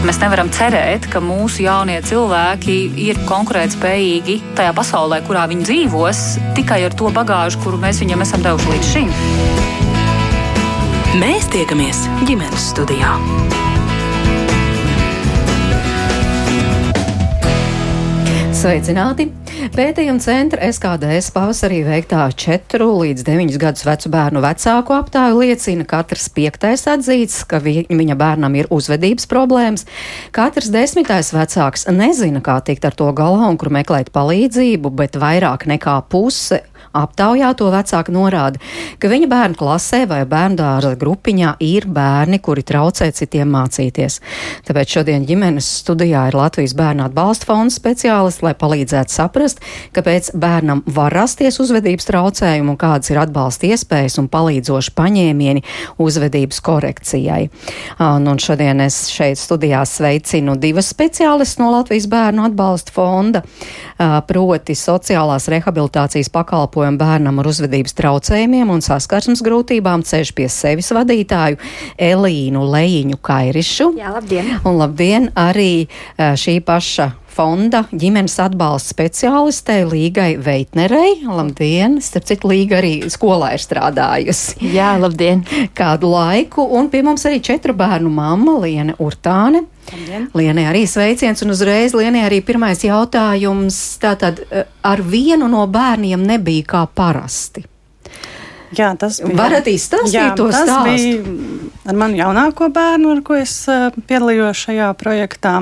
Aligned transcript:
Mēs 0.00 0.16
nevaram 0.16 0.48
cerēt, 0.48 1.04
ka 1.12 1.20
mūsu 1.20 1.66
jaunie 1.66 1.98
cilvēki 2.08 2.76
ir 3.04 3.18
konkurētspējīgi 3.28 4.38
tajā 4.56 4.72
pasaulē, 4.78 5.18
kurā 5.26 5.42
viņi 5.50 5.66
dzīvos, 5.68 6.22
tikai 6.56 6.78
ar 6.86 6.96
to 6.96 7.10
bagāžu, 7.12 7.60
kuru 7.60 7.80
mēs 7.82 8.00
viņiem 8.00 8.24
esam 8.24 8.40
devuši 8.46 8.72
līdz 8.72 8.88
šim. 8.94 9.12
Mēs 11.20 11.50
tiekamies 11.52 12.06
ģimenes 12.24 12.70
studijā. 12.72 13.12
Sveicināti! 18.56 19.39
Pētījuma 19.60 20.22
centra 20.24 20.70
SKDS 20.72 21.34
pavasarī 21.34 21.82
veiktā 21.84 22.22
4 22.32 22.80
līdz 22.80 23.24
9 23.26 23.58
gadus 23.60 23.84
vecu 23.84 24.08
bērnu 24.08 24.40
vecāku 24.40 24.94
aptāju 24.96 25.42
liecina, 25.42 25.84
ka 25.84 26.00
katrs 26.00 26.30
piektais 26.32 26.86
atzīts, 26.88 27.42
ka 27.44 27.60
vi, 27.60 27.82
viņa 27.84 28.16
bērnam 28.16 28.56
ir 28.56 28.70
uzvedības 28.72 29.28
problēmas. 29.28 29.84
Katrs 30.32 30.70
desmitais 30.72 31.34
vecāks 31.36 31.84
nezina, 31.92 32.40
kā 32.40 32.56
tikt 32.64 32.88
ar 32.88 32.96
to 32.96 33.10
galā 33.12 33.50
un 33.50 33.60
kur 33.60 33.68
meklēt 33.74 34.08
palīdzību, 34.16 34.94
bet 34.96 35.20
vairāk 35.20 35.68
nekā 35.68 35.98
puse 36.08 36.62
Aptaujā 36.90 37.52
to 37.54 37.68
vecāki 37.70 38.10
norāda, 38.10 38.58
ka 38.98 39.06
viņa 39.06 39.26
bērnu 39.30 39.54
klasē 39.54 40.00
vai 40.10 40.24
bērndārza 40.26 40.96
grupiņā 40.98 41.52
ir 41.62 41.84
bērni, 41.86 42.40
kuri 42.42 42.64
traucē 42.66 43.06
citiem 43.14 43.52
mācīties. 43.54 44.16
Tāpēc 44.66 44.96
šodien 44.96 45.22
ģimenes 45.28 45.68
studijā 45.84 46.24
ir 46.26 46.34
Latvijas 46.34 46.74
bērnu 46.74 47.04
atbalsta 47.06 47.46
fonda 47.46 47.70
speciālists, 47.70 48.42
lai 48.42 48.56
palīdzētu 48.58 49.14
saprast, 49.14 49.62
kāpēc 49.94 50.32
bērnam 50.34 50.82
var 50.90 51.14
rasties 51.14 51.60
uzvedības 51.62 52.10
traucējumi 52.10 52.74
un 52.74 52.80
kādas 52.80 53.12
ir 53.14 53.22
atbalsta 53.22 53.70
iespējas 53.70 54.18
un 54.18 54.26
palīdzoši 54.32 54.94
paņēmieni 54.98 55.62
uzvedības 56.02 56.58
korekcijai. 56.66 57.44
Un, 58.02 58.26
un 58.26 58.42
šodien 58.42 58.82
es 58.82 59.04
šeit 59.14 59.38
studijā 59.38 59.84
sveicinu 59.86 60.58
divas 60.58 60.90
speciālistus 60.90 61.62
no 61.62 61.70
Latvijas 61.76 62.10
bērnu 62.10 62.48
atbalsta 62.50 62.98
fonda, 62.98 63.46
proti 64.26 64.74
sociālās 64.74 65.46
rehabilitācijas 65.54 66.34
pakalpojumu 66.34 66.79
pakalpojumu 66.80 67.00
bērnam 67.00 67.40
ar 67.40 67.48
uzvedības 67.50 67.94
traucējumiem 67.98 68.70
un 68.72 68.80
saskarsmes 68.80 69.42
grūtībām 69.44 70.02
ceļš 70.02 70.32
pie 70.32 70.48
sevis 70.48 70.90
vadītāju 70.92 71.58
Elīnu 71.98 72.64
Lejiņu 72.72 73.20
Kairišu. 73.20 73.92
Jā, 73.98 74.14
labdien! 74.14 74.48
Un 74.64 74.78
labdien 74.80 75.30
arī 75.36 75.88
šī 76.16 76.60
paša 76.64 77.12
fonda 77.30 77.84
ģimenes 77.90 78.36
atbalsta 78.42 78.94
speciālistei 78.94 79.84
Līgai 79.88 80.34
Veitnerei. 80.42 81.20
Labdien! 81.26 81.98
Starp 82.04 82.26
citu, 82.28 82.50
Līga 82.50 82.80
arī 82.80 82.92
skolā 83.12 83.52
ir 83.56 83.64
strādājusi. 83.64 84.58
Jā, 84.74 84.92
labdien! 85.00 85.44
Kādu 85.80 86.10
laiku, 86.12 86.66
un 86.76 86.90
pie 86.92 87.02
mums 87.06 87.26
arī 87.28 87.40
četru 87.44 87.74
bērnu 87.78 88.12
mamma 88.12 88.58
Liene 88.64 88.96
Urtāne. 89.00 89.64
Lienai 90.36 90.68
arī 90.70 90.84
sveiciens, 90.86 91.42
un 91.42 91.54
uzreiz 91.54 91.96
Lienai 91.96 92.26
arī 92.28 92.42
pirmais 92.46 92.84
jautājums. 92.84 93.80
Tātad 94.02 94.44
ar 94.86 95.02
vienu 95.02 95.50
no 95.50 95.66
bērniem 95.70 96.22
nebija 96.26 96.68
kā 96.74 96.86
parasti. 96.94 97.64
Jā, 98.76 98.92
tas 98.98 99.18
bija. 99.24 99.34
Varat 99.34 99.66
izstāstīt 99.66 100.14
jā, 100.14 100.30
to 100.38 100.46
tas 100.52 100.62
stāstu? 100.68 100.94
bija 100.94 101.90
ar 101.90 101.98
manu 101.98 102.20
jaunāko 102.20 102.70
bērnu, 102.70 103.16
ar 103.16 103.22
ko 103.26 103.38
es 103.40 103.54
piedalījos 104.06 104.66
šajā 104.68 104.92
projektā. 105.00 105.56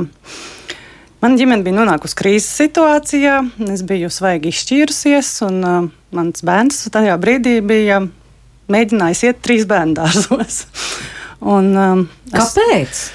Mana 1.18 1.34
ģimene 1.34 1.64
bija 1.66 1.74
nonākusi 1.80 2.14
krīzes 2.18 2.50
situācijā. 2.60 3.40
Es 3.74 3.82
biju 3.86 4.10
svaigi 4.12 4.52
izšķīrusies, 4.52 5.32
un 5.48 5.56
uh, 5.66 5.78
mans 6.14 6.44
bērns 6.46 6.84
tajā 6.94 7.16
brīdī 7.18 7.56
bija 7.66 8.04
mēģinājis 8.70 9.24
iet 9.26 9.40
trīs 9.42 9.66
bērnu 9.66 9.96
dārzos. 9.98 10.60
un, 11.56 11.72
um, 11.74 12.04
Kāpēc? 12.30 12.92
Es, 12.94 13.08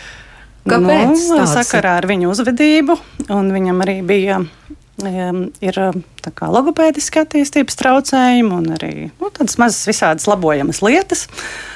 Kāpēc? 0.67 1.27
Nu, 1.31 1.47
sakarā 1.47 1.97
ar 2.01 2.09
viņu 2.11 2.33
uzvedību, 2.33 2.99
un 3.31 3.51
viņam 3.55 3.83
arī 3.87 3.97
bija 4.07 4.41
um, 4.43 5.43
ir 5.63 5.83
kā, 6.27 6.51
logopēdiski 6.51 7.23
attīstības 7.23 7.79
traucējumi 7.79 8.57
un 8.57 8.71
arī 8.75 8.93
nu, 9.13 9.31
tādas 9.31 9.55
mazas 9.63 9.87
visādas 9.87 10.27
labojamas 10.27 10.83
lietas. 10.83 11.29
Uh, 11.31 11.72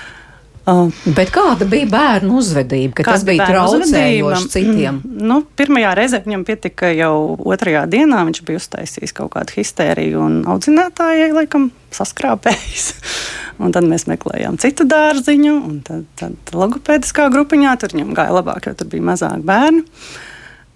Bet 1.15 1.29
kāda 1.31 1.63
bija 1.69 1.87
bērnu 1.87 2.41
uzvedība? 2.41 3.05
Tas 3.07 3.23
bija 3.27 3.45
traucējoši 3.47 4.49
citiem. 4.51 4.99
Nu, 5.07 5.39
pirmajā 5.55 5.93
reizē 5.95 6.19
viņam 6.25 6.43
pietika 6.47 6.89
jau 6.91 7.37
otrajā 7.47 7.85
dienā. 7.87 8.25
Viņš 8.27 8.41
bija 8.47 8.59
uztaisījis 8.59 9.15
kaut 9.15 9.31
kādu 9.37 9.55
histēriju 9.55 10.23
un 10.25 10.39
audzinātājai 10.51 11.31
laikam 11.37 11.69
saskrāpējis. 11.95 12.89
Un 13.63 13.73
tad 13.73 13.87
mēs 13.89 14.03
meklējām 14.05 14.59
citu 14.61 14.85
dārziņu, 14.85 15.53
un 15.65 15.77
tad, 15.81 16.03
tad 16.19 16.51
logopēdiskā 16.53 17.23
grupiņā 17.33 17.71
tur 17.81 17.95
viņam 17.95 18.11
gāja 18.13 18.35
labāk, 18.35 18.67
jo 18.69 18.75
tur 18.77 18.91
bija 18.91 19.07
mazāk 19.07 19.41
bērnu. 19.47 19.81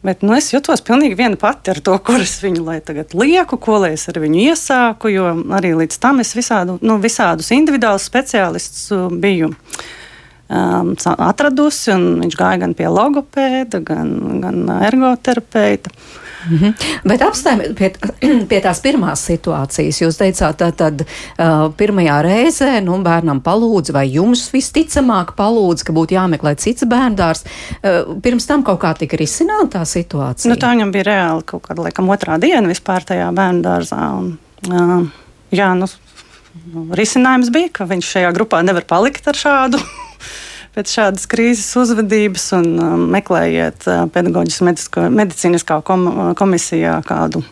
Bet 0.01 0.23
nu, 0.25 0.34
es 0.34 0.47
jutos 0.50 0.81
pilnīgi 0.81 1.13
viena 1.19 1.38
pati 1.38 1.69
ar 1.69 1.78
to, 1.85 1.94
kur 2.01 2.23
es 2.23 2.39
viņu 2.41 2.66
tagad 2.85 3.13
lieku, 3.13 3.59
ko 3.62 3.78
lai 3.84 3.91
es 3.94 4.07
ar 4.09 4.17
viņu 4.17 4.39
iesāku. 4.50 5.12
Jo 5.13 5.28
arī 5.53 5.75
līdz 5.78 6.00
tam 6.01 6.23
es 6.23 6.34
visādu, 6.34 6.79
nu, 6.81 6.97
visādus 7.03 7.51
individuālus 7.53 8.07
speciālistus 8.09 8.90
biju 9.22 9.51
um, 9.53 10.95
atradusi. 10.97 11.94
Viņš 11.94 12.40
gāja 12.40 12.63
gan 12.63 12.73
pie 12.73 12.90
logopēda, 12.90 13.84
gan, 13.85 14.16
gan 14.41 14.66
ergoterapeita. 14.79 15.94
Mm 16.50 16.57
-hmm. 16.57 16.74
Bet 17.03 17.22
apstājiet 17.22 17.75
pie, 17.78 17.91
pie 18.50 18.59
tās 18.62 18.81
pirmās 18.81 19.25
situācijas. 19.29 20.02
Jūs 20.02 20.18
teicāt, 20.18 20.57
tā 20.62 20.72
tad 20.72 21.03
uh, 21.03 21.69
pirmajā 21.78 22.22
reizē 22.25 22.81
nu, 22.84 22.97
bērnam 23.03 23.41
palūdz, 23.41 23.94
vai 23.94 24.06
jums 24.12 24.50
visticamāk 24.53 25.35
palūdz, 25.38 25.84
ka 25.84 25.94
būtu 25.94 26.16
jāmeklē 26.18 26.56
cits 26.56 26.84
bērndārs. 26.84 27.44
Uh, 27.84 28.18
pirms 28.22 28.46
tam 28.46 28.63
kaut 28.63 28.81
kā 28.81 28.94
tika 28.97 29.18
risināta 29.18 29.79
tā 29.79 29.85
situācija. 29.85 30.50
Nu, 30.50 30.59
tā 30.59 30.74
viņam 30.74 30.91
bija 30.91 31.03
reāli 31.03 31.44
kaut 31.46 31.68
kāda, 31.68 31.81
laikam, 31.81 32.09
otrā 32.09 32.40
diena 32.40 32.68
vispār 32.68 33.03
tajā 33.03 33.31
bērndārzā. 33.31 34.02
Un, 34.18 34.38
uh, 34.72 35.08
jā, 35.52 35.73
nu, 35.75 35.88
risinājums 36.91 37.52
bija, 37.52 37.69
ka 37.72 37.85
viņš 37.85 38.06
šajā 38.16 38.31
grupā 38.34 38.63
nevar 38.63 38.84
palikt 38.84 39.28
ar 39.28 39.35
šādu 39.35 39.79
pēc 40.75 40.93
šādas 40.95 41.27
krīzes 41.31 41.69
uzvedības 41.81 42.47
un 42.59 42.69
um, 42.79 43.03
meklējiet 43.13 43.87
uh, 43.89 44.05
pedagoģiskā 44.13 45.09
medicīniskā 45.11 45.81
kom, 45.87 46.07
komisijā 46.39 46.99
kādu 47.07 47.43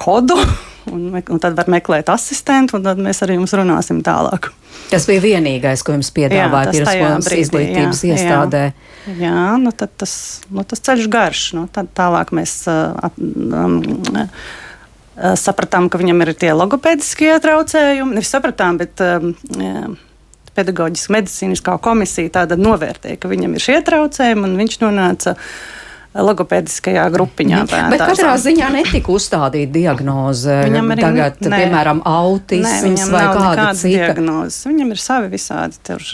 kodu. 0.00 0.38
Un, 0.90 1.12
un 1.14 1.38
tad 1.38 1.54
var 1.54 1.68
meklēt 1.70 2.08
asistentu, 2.10 2.74
un 2.74 2.82
tad 2.82 2.98
mēs 2.98 3.22
arī 3.22 3.36
jums 3.36 3.52
runāsim 3.54 4.00
tālāk. 4.02 4.48
Tas 4.90 5.06
bija 5.06 5.22
vienīgais, 5.22 5.84
ko 5.86 5.94
jums 5.94 6.10
piedāvāja 6.10 6.72
pirmskolas 6.74 7.28
izglītības 7.36 8.00
jā, 8.02 8.16
iestādē. 8.16 8.62
Jā, 9.06 9.14
jā 9.22 9.44
nu 9.62 9.70
tad 9.78 9.94
tas, 10.02 10.14
nu 10.50 10.64
tas 10.66 10.82
ceļš 10.82 11.06
garš. 11.12 11.44
Nu, 11.54 11.68
tad 11.70 11.92
tālāk 11.94 12.34
mēs 12.34 12.56
uh, 12.66 12.98
um, 13.14 13.78
uh, 14.10 14.26
sapratām, 15.38 15.86
ka 15.86 16.02
viņam 16.02 16.26
ir 16.26 16.34
tie 16.42 16.50
logopēdiskie 16.50 17.30
traucējumi. 17.46 18.18
Nevis 18.18 18.34
sapratām, 18.34 18.82
bet 18.82 19.06
um, 19.06 19.32
pedagoģiskā 20.56 21.16
medicīniskā 21.18 21.76
komisija 21.82 22.32
tāda 22.40 22.58
novērtēja, 22.60 23.20
ka 23.20 23.30
viņam 23.30 23.56
ir 23.56 23.64
šie 23.64 23.78
traucējumi, 23.86 24.44
un 24.48 24.58
viņš 24.60 24.76
nonāca 24.82 25.36
logopēdiskajā 26.12 27.06
grupiņā. 27.14 27.62
Bērntā. 27.70 27.90
Bet 27.94 28.04
katrā 28.04 28.34
ziņā 28.40 28.68
netika 28.74 29.14
uzstādīta 29.14 29.72
diagnoze. 29.72 30.58
Viņam 30.66 30.92
arī 30.92 31.06
tagad, 31.06 31.38
ne, 31.46 31.60
piemēram, 31.62 32.02
autisms 32.08 33.06
vai 33.12 33.26
kāda 33.32 33.68
cita 33.72 34.10
diagnoze. 34.12 34.66
Viņam 34.68 34.92
ir 34.92 35.00
savi 35.00 35.32
visādi 35.32 35.80
tur. 35.88 36.04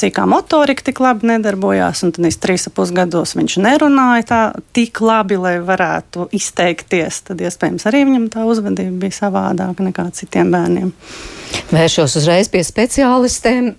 Cīkā 0.00 0.24
motorika 0.28 0.84
tik 0.86 1.00
labi 1.02 1.28
nedarbojās, 1.30 2.02
un 2.06 2.12
tad 2.14 2.26
es 2.28 2.38
trīs 2.40 2.66
ap 2.68 2.76
pusgados 2.78 3.34
viņš 3.36 3.58
nerunāja 3.62 4.26
tā 4.26 4.40
tik 4.76 5.00
labi, 5.04 5.38
lai 5.40 5.56
varētu 5.64 6.28
izteikties. 6.36 7.22
Tad 7.28 7.42
iespējams 7.44 7.86
arī 7.90 8.04
viņam 8.08 8.28
tā 8.32 8.46
uzvedība 8.48 9.04
bija 9.04 9.18
savādāka 9.22 9.86
nekā 9.86 10.08
citiem 10.16 10.50
bērniem. 10.54 10.90
Vēršos 11.70 12.16
uzreiz 12.20 12.50
pie 12.50 12.62
speciālistiem. 12.66 13.72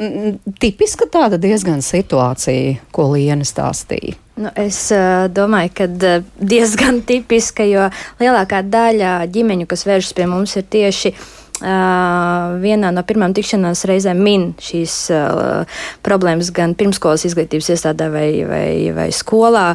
Tipiska 0.60 1.08
tāda 1.12 1.40
diezgan 1.42 1.84
situācija, 1.86 2.80
ko 2.96 3.12
Liena 3.14 3.48
stāstīja. 3.48 4.18
Nu, 4.42 4.50
es 4.58 4.78
uh, 4.96 5.28
domāju, 5.32 5.74
ka 5.76 5.86
uh, 5.92 6.24
diezgan 6.40 7.02
tipiska, 7.08 7.68
jo 7.68 7.90
lielākā 8.22 8.64
daļa 8.64 9.20
ģimeņu, 9.32 9.68
kas 9.70 9.86
vēršas 9.86 10.16
pie 10.18 10.28
mums, 10.32 10.56
ir 10.58 10.66
tieši 10.72 11.12
uh, 11.14 11.30
vienā 11.62 12.92
no 12.94 13.04
pirmām 13.08 13.36
tikšanās 13.38 13.86
reizēm 13.90 14.22
min 14.26 14.48
šīs 14.62 14.96
uh, 15.14 15.82
problēmas 16.06 16.52
gan 16.56 16.76
pirmskolas 16.80 17.26
izglītības 17.30 17.72
iestādē 17.76 18.10
vai, 18.14 18.30
vai, 18.50 18.68
vai 18.96 19.10
skolā, 19.16 19.72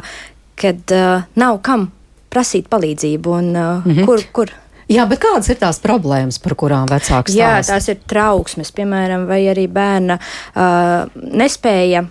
kad 0.59 0.95
uh, 0.95 1.27
nav 1.39 1.61
kam 1.65 1.89
prasīt 2.33 2.67
palīdzību 2.71 3.35
un 3.39 3.51
uh, 3.55 3.85
mm 3.85 3.91
-hmm. 3.91 4.05
kur. 4.05 4.23
kur 4.33 4.55
Jā, 4.87 5.03
bet 5.03 5.19
kādas 5.19 5.49
ir 5.51 5.57
tās 5.59 5.81
problēmas, 5.83 6.39
par 6.39 6.55
kurām 6.55 6.85
vecāks 6.87 7.33
stāsta? 7.33 7.35
Jā, 7.35 7.63
tās 7.67 7.89
ir 7.91 7.97
trauksmes, 8.07 8.71
piemēram, 8.71 9.25
vai 9.27 9.41
arī 9.51 9.67
bērna 9.67 10.15
uh, 10.15 11.11
nespēja 11.15 12.05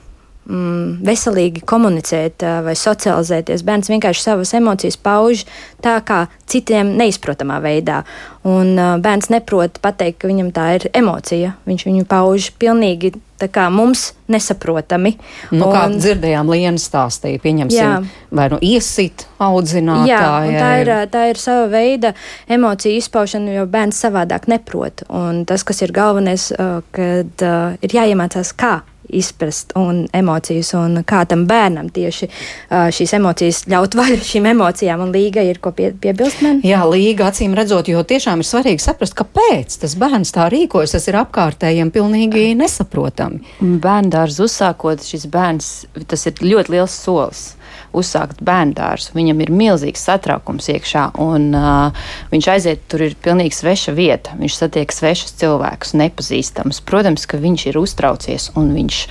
mm, 0.48 1.04
veselīgi 1.06 1.64
komunicēt 1.68 2.44
vai 2.66 2.76
socializēties. 2.78 3.64
Bērns 3.66 3.90
vienkārši 3.92 4.26
savas 4.28 4.54
emocijas 4.56 4.96
pauž 4.96 5.44
tā 5.84 5.98
kā 6.06 6.24
citiem 6.46 6.94
neizprotamā 6.98 7.58
veidā. 7.64 8.02
Un 8.46 8.76
bērns 9.02 9.30
neprot 9.34 9.80
pateikt, 9.82 10.20
ka 10.22 10.30
viņam 10.30 10.52
tā 10.54 10.66
ir 10.78 10.90
emocija. 10.94 11.56
Viņš 11.66 11.86
viņu 11.88 12.06
pauž 12.10 12.52
pilnīgi 12.60 13.16
tā 13.40 13.48
kā 13.52 13.66
mums 13.72 14.12
nesaprotami. 14.32 15.16
Nu, 15.50 15.66
un, 15.66 15.74
kā 15.74 15.84
dzirdējām, 15.92 16.50
Liena 16.54 16.80
stāstīja, 16.80 17.40
pieņemsim, 17.42 17.76
jā. 17.76 17.98
vai 18.34 18.46
nu 18.52 18.60
iesit 18.64 19.26
audzinātāji. 19.42 20.54
Jā, 20.54 20.62
tā 20.62 20.70
ir, 20.80 20.92
tā 21.12 21.24
ir 21.32 21.40
sava 21.40 21.66
veida 21.72 22.14
emocija 22.48 22.96
izpaušana, 22.96 23.58
jo 23.58 23.68
bērns 23.70 24.00
savādāk 24.06 24.48
neprot. 24.52 25.04
Un 25.12 25.44
tas, 25.48 25.66
kas 25.66 25.84
ir 25.84 25.94
galvenais, 25.96 26.48
kad 26.96 27.48
ir 27.82 27.98
jāiemācās, 28.00 28.54
kā 28.56 28.78
izprast 29.08 29.74
un 29.78 30.04
emocijas, 30.16 30.72
un 30.78 31.02
kā 31.06 31.22
tam 31.28 31.46
bērnam 31.48 31.90
tieši 31.94 32.28
šīs 32.70 33.16
emocijas 33.18 33.62
ļaut 33.70 33.96
vaļu 33.98 34.20
šīm 34.26 34.50
emocijām. 34.52 35.04
Un 35.06 35.12
līga 35.14 35.44
ir 35.46 35.60
ko 35.62 35.72
pie, 35.76 35.92
piebilst 35.92 36.42
man? 36.44 36.62
Jā, 36.66 36.82
līga 36.88 37.30
acīm 37.30 37.56
redzot, 37.58 37.90
jo 37.90 38.02
tiešām 38.06 38.42
ir 38.42 38.48
svarīgi 38.48 38.84
saprast, 38.84 39.16
kāpēc 39.18 39.78
tas 39.82 39.96
bērns 39.98 40.34
tā 40.36 40.48
rīkojas. 40.52 40.96
Tas 40.96 41.10
ir 41.10 41.20
apkārtējiem 41.22 41.92
pilnīgi 41.94 42.48
nesaprotami. 42.58 43.42
Bērndārzu 43.60 44.46
uzsākot, 44.46 45.04
šis 45.06 45.28
bērns, 45.32 45.70
tas 46.06 46.28
ir 46.30 46.42
ļoti 46.44 46.76
liels 46.76 46.96
solis 47.06 47.55
uzsākt 47.96 48.40
bērndārzu. 48.46 49.14
Viņam 49.16 49.42
ir 49.44 49.52
milzīgs 49.54 50.06
satraukums 50.08 50.70
iekšā, 50.72 51.08
un 51.22 51.50
uh, 51.56 52.08
viņš 52.32 52.50
aiziet, 52.54 52.86
tur 52.90 53.06
ir 53.08 53.18
pilnīgi 53.22 53.56
sveša 53.56 53.96
vieta. 53.96 54.36
Viņš 54.40 54.58
satiek 54.62 54.94
svešus 54.94 55.36
cilvēkus, 55.42 55.96
nepazīstamus. 56.00 56.82
Protams, 56.86 57.28
ka 57.28 57.40
viņš 57.42 57.68
ir 57.70 57.80
uztraucies 57.80 58.50
un 58.56 58.72
viņš 58.76 59.04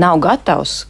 nav 0.00 0.20
gatavs 0.24 0.84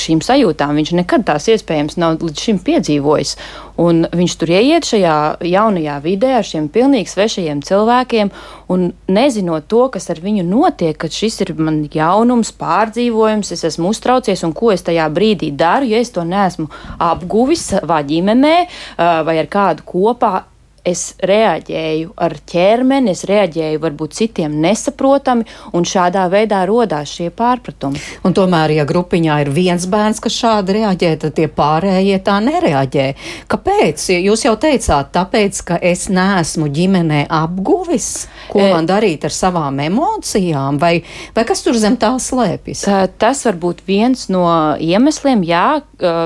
šīm 0.00 0.22
sajūtām. 0.24 0.76
Viņš 0.78 0.92
nekad 1.00 1.26
tās 1.28 1.48
iespējams 1.52 1.98
nav 2.00 2.18
līdz 2.22 2.44
šim 2.46 2.60
piedzīvojis. 2.66 3.36
Un 3.82 4.06
viņš 4.08 4.34
tur 4.40 4.52
ieiet 4.56 4.88
šajā 4.88 5.16
jaunajā 5.44 5.96
vidē 6.04 6.32
ar 6.38 6.46
šiem 6.48 6.70
pilnīgi 6.72 7.12
svešajiem 7.12 7.60
cilvēkiem 7.66 8.32
un 8.72 8.88
nezinot 9.12 9.68
to, 9.68 9.82
kas 9.92 10.08
ar 10.14 10.22
viņu 10.24 10.46
notiek, 10.48 10.96
ka 10.96 11.10
šis 11.12 11.42
ir 11.44 11.52
man 11.60 11.82
jaunums, 11.92 12.54
pārdzīvojums, 12.56 13.52
es 13.52 13.66
esmu 13.68 13.92
uztraucies 13.92 14.46
un 14.48 14.56
ko 14.56 14.72
es 14.72 14.86
tajā 14.86 15.10
brīdī 15.12 15.52
daru, 15.52 15.90
ja 15.92 16.00
es 16.00 16.14
to 16.14 16.24
neesmu 16.24 16.70
apguvis 16.96 17.68
savā 17.74 18.00
ģimenē 18.08 18.56
vai 18.96 19.40
ar 19.42 19.50
kādu 19.52 19.84
kopā 19.86 20.46
es 20.86 21.16
reaģēju 21.26 22.12
ar 22.22 22.36
ķermeni, 22.46 23.10
es 23.16 23.24
reaģēju 23.26 23.80
varbūt 23.82 24.14
citiem 24.16 24.54
nesaprotami, 24.62 25.46
un 25.74 25.86
šādā 25.86 26.26
veidā 26.30 26.62
rodās 26.68 27.10
šie 27.16 27.32
pārpratumi. 27.34 28.00
Un 28.26 28.36
tomēr, 28.36 28.76
ja 28.78 28.86
grupiņā 28.88 29.40
ir 29.42 29.50
viens 29.54 29.86
bērns, 29.90 30.22
kas 30.22 30.36
šādi 30.38 30.78
reaģē, 30.78 31.10
tad 31.24 31.34
tie 31.38 31.48
pārējie 31.50 32.20
tā 32.26 32.38
nereaģē. 32.44 33.06
Kāpēc? 33.50 34.06
Jūs 34.14 34.46
jau 34.46 34.54
teicāt, 34.62 35.10
tāpēc, 35.16 35.60
ka 35.66 35.80
es 35.82 36.06
neesmu 36.12 36.70
ģimenē 36.76 37.24
apguvis, 37.34 38.28
ko 38.52 38.62
e... 38.62 38.70
man 38.70 38.86
darīt 38.88 39.26
ar 39.26 39.34
savām 39.34 39.82
emocijām, 39.82 40.78
vai, 40.82 41.00
vai 41.34 41.46
kas 41.48 41.64
tur 41.66 41.78
zem 41.80 41.98
tā 41.98 42.12
slēpjas? 42.22 42.86
Tas 43.18 43.42
var 43.48 43.58
būt 43.60 43.82
viens 43.88 44.28
no 44.30 44.46
iemesliem, 44.78 45.42
jā, 45.46 45.66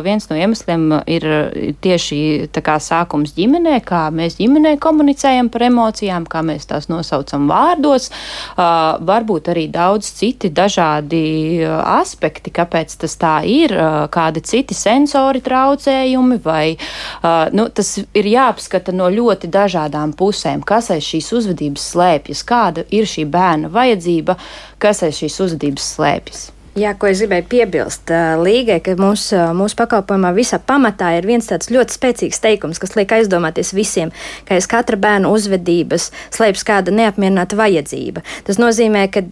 viens 0.04 0.28
no 0.28 0.36
iemesliem 0.36 0.86
ir 1.08 1.26
tieši 1.80 2.20
tā 2.52 2.64
kā 2.64 2.76
sākums 2.82 3.32
ģimenē, 3.38 3.80
kā 3.88 4.06
mēs 4.12 4.36
ģimenē 4.36 4.49
ģimenē 4.50 4.78
komunicējam 4.82 5.48
par 5.52 5.62
emocijām, 5.68 6.24
kā 6.26 6.42
mēs 6.42 6.66
tās 6.66 6.88
nosaucam 6.90 7.46
vārdos. 7.50 8.08
Uh, 8.10 8.98
varbūt 9.06 9.52
arī 9.52 9.68
daudz 9.70 10.10
citi 10.18 10.50
dažādi 10.50 11.62
aspekti, 11.70 12.50
kāpēc 12.50 12.96
tas 12.98 13.14
tā 13.20 13.36
ir, 13.46 13.76
uh, 13.76 14.08
kādi 14.10 14.42
citi 14.42 14.74
sensori 14.74 15.42
traucējumi, 15.46 16.40
vai 16.42 16.74
uh, 16.74 17.46
nu, 17.54 17.68
tas 17.70 17.94
ir 18.02 18.30
jāapskata 18.34 18.94
no 18.96 19.06
ļoti 19.12 19.50
dažādām 19.54 20.16
pusēm, 20.18 20.66
kas 20.66 20.90
aiz 20.90 21.06
šīs 21.06 21.30
uzvedības 21.38 21.90
slēpjas, 21.94 22.46
kāda 22.46 22.88
ir 22.90 23.06
šī 23.06 23.28
bērna 23.30 23.70
vajadzība, 23.70 24.38
kas 24.82 25.04
aiz 25.06 25.22
šīs 25.22 25.44
uzvedības 25.46 25.94
slēpjas. 25.94 26.48
Jā, 26.80 26.92
ko 26.96 27.08
es 27.10 27.20
gribēju 27.20 27.44
piebilst 27.50 28.10
Līgai, 28.40 28.78
ka 28.84 28.94
mūsu, 28.96 29.36
mūsu 29.58 29.76
pakalpojumā 29.76 30.30
visā 30.36 30.60
pamatā 30.64 31.10
ir 31.18 31.26
viens 31.28 31.50
tāds 31.50 31.68
ļoti 31.72 31.96
spēcīgs 31.96 32.40
teikums, 32.40 32.80
kas 32.80 32.94
liek 32.96 33.10
aizdomāties 33.18 33.74
visiem, 33.76 34.14
ka 34.48 34.56
aiz 34.56 34.68
katra 34.70 34.96
bērna 35.00 35.28
uzvedības 35.34 36.08
slēpjas 36.32 36.64
kāda 36.70 36.94
neapmierināta 36.94 37.58
vajadzība. 37.58 38.24
Tas 38.46 38.60
nozīmē, 38.62 39.04
ka 39.12 39.26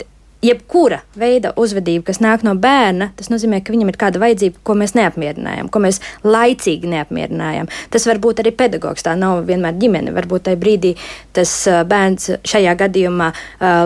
jebkura 0.45 1.01
veida 1.19 1.55
uzvedība, 1.59 2.11
kas 2.11 2.21
nāk 2.23 2.45
no 2.47 2.53
bērna, 2.59 3.11
tas 3.19 3.31
nozīmē, 3.33 3.63
ka 3.65 3.73
viņam 3.75 3.95
ir 3.95 3.99
kāda 3.99 4.21
vajadzība, 4.23 4.61
ko 4.67 4.77
mēs 4.79 4.95
neapmierinājām, 4.99 5.71
ko 5.73 5.83
mēs 5.83 6.03
laicīgi 6.27 6.91
neapmierinājām. 6.93 7.71
Tas 7.95 8.07
var 8.11 8.21
būt 8.23 8.45
arī 8.45 8.53
pedagogs, 8.55 9.07
tā 9.07 9.17
nav 9.19 9.47
vienmēr 9.49 9.79
ģimene. 9.81 10.15
Varbūt 10.15 10.51
tajā 10.51 10.61
brīdī 10.61 10.95
tas 11.35 11.55
bērns 11.89 12.35
šajā 12.47 12.77
gadījumā, 12.85 13.33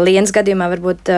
Lienas 0.05 0.35
gadījumā, 0.35 0.69
varbūt 0.75 1.15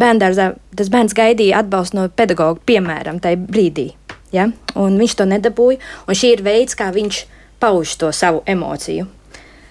bērngārzā 0.00 0.52
tas 0.78 0.92
bērns 0.92 1.16
gaidīja 1.16 1.62
atbalstu 1.62 2.00
no 2.00 2.08
pedagoga, 2.08 2.60
piemēram, 2.66 3.20
tajā 3.22 3.40
brīdī. 3.48 3.90
Ja? 4.32 4.48
Un 4.78 5.00
viņš 5.00 5.16
to 5.18 5.28
nedabūja, 5.28 5.80
un 6.08 6.18
šī 6.18 6.36
ir 6.36 6.44
veids, 6.46 6.78
kā 6.78 6.88
viņš 6.94 7.24
pauž 7.62 7.96
to 8.00 8.12
savu 8.16 8.42
emociju. 8.48 9.08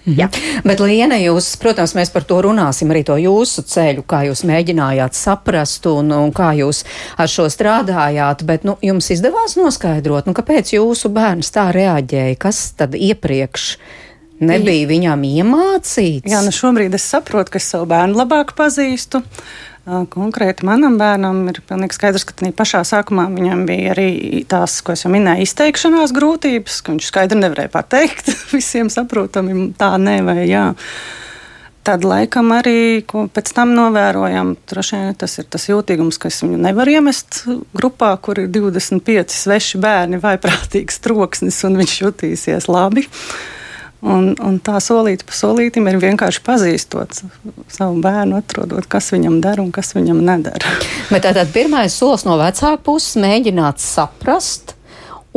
Mhm. 0.02 0.18
Jā. 0.18 0.26
Bet, 0.66 0.80
Liena, 0.82 1.14
jūs, 1.22 1.52
protams, 1.62 1.94
mēs 1.94 2.10
par 2.10 2.24
to 2.26 2.40
runāsim 2.42 2.90
arī 2.90 3.04
to 3.06 3.14
jūsu 3.22 3.62
ceļu, 3.70 4.02
kā 4.02 4.24
jūs 4.26 4.42
mēģinājāt 4.48 5.14
saprast 5.14 5.86
un, 5.86 6.10
un 6.16 6.32
kā 6.34 6.50
jūs 6.58 6.82
ar 7.22 7.30
šo 7.30 7.46
strādājāt, 7.52 8.42
bet, 8.48 8.66
nu, 8.66 8.74
jums 8.82 9.12
izdevās 9.14 9.54
noskaidrot, 9.60 10.26
nu, 10.26 10.34
kāpēc 10.34 10.74
jūsu 10.74 11.12
bērns 11.14 11.54
tā 11.54 11.68
reaģēja, 11.76 12.40
kas 12.42 12.64
tad 12.80 12.98
iepriekš 12.98 13.76
nebija 14.42 14.90
viņam 14.90 15.22
iemācīts? 15.28 16.26
Jā, 16.26 16.42
nu 16.42 16.50
šobrīd 16.50 16.98
es 16.98 17.06
saprotu, 17.06 17.54
ka 17.54 17.62
es 17.62 17.70
savu 17.70 17.86
bērnu 17.94 18.18
labāk 18.24 18.56
pazīstu. 18.58 19.22
Konkrēti 19.82 20.62
manam 20.62 20.94
bērnam 20.94 21.40
ir 21.50 21.56
pilnīgi 21.66 21.96
skaidrs, 21.96 22.22
ka 22.28 22.50
pašā 22.54 22.84
sākumā 22.86 23.24
viņam 23.32 23.64
bija 23.66 23.90
arī 23.96 24.44
tās, 24.46 24.76
ko 24.86 24.94
es 24.94 25.02
jau 25.02 25.10
minēju, 25.10 25.42
izteikšanās 25.42 26.14
grūtības, 26.14 26.76
ka 26.86 26.94
viņš 26.94 27.08
skaidri 27.10 27.40
nevarēja 27.40 27.72
pateikt 27.72 28.30
visiem 28.54 28.92
saprotami 28.94 29.72
tā, 29.78 29.96
nē 29.98 30.20
vai 30.28 30.44
jā. 30.46 30.68
Tad, 31.82 32.04
laikam, 32.06 32.52
arī 32.54 33.02
pēc 33.10 33.50
tam 33.56 33.72
novērojam, 33.74 34.52
vien, 34.54 35.16
tas 35.18 35.34
ir 35.42 35.48
tas 35.50 35.66
jūtīgums, 35.66 36.20
ka 36.22 36.30
es 36.30 36.38
viņu 36.44 36.60
nevaru 36.62 36.94
iemest 36.94 37.40
grupā, 37.74 38.12
kur 38.22 38.38
ir 38.38 38.52
25 38.54 39.34
sveši 39.34 39.82
bērni 39.82 40.22
vai 40.22 40.36
prātīgs 40.38 41.02
troksnis, 41.02 41.58
un 41.66 41.80
viņš 41.82 41.96
jutīsies 42.04 42.70
labi. 42.70 43.02
Uh, 43.02 43.61
Un, 44.02 44.32
un 44.42 44.56
tā 44.58 44.80
solīti 44.82 45.22
pa 45.28 45.34
solītam 45.36 45.86
ir 45.86 46.00
vienkārši 46.02 46.40
pazīstot 46.42 47.20
savu 47.70 48.00
bērnu, 48.02 48.40
atrodot, 48.42 48.88
kas 48.90 49.12
viņam 49.14 49.38
dara 49.44 49.62
un 49.62 49.70
kas 49.74 49.94
viņam 49.94 50.24
nedara. 50.26 50.72
Bet 51.12 51.22
tātad 51.28 51.52
pirmais 51.54 51.94
solis 51.94 52.26
no 52.26 52.34
vecāka 52.40 52.82
puses 52.82 53.14
mēģināt 53.22 53.82
saprast. 53.82 54.74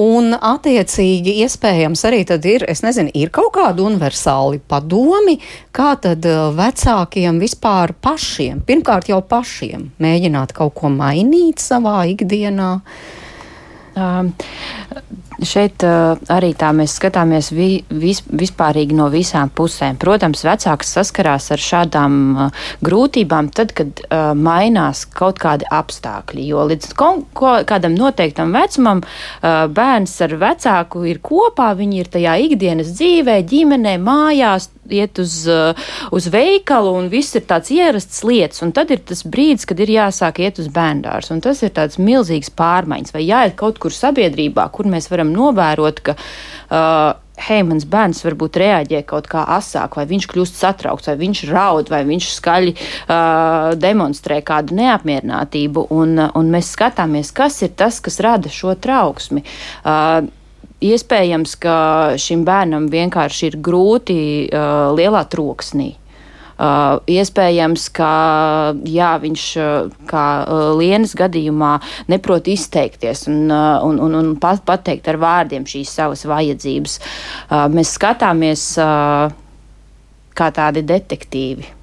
Un, 0.01 0.33
attiecīgi, 0.35 1.37
iespējams, 1.45 2.01
arī 2.09 2.25
tad 2.27 2.43
ir, 2.49 2.65
es 2.67 2.81
nezinu, 2.83 3.13
ir 3.15 3.29
kaut 3.31 3.53
kādi 3.55 3.85
universāli 3.85 4.59
padomi, 4.59 5.37
kā 5.71 5.93
tad 6.03 6.25
uh, 6.27 6.49
vecākiem 6.57 7.37
vispār 7.39 7.93
pašiem, 8.03 8.59
pirmkārt 8.67 9.07
jau 9.13 9.21
pašiem, 9.23 9.93
mēģināt 10.03 10.51
kaut 10.57 10.75
ko 10.81 10.91
mainīt 10.91 11.63
savā 11.63 12.01
ikdienā. 12.11 12.73
Um, 13.95 14.33
Šeit 15.43 15.83
uh, 15.83 16.15
arī 16.31 16.53
tā 16.55 16.69
mēs 16.75 16.95
skatāmies 16.99 17.49
vi, 17.55 17.69
vis, 17.89 18.21
vispārīgi 18.29 18.95
no 18.95 19.09
visām 19.11 19.49
pusēm. 19.55 19.97
Protams, 19.99 20.45
vecāks 20.47 20.93
saskarās 20.95 21.49
ar 21.51 21.61
šādām 21.61 22.15
uh, 22.35 22.67
grūtībām 22.85 23.49
tad, 23.55 23.73
kad 23.75 23.99
uh, 24.05 24.31
mainās 24.37 25.03
kaut 25.11 25.41
kādi 25.43 25.67
apstākļi. 25.67 26.45
Jo 26.51 26.67
līdz 26.71 26.93
kon, 26.95 27.25
ko, 27.35 27.57
kādam 27.67 27.97
noteiktam 27.99 28.55
vecumam 28.55 29.03
uh, 29.03 29.65
bērns 29.67 30.15
ar 30.23 30.37
vecāku 30.39 31.03
ir 31.09 31.19
kopā, 31.25 31.73
viņi 31.75 32.01
ir 32.03 32.11
tajā 32.15 32.37
ikdienas 32.47 32.95
dzīvē, 32.95 33.41
ģimenē, 33.51 33.97
mājās, 33.99 34.69
iet 34.93 35.19
uz, 35.21 35.37
uh, 35.49 35.87
uz 36.15 36.29
veikalu 36.33 36.93
un 36.99 37.09
viss 37.11 37.35
ir 37.37 37.45
tāds 37.49 37.71
ierasts 37.73 38.23
lietas. 38.27 38.63
Un 38.65 38.73
tad 38.75 38.93
ir 38.93 39.03
tas 39.07 39.25
brīdis, 39.25 39.67
kad 39.69 39.81
ir 39.81 39.93
jāsāk 39.95 40.41
iet 40.45 40.61
uz 40.61 40.71
bērndārs. 40.73 41.31
Un 41.33 41.43
tas 41.45 41.61
ir 41.65 41.73
tāds 41.75 41.99
milzīgs 42.01 42.53
pārmaiņas 42.55 43.15
vai 43.15 43.25
jāiet 43.25 43.57
kaut 43.59 43.81
kur 43.81 43.93
sabiedrībā, 43.95 44.69
kur 44.75 44.89
mēs 44.91 45.11
varam 45.11 45.33
novērot, 45.35 46.01
ka. 46.05 46.19
Uh, 46.69 47.13
hei, 47.41 47.63
mans 47.67 47.85
bērns 47.89 48.23
varbūt 48.25 48.59
reaģē 48.61 49.01
kaut 49.07 49.27
kā 49.31 49.43
asāk, 49.57 49.97
vai 49.99 50.05
viņš 50.09 50.27
kļūst 50.31 50.61
satraukts, 50.61 51.09
vai 51.11 51.17
viņš 51.19 51.43
raud, 51.49 51.91
vai 51.91 52.01
viņš 52.07 52.29
skaļi 52.37 52.73
uh, 52.75 53.73
demonstrē 53.79 54.39
kādu 54.45 54.77
neapmierinātību. 54.79 55.87
Un, 55.95 56.17
un 56.31 56.53
mēs 56.53 56.71
skatāmies, 56.75 57.33
kas 57.35 57.61
ir 57.65 57.75
tas, 57.77 57.99
kas 58.03 58.21
rada 58.23 58.51
šo 58.51 58.75
trauksmi. 58.79 59.43
Uh, 59.83 60.25
Iespējams, 60.85 61.55
ka 61.61 61.75
šim 62.21 62.43
bērnam 62.47 62.89
vienkārši 62.91 63.47
ir 63.49 63.61
grūti 63.63 64.17
uh, 64.47 64.91
lielā 64.95 65.23
troksnī. 65.31 65.93
Uh, 66.55 67.01
iespējams, 67.11 67.89
ka 67.91 68.09
jā, 68.87 69.09
viņš 69.19 69.45
kā 70.07 70.25
uh, 70.39 70.69
Lienas 70.79 71.11
gadījumā 71.19 71.73
neprot 72.07 72.47
izteikties 72.47 73.25
un, 73.27 73.41
uh, 73.51 73.83
un, 73.83 73.99
un, 73.99 74.15
un 74.15 74.29
pat, 74.39 74.61
pateikt 74.67 75.09
ar 75.11 75.19
vārdiem 75.19 75.67
šīs 75.67 75.91
savas 75.97 76.23
vajadzības. 76.29 76.99
Uh, 77.49 77.65
mēs 77.75 77.91
skatāmies 77.97 78.69
uh, 78.79 79.27
kā 80.35 80.51
tādi 80.55 80.85
detektīvi 80.87 81.73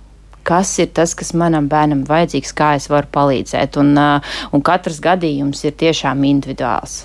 kas 0.42 0.72
ir 0.82 0.90
tas, 0.96 1.12
kas 1.14 1.30
manam 1.38 1.68
bērnam 1.70 2.02
vajadzīgs, 2.08 2.56
kā 2.56 2.72
es 2.78 2.88
varu 2.90 3.06
palīdzēt. 3.14 3.78
Un, 3.78 3.94
uh, 4.00 4.36
un 4.52 4.64
katrs 4.64 4.98
gadījums 5.04 5.62
ir 5.68 5.76
tiešām 5.78 6.24
individuāls. 6.26 7.02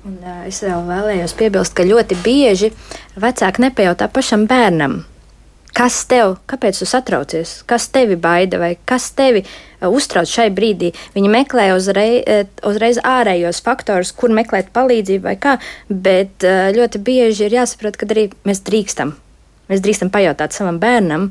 Un, 0.00 0.16
uh, 0.24 0.44
es 0.48 0.62
vēl 0.64 0.86
vēlējos 0.88 1.36
piebilst, 1.36 1.74
ka 1.76 1.84
ļoti 1.84 2.16
bieži 2.24 2.70
vecāki 3.20 3.66
nepajautā 3.66 4.08
pašam 4.08 4.46
bērnam, 4.48 5.02
kas 5.76 5.98
tev, 6.08 6.38
kāpēc 6.48 6.80
tu 6.80 6.88
satraucies, 6.88 7.58
kas 7.68 7.90
tevi 7.92 8.16
baida 8.16 8.58
vai 8.62 8.70
kas 8.88 9.10
tevi 9.16 9.44
uztrauc 9.84 10.28
šai 10.28 10.48
brīdī. 10.56 10.94
Viņi 11.14 11.32
meklē 11.32 11.70
uzreiz, 11.76 12.48
uzreiz 12.66 13.00
ārējos 13.04 13.60
faktorus, 13.64 14.12
kur 14.16 14.32
meklēt 14.32 14.72
palīdzību 14.76 15.28
vai 15.28 15.36
kā, 15.40 15.58
bet 15.88 16.44
ļoti 16.48 17.02
bieži 17.04 17.46
ir 17.46 17.58
jāsaprot, 17.60 18.00
ka 18.00 18.08
arī 18.08 18.30
mēs 18.48 18.64
drīkstam. 18.66 19.14
Mēs 19.70 19.84
drīkstam 19.84 20.08
pajautāt 20.10 20.56
savam 20.56 20.80
bērnam, 20.82 21.28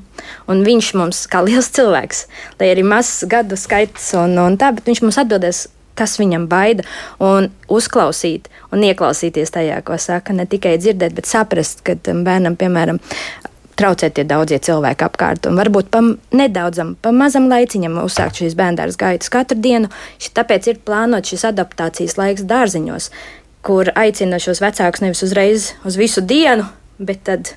un 0.47 0.61
viņš 0.63 0.93
mums, 0.95 1.25
kā 1.27 1.41
liels 1.43 1.73
cilvēks, 1.75 2.21
lai 2.61 2.69
arī 2.71 2.85
mazs 2.88 3.25
gadu 3.27 3.57
skaits 3.59 4.13
un, 4.15 4.38
un 4.39 4.55
tā, 4.61 4.71
bet 4.77 4.88
viņš 4.88 5.03
mums 5.03 5.19
atbildēs, 5.19 5.65
kas 6.00 6.18
viņam 6.22 6.48
baida, 6.51 6.88
un 7.20 7.51
uzklausīt 7.68 8.48
un 8.74 8.86
ieklausīties 8.88 9.53
tajā, 9.56 9.82
ko 9.86 10.00
saka, 10.00 10.34
ne 10.36 10.48
tikai 10.50 10.77
dzirdēt, 10.79 11.15
bet 11.18 11.29
saprast, 11.29 11.84
ka 11.86 11.98
bērnam, 12.00 12.58
piemēram, 12.60 13.01
traucē 13.79 14.10
tie 14.12 14.25
daudzie 14.27 14.60
cilvēki 14.63 15.06
apkārt. 15.08 15.48
Un 15.50 15.60
varbūt 15.60 15.91
pa 15.94 16.01
nedaudzam, 16.36 16.96
pa 17.01 17.13
mazam 17.15 17.48
laiciņam 17.51 18.01
uzsākt 18.03 18.41
šīs 18.41 18.58
bērnu 18.60 18.89
gaitas 19.00 19.32
katru 19.34 19.60
dienu. 19.60 19.91
Tāpēc 20.36 20.72
ir 20.72 20.82
plānot 20.86 21.29
šis 21.29 21.48
adaptācijas 21.51 22.18
laiks 22.20 22.46
dārziņos, 22.50 23.10
kur 23.65 23.91
aicina 23.96 24.39
šos 24.41 24.62
vecākus 24.63 25.03
nevis 25.03 25.24
uzreiz 25.25 25.72
uz 25.88 26.00
visu 26.00 26.24
dienu, 26.25 26.68
bet 27.00 27.24
tad 27.27 27.53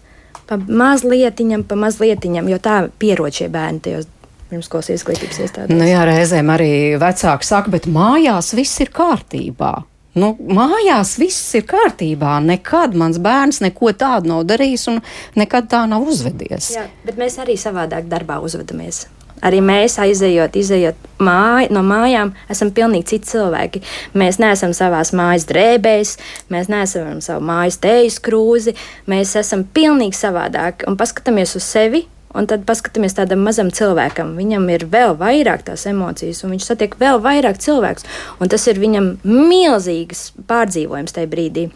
pa 0.46 0.58
mazlietiņam, 0.58 1.66
pa 1.66 1.78
mazlietiņam, 1.78 2.50
jo 2.50 2.58
tā 2.62 2.78
pierod 3.02 3.34
šie 3.34 3.50
bērni 3.52 3.82
tajos 3.82 4.10
pirmskolas 4.52 4.92
izglītības 4.92 5.40
iestādēs. 5.46 5.78
Nu 5.78 5.88
jā, 5.88 6.02
reizēm 6.08 6.52
arī 6.52 6.72
vecāki 7.00 7.48
saka, 7.48 7.72
bet 7.72 7.88
mājās 7.90 8.52
viss 8.58 8.82
ir 8.84 8.92
kārtībā. 8.94 9.72
Nu, 10.12 10.34
mājās 10.36 11.14
viss 11.16 11.54
ir 11.56 11.64
kārtībā. 11.70 12.36
Nekad 12.44 12.92
mans 13.00 13.16
bērns 13.22 13.62
neko 13.64 13.94
tādu 13.96 14.28
nav 14.34 14.44
darījis 14.50 14.84
un 14.92 15.00
nekad 15.40 15.70
tā 15.72 15.86
nav 15.88 16.04
uzvedies. 16.04 16.74
Jā, 16.76 16.84
bet 17.06 17.16
mēs 17.20 17.38
arī 17.40 17.56
savādāk 17.60 18.10
darbā 18.12 18.36
uzvedamies. 18.44 19.06
Arī 19.42 19.58
mēs 19.64 19.96
aizejot, 19.98 20.54
izejot 20.54 20.98
māj, 21.18 21.66
no 21.74 21.80
mājām, 21.82 22.30
esam 22.52 22.70
pilnīgi 22.76 23.08
citi 23.14 23.32
cilvēki. 23.32 23.80
Mēs 24.14 24.38
neesam 24.38 24.70
savā 24.76 25.00
mājas 25.18 25.48
drēbēs, 25.48 26.14
mēs 26.52 26.70
neesam 26.70 27.18
savu 27.24 27.42
mājas 27.48 27.80
teijas 27.82 28.20
krūzi, 28.22 28.76
mēs 29.10 29.34
esam 29.40 29.64
pilnīgi 29.64 30.14
savādāki 30.14 30.86
un 30.86 31.00
paskatāmies 31.00 31.56
uz 31.58 31.66
sevi 31.66 32.04
Un 32.32 32.48
tad 32.48 32.66
paskatāmies 32.68 33.16
tādam 33.16 33.42
mazam 33.44 33.70
cilvēkam. 33.74 34.34
Viņam 34.38 34.68
ir 34.72 34.86
vēl 34.92 35.16
vairāk 35.20 35.66
tās 35.66 35.86
emocijas, 35.90 36.42
un 36.44 36.54
viņš 36.54 36.68
satiek 36.70 36.96
vēl 37.00 37.20
vairāk 37.24 37.60
cilvēkus. 37.60 38.08
Tas 38.52 38.68
ir 38.68 38.80
viņam 38.80 39.14
milzīgs 39.28 40.30
pārdzīvojums 40.48 41.16
tajā 41.16 41.30
brīdī. 41.32 41.66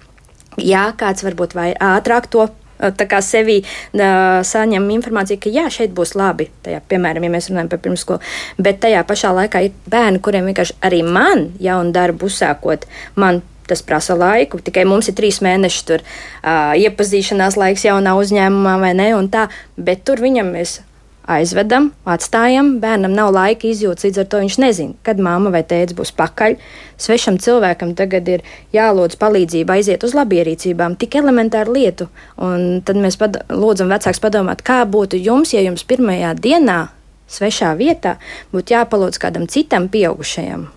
Jā, 0.57 0.89
kāds 0.97 1.25
varbūt 1.27 1.57
vai 1.57 1.73
ātrāk 1.77 2.31
to 2.33 2.49
tā 2.77 3.07
kā 3.09 3.21
sevī 3.25 3.61
uh, 3.63 4.43
saņem 4.45 4.89
informāciju, 4.97 5.41
ka 5.41 5.53
jā, 5.53 5.67
šeit 5.73 5.95
būs 5.97 6.15
labi. 6.19 6.49
Tajā, 6.65 6.83
piemēram, 6.91 7.25
ja 7.27 7.33
mēs 7.33 7.51
runājam 7.51 7.71
par 7.73 7.83
pirmskolu, 7.85 8.33
bet 8.61 8.81
tajā 8.85 9.03
pašā 9.09 9.33
laikā 9.37 9.67
ir 9.67 9.77
bērni, 9.91 10.21
kuriem 10.25 10.49
vienkārši 10.51 10.79
arī 10.87 11.03
man 11.07 11.51
jaunu 11.63 11.95
darbu 11.97 12.29
uzsākot, 12.29 12.89
man 13.17 13.43
tas 13.71 13.85
prasa 13.87 14.17
laiku. 14.19 14.61
Tikai 14.63 14.87
mums 14.89 15.11
ir 15.11 15.17
trīs 15.19 15.43
mēneši 15.45 15.87
tur 15.89 16.03
uh, 16.03 16.75
iepazīšanās 16.79 17.59
laiks 17.61 17.87
jaunā 17.89 18.17
uzņēmumā 18.19 18.77
vai 18.83 18.93
ne, 18.99 19.13
tā, 19.33 19.49
bet 19.77 20.05
tur 20.07 20.23
viņam 20.25 20.55
mēs 20.57 20.81
aizvedam, 21.27 21.91
atstājam, 22.07 22.77
bērnam 22.81 23.15
nav 23.15 23.33
laika 23.35 23.67
izjūtas, 23.67 24.07
līdz 24.07 24.21
ar 24.23 24.29
to 24.31 24.41
viņš 24.45 24.59
nezina, 24.63 24.95
kad 25.07 25.21
mamma 25.23 25.51
vai 25.55 25.63
tēvs 25.67 25.97
būs 25.99 26.13
pakaļ. 26.17 26.57
Svešam 27.03 27.41
cilvēkam 27.43 27.97
tagad 27.99 28.31
ir 28.31 28.45
jālūdz 28.75 29.19
palīdzība 29.21 29.77
aiziet 29.77 30.07
uz 30.07 30.15
labierīcībām, 30.17 30.97
tik 31.01 31.19
elementāru 31.19 31.77
lietu, 31.77 32.09
un 32.39 32.81
tad 32.87 33.01
mēs 33.03 33.19
lūdzam 33.19 33.91
vecāks 33.93 34.23
padomāt, 34.23 34.63
kā 34.67 34.85
būtu 34.87 35.21
jums, 35.21 35.55
ja 35.57 35.65
jums 35.67 35.87
pirmajā 35.87 36.35
dienā 36.39 36.81
svešā 37.27 37.75
vietā 37.79 38.17
būtu 38.55 38.79
jāpalūdz 38.79 39.23
kādam 39.23 39.51
citam 39.51 39.91
pieaugušajam. 39.91 40.69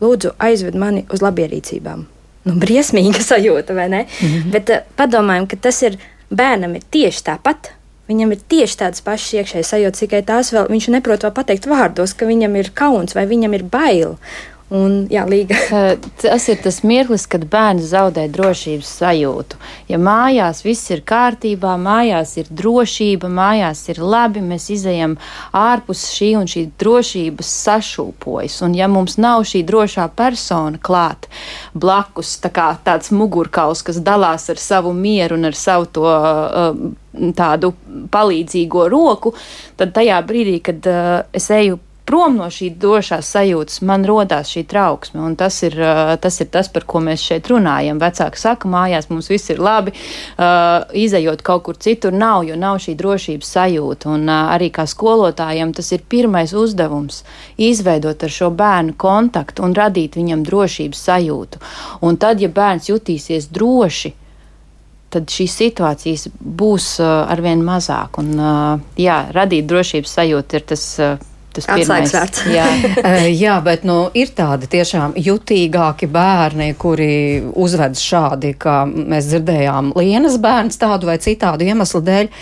Lūdzu, 0.00 0.36
aizved 0.38 0.76
mani 0.78 1.06
uz 1.10 1.24
labierīcībām 1.24 2.06
nu, 2.46 2.56
briesmīga 2.62 3.22
sajūta, 3.30 3.76
vai 3.76 3.88
ne? 3.92 4.04
Mm 4.06 4.28
-hmm. 4.28 4.52
Bet 4.54 4.70
uh, 4.70 4.84
padomājam, 4.98 5.48
ka 5.50 5.60
tas 5.68 5.82
ir 5.82 5.98
bērnam 6.30 6.76
ir 6.78 6.82
tieši 6.90 7.24
tāpat. 7.30 7.72
Viņam 8.06 8.32
ir 8.32 8.42
tieši 8.48 8.76
tādas 8.78 9.02
pašas 9.02 9.32
iekšējas 9.34 9.70
sajūtas, 9.72 10.00
tikai 10.04 10.22
tās 10.22 10.52
vēl 10.54 10.68
viņš 10.70 10.88
neprot 10.94 11.24
vēl 11.26 11.32
pateikt 11.34 11.66
vārdos, 11.66 12.14
ka 12.14 12.26
viņam 12.26 12.54
ir 12.56 12.70
kauns 12.74 13.14
vai 13.14 13.26
viņam 13.26 13.54
ir 13.54 13.64
bail. 13.66 14.16
Un, 14.66 15.04
jā, 15.06 15.22
tas 16.22 16.48
ir 16.50 16.58
tas 16.58 16.80
mirklis, 16.82 17.28
kad 17.30 17.44
bērns 17.46 17.86
zaudē 17.92 18.24
drošības 18.34 18.88
sajūtu. 18.98 19.60
Ja 19.86 20.00
mājās 20.02 20.64
viss 20.66 20.90
ir 20.90 21.04
kārtībā, 21.06 21.76
mājās 21.78 22.34
ir 22.40 22.50
drošība, 22.50 23.30
mājās 23.30 23.84
ir 23.92 24.02
labi, 24.02 24.42
mēs 24.42 24.66
izējām 24.74 25.14
ārpus 25.54 26.08
šī 26.16 26.32
un 26.40 26.50
šī 26.50 26.64
drošības 26.82 27.54
sašūpojas. 27.62 28.58
Un 28.66 28.74
ja 28.74 28.90
mums 28.90 29.20
nav 29.22 29.46
šī 29.46 29.62
drošā 29.70 30.08
persona 30.18 30.82
klāt 30.82 31.30
blakus, 31.70 32.34
tā 32.42 32.50
kā 32.50 32.72
tāds 32.82 33.14
mugurkauls, 33.14 33.86
kas 33.86 34.02
dalās 34.02 34.50
ar 34.50 34.58
savu 34.58 34.90
mieru 34.96 35.38
un 35.38 35.52
ar 35.52 35.54
savu 35.54 35.90
to. 35.94 36.06
Uh, 36.06 36.94
tādu 37.32 37.70
palīdzīgo 38.12 38.82
roku, 38.92 39.30
tad 39.80 39.94
tajā 39.96 40.18
brīdī, 40.28 40.58
kad 40.60 40.84
uh, 40.90 41.22
es 41.32 41.46
eju 41.48 41.78
prom 42.06 42.36
no 42.38 42.46
šī 42.52 42.70
drošās 42.80 43.28
sajūtas, 43.34 43.80
man 43.86 44.04
rodās 44.06 44.50
šī 44.54 44.62
trauksme. 44.70 45.20
Un 45.26 45.34
tas 45.38 45.58
ir, 45.66 45.74
tas 46.22 46.40
ir 46.40 46.50
tas, 46.54 46.70
par 46.72 46.86
ko 46.88 47.02
mēs 47.04 47.24
šeit 47.26 47.50
runājam. 47.50 48.00
Vecāki 48.02 48.40
saka, 48.40 48.70
mājās 48.70 49.10
mums 49.10 49.30
viss 49.32 49.50
ir 49.52 49.62
labi, 49.62 49.92
uh, 49.92 50.86
izējot 50.94 51.42
kaut 51.46 51.66
kur 51.66 51.78
citur 51.82 52.14
nav, 52.14 52.44
jo 52.46 52.58
nav 52.58 52.78
šī 52.82 52.96
drošības 52.98 53.52
sajūta. 53.58 54.10
Un 54.14 54.28
uh, 54.30 54.52
arī 54.54 54.70
kā 54.74 54.86
skolotājiem 54.88 55.74
tas 55.76 55.90
ir 55.96 56.06
pirmais 56.08 56.54
uzdevums- 56.54 57.24
izveidot 57.70 58.22
ar 58.22 58.36
šo 58.38 58.52
bērnu 58.54 58.94
kontaktu 58.96 59.66
un 59.66 59.74
radīt 59.74 60.16
viņam 60.16 60.46
drošības 60.46 61.02
sajūtu. 61.10 61.62
Un 62.06 62.16
tad, 62.16 62.40
ja 62.40 62.48
bērns 62.48 62.90
jutīsies 62.92 63.50
droši, 63.50 64.14
tad 65.10 65.30
šīs 65.30 65.54
situācijas 65.58 66.28
būs 66.38 67.00
uh, 67.00 67.24
arvien 67.30 67.62
mazāk. 67.66 68.18
Un, 68.22 68.34
uh, 68.38 68.84
jā, 68.98 69.24
radīt 69.34 69.66
drošības 69.66 70.20
sajūtu 70.20 70.58
ir 70.58 70.70
tas 70.74 70.84
uh, 71.00 71.16
tas 71.56 71.68
pirmais. 71.70 72.14
Jā. 72.52 72.66
Jā, 73.46 73.56
bet 73.64 73.84
nu, 73.88 73.98
ir 74.16 74.32
tādi 74.36 74.68
tiešām 74.70 75.16
jutīgāki 75.20 76.08
bērni, 76.12 76.72
kuri 76.78 77.10
uzvedas 77.56 78.02
šādi, 78.04 78.54
kā 78.60 78.82
mēs 78.86 79.30
dzirdējām, 79.30 79.92
Lienas 79.96 80.38
bērns 80.42 80.80
tādu 80.80 81.10
vai 81.10 81.18
citādu 81.22 81.66
iemeslu 81.66 82.02
dēļ. 82.06 82.32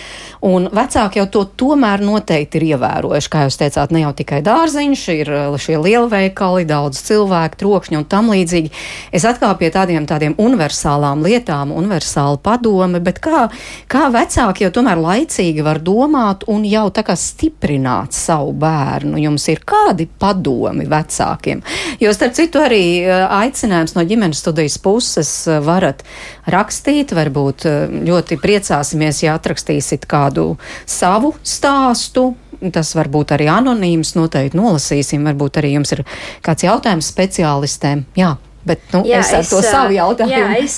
Un 0.45 0.69
vecāki 0.75 1.23
jau 1.23 1.27
to 1.33 1.45
tomēr 1.63 2.03
noteikti 2.05 2.59
ir 2.61 2.67
ievērojuši. 2.75 3.31
Kā 3.33 3.47
jūs 3.47 3.57
teicāt, 3.61 3.95
ne 3.95 4.03
jau 4.03 4.13
tikai 4.17 4.43
dārziņš, 4.45 5.05
ir 5.15 5.31
eh, 5.33 5.57
šie 5.61 5.79
lielveikali, 5.81 6.67
daudz 6.69 7.01
cilvēku, 7.07 7.61
trokšņi 7.63 8.01
un 8.01 8.07
tam 8.11 8.29
līdzīgi. 8.33 8.73
Es 9.15 9.25
atkal 9.29 9.55
pie 9.61 9.71
tādiem, 9.73 10.05
tādiem 10.09 10.37
universālām 10.41 11.25
lietām, 11.25 11.73
universāla 11.73 12.41
padome, 12.45 13.01
bet 13.05 13.23
kā, 13.25 13.47
kā 13.89 14.11
vecāki 14.13 14.67
jau 14.67 14.73
tomēr 14.81 15.01
laicīgi 15.01 15.65
var 15.65 15.81
domāt 15.85 16.45
un 16.51 16.67
jau 16.69 16.87
tā 16.95 17.07
kā 17.07 17.17
stiprināt 17.19 18.17
savu 18.17 18.53
bērnu 18.53 19.04
bērnu 19.05 19.21
jums 19.21 19.49
ir 19.49 19.61
kādi 19.65 20.07
padomi 20.19 20.87
vecākiem? 20.89 21.63
Jo, 22.01 22.13
starp 22.15 22.35
citu, 22.35 22.61
arī 22.63 23.05
eh, 23.05 23.27
aicinājums 23.29 23.95
no 23.97 24.05
ģimenes 24.05 24.41
studijas 24.41 24.79
puses 24.79 25.47
eh, 25.49 25.61
varat 25.61 26.05
rakstīt, 26.47 27.13
varbūt 27.15 27.67
eh, 27.67 27.85
ļoti 28.09 28.39
priecāsimies, 28.41 29.23
ja 29.25 29.37
atrakstīsit 29.37 30.07
kādu 30.07 30.57
savu 30.87 31.35
stāstu, 31.43 32.35
tas 32.73 32.95
var 32.97 33.11
būt 33.13 33.35
arī 33.37 33.51
anonīms, 33.53 34.15
noteikti 34.17 34.57
nolasīsim, 34.57 35.25
varbūt 35.29 35.61
arī 35.61 35.75
jums 35.77 35.93
ir 35.93 36.05
kāds 36.45 36.65
jautājums 36.65 37.13
speciālistēm. 37.13 38.07
Jā. 38.17 38.37
Bet 38.65 38.81
nu, 38.95 39.03
jā, 39.05 39.21
es 39.21 39.33
ar 39.37 39.43
es, 39.45 39.51
to 39.53 39.61
savu 39.65 39.93
jautājumu. 39.93 40.33
Jā, 40.33 40.47
es 40.63 40.77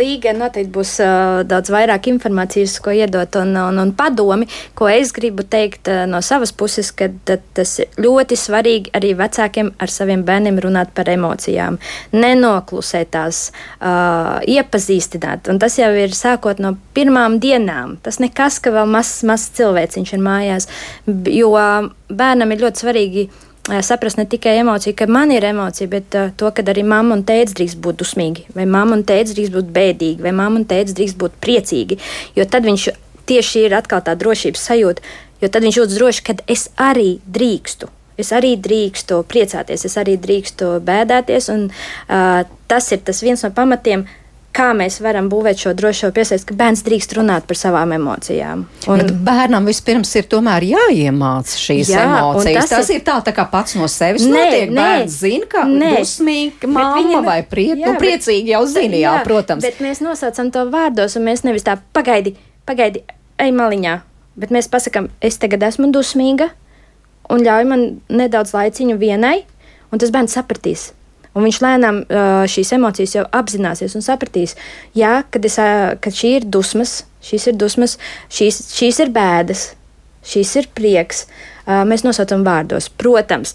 līga 0.00 0.32
noteikti 0.36 0.72
būs 0.72 0.94
daudz 1.50 1.72
vairāk 1.72 2.08
informācijas, 2.12 2.78
ko 2.80 2.94
iedot 2.96 3.36
un, 3.42 3.52
un, 3.60 3.80
un 3.82 3.92
padomi, 3.96 4.48
ko 4.78 4.88
es 4.88 5.12
gribu 5.16 5.44
teikt 5.44 5.90
no 6.08 6.22
savas 6.24 6.54
puses, 6.56 6.92
ka 6.96 7.10
tas 7.28 7.74
ir 7.82 8.00
ļoti 8.00 8.38
svarīgi 8.40 8.94
arī 8.96 9.12
vecākiem 9.18 9.74
ar 9.76 9.92
saviem 9.92 10.24
bērniem 10.24 10.62
runāt 10.64 10.94
par 10.96 11.10
emocijām. 11.12 11.76
Nenoklusēt 12.16 13.12
tās, 13.12 13.50
uh, 13.80 14.38
iepazīstināt. 14.48 15.50
Un 15.50 15.60
tas 15.60 15.76
jau 15.78 15.90
ir 15.96 16.14
sākot 16.16 16.60
no 16.62 16.74
pirmām 16.96 17.38
dienām. 17.42 17.98
Tas 18.04 18.20
nekas, 18.22 18.60
ka 18.62 18.72
vēl 18.74 18.88
mazs, 18.90 19.22
mazs 19.28 19.52
cilvēciņš 19.58 20.16
ir 20.16 20.24
mājās, 20.24 20.68
jo 21.36 21.52
bērnam 22.10 22.52
ir 22.54 22.64
ļoti 22.64 22.84
svarīgi 22.84 23.28
saprast 23.86 24.18
ne 24.18 24.26
tikai 24.28 24.56
emociju, 24.60 24.96
ka 24.98 25.06
man 25.10 25.32
ir 25.34 25.44
emocija, 25.46 25.88
bet 25.90 26.16
uh, 26.18 26.32
to, 26.36 26.50
ka 26.54 26.64
arī 26.72 26.84
mamma 26.86 27.16
un 27.18 27.24
tēvs 27.26 27.54
drīkst 27.58 27.80
būt 27.82 28.00
dusmīgi, 28.02 28.46
vai 28.56 28.66
mamma 28.66 28.98
un 28.98 29.04
tēvs 29.06 29.34
drīkst 29.36 29.54
būt 29.54 29.70
bēdīgi, 29.76 30.24
vai 30.24 30.34
mamma 30.36 30.62
un 30.62 30.66
tēvs 30.70 30.96
drīkst 30.98 31.18
būt 31.20 31.38
priecīgi. 31.44 32.00
Jo 32.38 32.46
tad 32.50 32.68
viņš 32.68 32.88
tieši 33.30 33.66
ir 33.68 33.76
atkal 33.78 34.02
tā 34.06 34.16
drošības 34.18 34.66
sajūta, 34.70 35.16
jo 35.42 35.50
tad 35.52 35.66
viņš 35.66 35.80
jūtas 35.80 35.98
droši, 35.98 36.26
ka 36.26 36.38
es 36.50 36.68
arī 36.80 37.18
drīkstu. 37.26 37.90
Es 38.20 38.34
arī 38.36 38.52
drīkstu 38.60 39.22
priecāties, 39.30 39.86
es 39.88 39.94
arī 39.96 40.18
drīkstu 40.20 40.74
bēdāties, 40.84 41.48
un 41.54 41.68
uh, 41.70 42.42
tas 42.68 42.90
ir 42.92 43.00
tas 43.06 43.22
viens 43.24 43.46
no 43.46 43.52
pamatiem, 43.56 44.04
uh, 44.04 44.19
kā 44.56 44.70
mēs 44.76 44.98
varam 45.02 45.28
būvēt 45.30 45.62
šo 45.62 45.72
drošo 45.78 46.10
piesaisti, 46.14 46.48
ka 46.50 46.56
bērns 46.58 46.82
drīkst 46.86 47.14
runāt 47.18 47.46
par 47.48 47.58
savām 47.58 47.94
emocijām. 47.94 48.64
Un, 48.90 49.02
Bet 49.02 49.12
bērnam 49.26 49.68
vispirms 49.70 50.10
ir 50.18 50.26
tomēr 50.30 50.66
jāiemāc 50.72 51.54
šīs 51.60 51.92
jā, 51.92 52.02
emocijas. 52.06 52.66
Tas, 52.66 52.82
tas 52.82 52.92
ir, 52.94 53.02
tā, 53.06 53.20
tā 53.26 53.34
kā 53.36 53.46
pats 53.50 53.76
no 53.78 53.88
sevis 53.90 54.26
nē, 54.26 54.34
notiek. 54.34 54.74
Nē, 54.74 54.80
bērns 54.80 55.18
zina, 55.22 55.50
ka 55.50 55.64
dusmīga 55.70 56.70
mamma 56.70 56.92
viņa, 56.98 57.22
vai 57.26 57.38
prie, 57.46 57.70
jā, 57.72 57.80
nu, 57.86 57.96
priecīgi 58.02 58.54
jau 58.54 58.62
zina, 58.70 58.98
jā, 58.98 59.16
jā, 59.20 59.24
protams. 59.26 59.66
Bet 59.66 59.82
mēs 59.84 60.02
nosaucam 60.04 60.52
to 60.54 60.66
vārdos, 60.72 61.18
un 61.18 61.28
mēs 61.30 61.46
nevis 61.46 61.66
tā 61.66 61.78
pagaidi, 61.96 62.34
pagaidi, 62.68 63.04
ej 63.40 63.54
maliņā. 63.56 64.00
Bet 64.40 64.54
mēs 64.54 64.70
pasakām, 64.72 65.10
es 65.22 65.38
tagad 65.42 65.62
esmu 65.68 65.90
dusmīga, 65.94 66.50
un 67.30 67.44
ļauj 67.46 67.66
man 67.70 67.90
nedaudz 68.10 68.54
laiciņu 68.56 68.98
vienai, 68.98 69.42
un 69.90 70.02
tas 70.02 70.12
bērns 70.14 70.38
sapratīs 70.38 70.90
Un 71.34 71.46
viņš 71.46 71.60
lēnām 71.62 72.00
šīs 72.50 72.72
emocijas 72.74 73.14
jau 73.14 73.24
apzināsies 73.38 73.94
un 73.94 74.02
sapratīs, 74.02 74.56
jā, 74.98 75.20
kad, 75.30 75.44
es, 75.46 75.58
kad 76.02 76.16
šī 76.16 76.32
ir 76.40 76.48
dusmas, 76.50 77.04
šīs 77.22 77.50
ir 77.52 77.58
dusmas, 77.60 77.98
šīs, 78.34 78.58
šīs 78.74 78.98
ir 79.04 79.12
bēdas, 79.14 79.68
šīs 80.26 80.56
ir 80.58 80.70
prieks. 80.74 81.26
Mēs 81.86 82.02
nosaucam 82.02 82.42
vārdos. 82.46 82.90
Protams, 82.98 83.54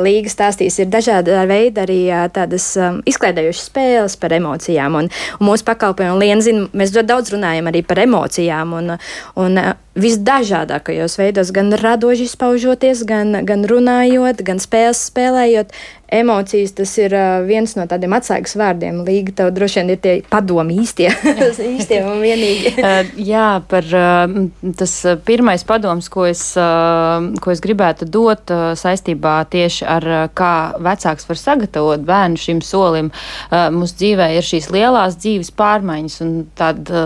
Līga 0.00 0.30
stāstīs, 0.32 0.78
ir 0.80 0.88
dažādi 0.90 1.34
veidi 1.46 1.82
arī 1.82 1.98
tādas 2.32 2.72
izklaidējušas 3.06 3.66
spēles 3.68 4.16
par 4.18 4.32
emocijām. 4.32 4.96
Un, 4.96 5.10
un 5.36 5.46
mūsu 5.50 5.66
pakalpojumu 5.68 6.16
Liena 6.18 6.42
zina, 6.42 6.64
mēs 6.72 6.94
ļoti 6.96 7.10
daudz 7.10 7.34
runājam 7.34 7.68
arī 7.68 7.82
par 7.86 8.00
emocijām. 8.02 8.72
Un, 8.78 8.94
un 9.36 9.60
visdažādākajos 10.00 11.16
veidos, 11.20 11.52
gan 11.54 11.72
radoši 11.76 12.28
izpaužoties, 12.28 13.04
gan, 13.08 13.42
gan 13.46 13.66
runājot, 13.68 14.44
gan 14.46 14.62
spēles 14.62 15.06
spēlējot. 15.10 15.74
Emocijas 16.10 16.72
tas 16.74 16.90
ir 16.98 17.12
uh, 17.14 17.44
viens 17.46 17.76
no 17.78 17.84
tādiem 17.86 18.10
atslēgas 18.16 18.56
vārdiem. 18.58 19.04
Līga 19.06 19.34
tev 19.38 19.52
droši 19.54 19.78
vien 19.78 19.92
ir 19.94 20.00
tie 20.02 20.14
padomi 20.26 20.80
īstie, 20.82 21.06
īstie 21.76 22.00
un 22.02 22.18
vienīgi. 22.18 22.72
uh, 22.82 23.12
jā, 23.14 23.46
par 23.70 23.86
uh, 23.94 24.34
tas 24.80 24.94
pirmais 25.26 25.62
padoms, 25.66 26.08
ko 26.10 26.26
es, 26.26 26.42
ko 26.58 27.52
es 27.54 27.62
gribētu 27.62 28.08
dot 28.10 28.50
saistībā 28.50 29.36
tieši 29.52 29.86
ar 29.86 30.06
kā 30.34 30.54
vecāks 30.82 31.28
var 31.28 31.38
sagatavot 31.38 32.02
bērnu 32.06 32.40
šim 32.40 32.62
solim. 32.64 33.12
Mūsu 33.50 34.00
dzīvē 34.00 34.30
ir 34.34 34.46
šīs 34.46 34.70
lielās 34.74 35.18
dzīves 35.20 35.52
pārmaiņas 35.54 36.18
un 36.24 36.34
tāda 36.58 37.04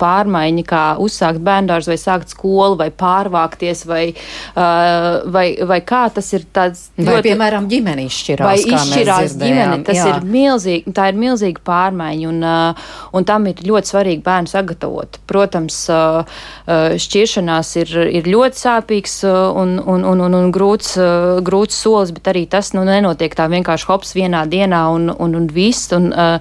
pārmaiņa, 0.00 0.66
kā 0.68 0.84
uzsākt 1.02 1.40
bērndārs 1.76 1.88
vai 1.88 1.96
sākt 2.00 2.32
skolu 2.32 2.76
vai 2.78 2.90
pārvākties 2.90 3.84
vai, 3.86 4.12
uh, 4.56 5.28
vai, 5.30 5.56
vai 5.66 5.80
kā 5.84 6.08
tas 6.12 6.32
ir 6.32 6.46
tāds. 6.52 6.90
Vai, 6.96 7.16
ļoti, 7.16 7.28
piemēram, 7.30 7.68
ģimene 7.68 8.06
izšķirās. 8.06 8.46
Vai 8.46 8.56
izšķirās 8.60 9.36
ģimene, 9.36 9.82
tas 9.86 10.00
jā. 10.00 10.08
ir 10.10 10.24
milzīgi, 10.24 10.92
tā 10.96 11.10
ir 11.10 11.20
milzīga 11.20 11.62
pārmaiņa, 11.66 12.28
un, 12.30 12.42
uh, 12.42 12.92
un 13.12 13.26
tam 13.26 13.46
ir 13.50 13.62
ļoti 13.66 13.92
svarīgi 13.92 14.24
bērnu 14.24 14.50
sagatavot. 14.50 15.20
Protams, 15.26 15.78
uh, 15.90 16.22
uh, 16.66 16.96
šķiršanās 17.00 17.74
ir, 17.82 17.94
ir 18.20 18.30
ļoti 18.30 18.62
sāpīgs 18.62 19.18
un, 19.26 19.76
un, 19.80 20.04
un, 20.06 20.24
un, 20.26 20.38
un 20.40 20.52
grūts, 20.54 20.96
grūts 21.46 21.82
solis, 21.82 22.12
bet 22.16 22.32
arī 22.32 22.46
tas 22.50 22.72
nu, 22.76 22.84
nenotiek 22.86 23.34
tā 23.36 23.48
vienkārši 23.52 23.88
hops 23.90 24.14
vienā 24.16 24.44
dienā 24.50 24.86
un, 24.94 25.10
un, 25.12 25.36
un 25.38 25.50
viss. 25.52 25.90
Un, 25.96 26.10
uh, 26.12 26.38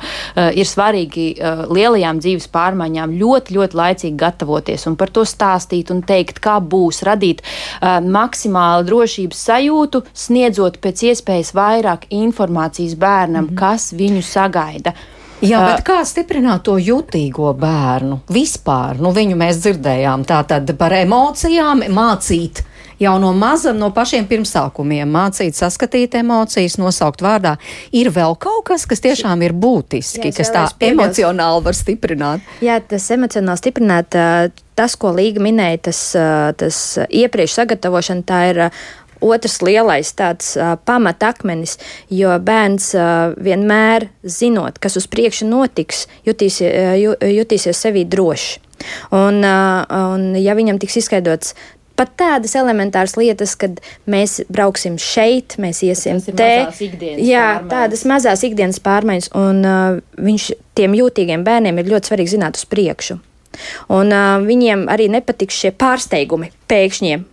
ir 0.56 0.68
svarīgi 0.68 1.28
uh, 1.38 1.66
lielajām 1.72 2.20
dzīves 2.24 2.48
pārmaiņām 2.54 3.16
ļoti, 3.20 3.56
ļoti 3.56 3.80
laicīgi 3.80 4.20
gatavoties 4.20 4.86
un 4.90 4.98
par 5.00 5.12
to 5.16 5.26
stāstīt 5.28 5.92
un 5.94 6.04
teikt, 6.06 6.42
kā 6.44 6.58
būs, 6.60 7.02
radīt 7.08 7.42
uh, 7.42 7.98
maksimālu 8.04 8.86
drošības 8.90 9.44
sajūtu, 9.50 10.04
sniedzot 10.26 10.80
pēc 10.84 11.06
iespējas 11.12 11.54
vairāk 11.58 12.10
informācijas 12.14 12.98
bērnam, 13.00 13.50
mm 13.50 13.56
kas 13.56 13.92
viņu 13.96 14.22
sagaida. 14.26 14.92
Jā, 15.44 15.62
bet 15.70 15.84
kā 15.88 16.00
stiprināt 16.08 16.66
to 16.68 16.76
jutīgo 16.82 17.52
bērnu 17.60 18.22
vispār? 18.32 19.00
Nu, 19.00 19.12
viņu 19.16 19.38
mēs 19.40 19.60
dzirdējām 19.64 20.24
tā 20.28 20.42
tad 20.48 20.72
par 20.80 20.96
emocijām, 20.96 21.84
mācīt 21.94 22.64
jau 23.02 23.16
no 23.22 23.32
maza, 23.38 23.74
no 23.76 23.92
pašiem 23.96 24.28
pirmsākumiem 24.30 25.10
mācīt, 25.12 25.58
saskatīt 25.58 26.18
emocijas, 26.20 26.78
nosaukt 26.82 27.24
vārdā. 27.26 27.56
Ir 27.96 28.12
vēl 28.16 28.38
kaut 28.42 28.66
kas, 28.72 28.88
kas 28.90 29.04
tiešām 29.06 29.46
ir 29.46 29.56
būtiski, 29.56 30.32
Jā, 30.32 30.36
kas 30.42 30.54
tā 30.56 30.66
emocionāli 30.90 31.66
var 31.66 31.78
stiprināt. 31.78 32.54
Jā, 32.66 32.80
tas 32.84 33.08
emocionāli 33.16 33.62
stiprināt, 33.62 34.20
tas, 34.76 35.00
ko 35.00 35.14
Līga 35.16 35.44
minēja, 35.44 35.88
tas, 35.90 36.04
tas 36.60 36.84
iepriekš 37.08 37.60
sagatavošana, 37.62 38.28
tā 38.28 38.44
ir 38.52 38.62
otrs 39.26 39.62
lielais 39.64 40.12
tāds 40.18 40.54
uh, 40.60 40.76
pamatakmenis, 40.88 41.78
jo 42.12 42.34
bērns 42.42 42.92
uh, 42.98 43.34
vienmēr 43.42 44.10
zinot, 44.24 44.80
kas 44.82 45.00
uz 45.00 45.08
priekšu 45.12 45.48
notiks, 45.50 46.06
jutīs, 46.28 46.62
uh, 46.66 46.96
jutīsies 47.24 47.86
sevī 47.88 48.06
droši. 48.08 48.62
Un, 49.16 49.40
uh, 49.42 49.86
un 50.12 50.36
ja 50.38 50.54
viņam 50.58 50.78
tiks 50.82 51.00
izskaidrots 51.00 51.56
pat 51.98 52.12
tādas 52.20 52.56
elementāras 52.60 53.16
lietas, 53.20 53.56
kad 53.60 53.80
mēs 54.10 54.40
brauksim 54.52 54.98
šeit, 55.02 55.58
mēs 55.62 55.82
iesim 55.86 56.22
te. 56.26 56.50
Jā, 57.24 57.46
pārmaiņas. 57.60 57.70
tādas 57.72 58.06
mazās 58.10 58.44
ikdienas 58.48 58.82
pārmaiņas, 58.84 59.32
un 59.40 59.62
uh, 59.66 60.02
viņš 60.20 60.50
tiem 60.78 60.98
jūtīgiem 60.98 61.46
bērniem 61.48 61.80
ir 61.82 61.94
ļoti 61.94 62.12
svarīgi 62.12 62.36
zināt 62.36 62.60
uz 62.60 62.68
priekšu. 62.72 63.20
Un 63.96 64.12
uh, 64.12 64.36
viņiem 64.44 64.88
arī 64.92 65.08
nepatiks 65.14 65.64
šie 65.64 65.72
pārsteigumi 65.80 66.52
pēkšņiem, 66.72 67.26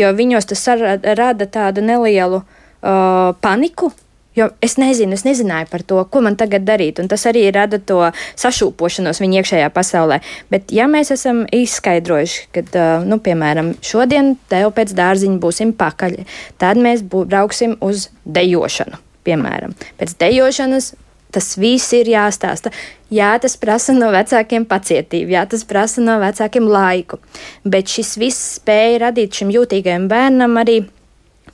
jo 0.00 0.12
viņos 0.16 0.48
tas 0.52 0.66
rada 0.72 1.48
tādu 1.52 1.84
nelielu 1.84 2.40
uh, 2.40 3.36
paniku. 3.44 3.92
Jo 4.36 4.50
es 4.60 4.76
nezinu, 4.76 5.16
es 5.16 5.24
nezināju 5.24 5.70
par 5.70 5.82
to, 5.88 6.02
ko 6.12 6.20
man 6.24 6.36
tagad 6.36 6.66
darīt, 6.68 7.00
un 7.00 7.08
tas 7.08 7.24
arī 7.28 7.46
rada 7.54 7.78
to 7.80 8.02
sašūpošanos 8.36 9.22
viņa 9.22 9.40
iekšējā 9.40 9.70
pasaulē. 9.72 10.20
Bet, 10.52 10.74
ja 10.76 10.84
mēs 10.92 11.14
esam 11.14 11.46
izskaidrojuši, 11.56 12.42
ka, 12.52 12.84
nu, 13.08 13.16
piemēram, 13.24 13.72
šodien 13.80 14.34
tev 14.52 14.74
pēc 14.76 14.92
dārziņa 14.98 15.40
būsim 15.40 15.72
pakaļ, 15.80 16.18
tad 16.60 16.80
mēs 16.80 17.06
brauksim 17.08 17.78
uz 17.80 18.10
dejošanu. 18.28 19.00
Piemēram, 19.26 19.72
pēc 19.98 20.12
dejošanas 20.20 20.92
tas 21.34 21.48
viss 21.60 21.92
ir 21.96 22.08
jāstāsta. 22.12 22.70
Jā, 23.12 23.34
tas 23.42 23.56
prasa 23.60 23.94
no 23.96 24.10
vecākiem 24.14 24.66
pacietību, 24.68 25.32
jā, 25.34 25.46
tas 25.50 25.64
prasa 25.68 26.04
no 26.04 26.18
vecākiem 26.22 26.68
laiku. 26.70 27.18
Bet 27.64 27.92
šis 27.92 28.14
viss 28.20 28.52
spēja 28.60 29.06
radīt 29.06 29.40
šim 29.40 29.52
jūtīgajam 29.54 30.08
bērnam 30.12 30.56
arī 30.60 30.82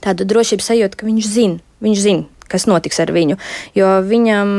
tādu 0.03 0.27
drošības 0.27 0.71
sajūtu, 0.71 0.99
ka 0.99 1.09
viņš 1.09 1.31
zina, 1.31 1.59
viņš 1.83 2.05
zina. 2.05 2.32
Kas 2.53 2.67
notiks 2.69 3.01
ar 3.01 3.09
viņu? 3.13 3.39
Jo 3.77 3.95
viņam, 4.05 4.53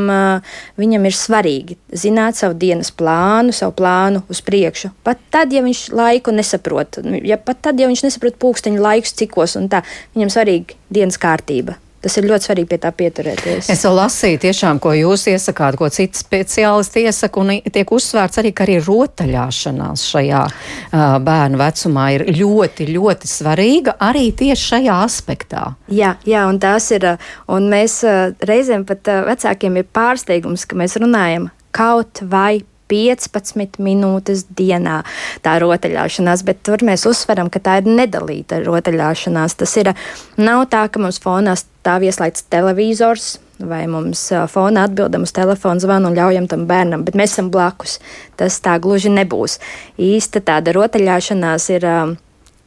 viņam 0.80 1.06
ir 1.06 1.14
svarīgi 1.14 1.78
zināt 1.94 2.40
savu 2.40 2.58
dienas 2.58 2.90
plānu, 2.90 3.54
savu 3.54 3.76
plānu 3.78 4.24
uz 4.32 4.42
priekšu. 4.44 4.90
Pat 5.06 5.22
tad, 5.34 5.54
ja 5.54 5.62
viņš 5.62 5.86
laiku 5.94 6.34
nesaprot, 6.34 6.98
ja 7.22 7.38
pat 7.38 7.62
tad, 7.68 7.78
ja 7.78 7.86
viņš 7.90 8.08
nesaprot 8.08 8.40
pulksteņa 8.42 8.82
laikus, 8.82 9.14
cikos 9.22 9.54
un 9.60 9.70
tā, 9.70 9.84
viņam 10.18 10.34
svarīga 10.34 10.78
dienas 10.90 11.20
kārtība 11.22 11.78
tas 12.04 12.18
ir 12.20 12.28
ļoti 12.28 12.48
svarīgi 12.48 12.70
pie 12.70 12.78
tā 12.82 12.90
pieturēties. 12.94 13.70
Es 13.72 13.84
vēl 13.86 13.96
lasīju 13.98 14.40
tiešām, 14.44 14.80
ko 14.82 14.92
jūs 14.96 15.26
iesakāt, 15.32 15.78
ko 15.80 15.88
citi 15.92 16.20
speciālisti 16.20 17.06
iesaka, 17.08 17.40
un 17.40 17.54
tiek 17.74 17.94
uzsvērts 17.96 18.42
arī, 18.42 18.52
ka 18.56 18.66
arī 18.66 18.78
rotaļāšanās 18.84 20.04
šajā 20.12 20.42
uh, 20.44 21.16
bērnu 21.24 21.60
vecumā 21.60 22.06
ir 22.18 22.26
ļoti, 22.36 22.88
ļoti 22.92 23.30
svarīga 23.30 23.96
arī 24.04 24.28
tieši 24.36 24.70
šajā 24.74 25.00
aspektā. 25.06 25.64
Jā, 25.92 26.14
jā, 26.28 26.44
un 26.50 26.60
tās 26.62 26.90
ir, 26.94 27.08
un 27.50 27.68
mēs 27.72 28.00
reizēm 28.44 28.86
pat 28.88 29.10
vecākiem 29.30 29.80
ir 29.80 29.90
pārsteigums, 29.94 30.68
ka 30.68 30.78
mēs 30.78 30.98
runājam 31.00 31.50
kaut 31.74 32.22
vai 32.30 32.62
15 32.90 33.78
minūtes 33.82 34.44
dienā 34.56 35.00
tā 35.44 35.56
rotaļāšanās, 35.62 36.44
bet 36.46 36.62
tur 36.66 36.84
mēs 36.86 37.06
uzsveram, 37.08 37.50
ka 37.52 37.62
tā 37.64 37.78
ir 37.80 37.88
nedalīta 37.88 38.60
rotaļāšanās. 38.64 39.56
Tas 39.60 39.76
ir 39.80 39.94
nav 40.36 40.66
tā, 40.72 40.84
ka 40.88 41.02
mums 41.02 41.20
fonā 41.22 41.56
stāv 41.60 42.06
ieslēgts 42.08 42.48
televizors. 42.52 43.38
vai 43.58 43.86
mums 43.86 44.32
fona 44.50 44.82
atbildam 44.84 45.22
uz 45.22 45.32
telefonu 45.32 45.80
zvanu 45.80 46.08
un 46.10 46.16
ļaujam 46.16 46.48
tam 46.50 46.64
bērnam, 46.66 47.04
bet 47.06 47.14
mēs 47.14 47.36
esam 47.36 47.52
blakus. 47.54 48.00
Tas 48.36 48.58
tā 48.60 48.74
gluži 48.82 49.12
nebūs. 49.14 49.60
Īsta 49.96 50.42
tāda 50.42 50.74
rotaļāšanās 50.74 51.68
ir, 51.70 51.86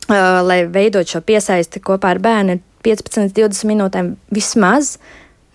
lai 0.07 0.59
veidot 0.71 1.07
šo 1.07 1.19
piesaisti 1.21 1.83
kopā 1.83 2.15
ar 2.15 2.21
bērnu, 2.23 2.61
15 2.87 3.19
līdz 3.19 3.35
20 3.35 3.67
minūtēm 3.67 4.13
vismaz 4.31 4.97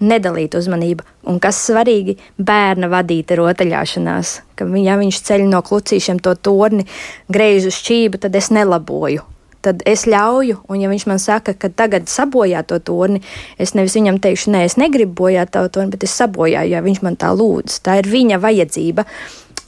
nedalīt 0.02 0.56
uzmanību. 0.58 1.06
Un 1.30 1.40
kas 1.42 1.60
svarīgi, 1.68 2.18
bērna 2.38 2.90
vadīta 2.92 3.38
rotaļāšanās, 3.38 4.36
ka 4.58 4.68
ja 4.82 4.98
viņš 5.00 5.20
ceļ 5.28 5.46
no 5.50 5.62
klucīšiem 5.66 6.22
to 6.22 6.34
torni, 6.34 6.86
greiz 7.32 7.68
uz 7.68 7.78
šķību, 7.78 8.22
tad 8.22 8.38
es 8.38 8.50
nelaboju 8.54 9.28
tad 9.62 9.82
es 9.86 10.06
ļauju, 10.10 10.64
un 10.70 10.80
ja 10.82 10.90
viņš 10.90 11.04
man 11.06 11.20
saka, 11.22 11.54
ka 11.54 11.70
tagad 11.70 12.10
sabojā 12.10 12.64
to 12.66 12.80
torni, 12.82 13.22
es 13.62 13.76
nevis 13.78 13.94
viņam 13.98 14.18
teikšu, 14.22 14.50
nē, 14.54 14.64
es 14.66 14.74
negribu 14.80 15.14
bojāt 15.22 15.52
to 15.54 15.62
torni, 15.70 15.92
bet 15.94 16.06
es 16.06 16.16
sabojāju, 16.18 16.72
ja 16.74 16.82
viņš 16.84 17.02
man 17.06 17.18
tā 17.20 17.30
lūdz. 17.36 17.78
Tā 17.86 18.00
ir 18.02 18.10
viņa 18.10 18.40
vajadzība. 18.42 19.06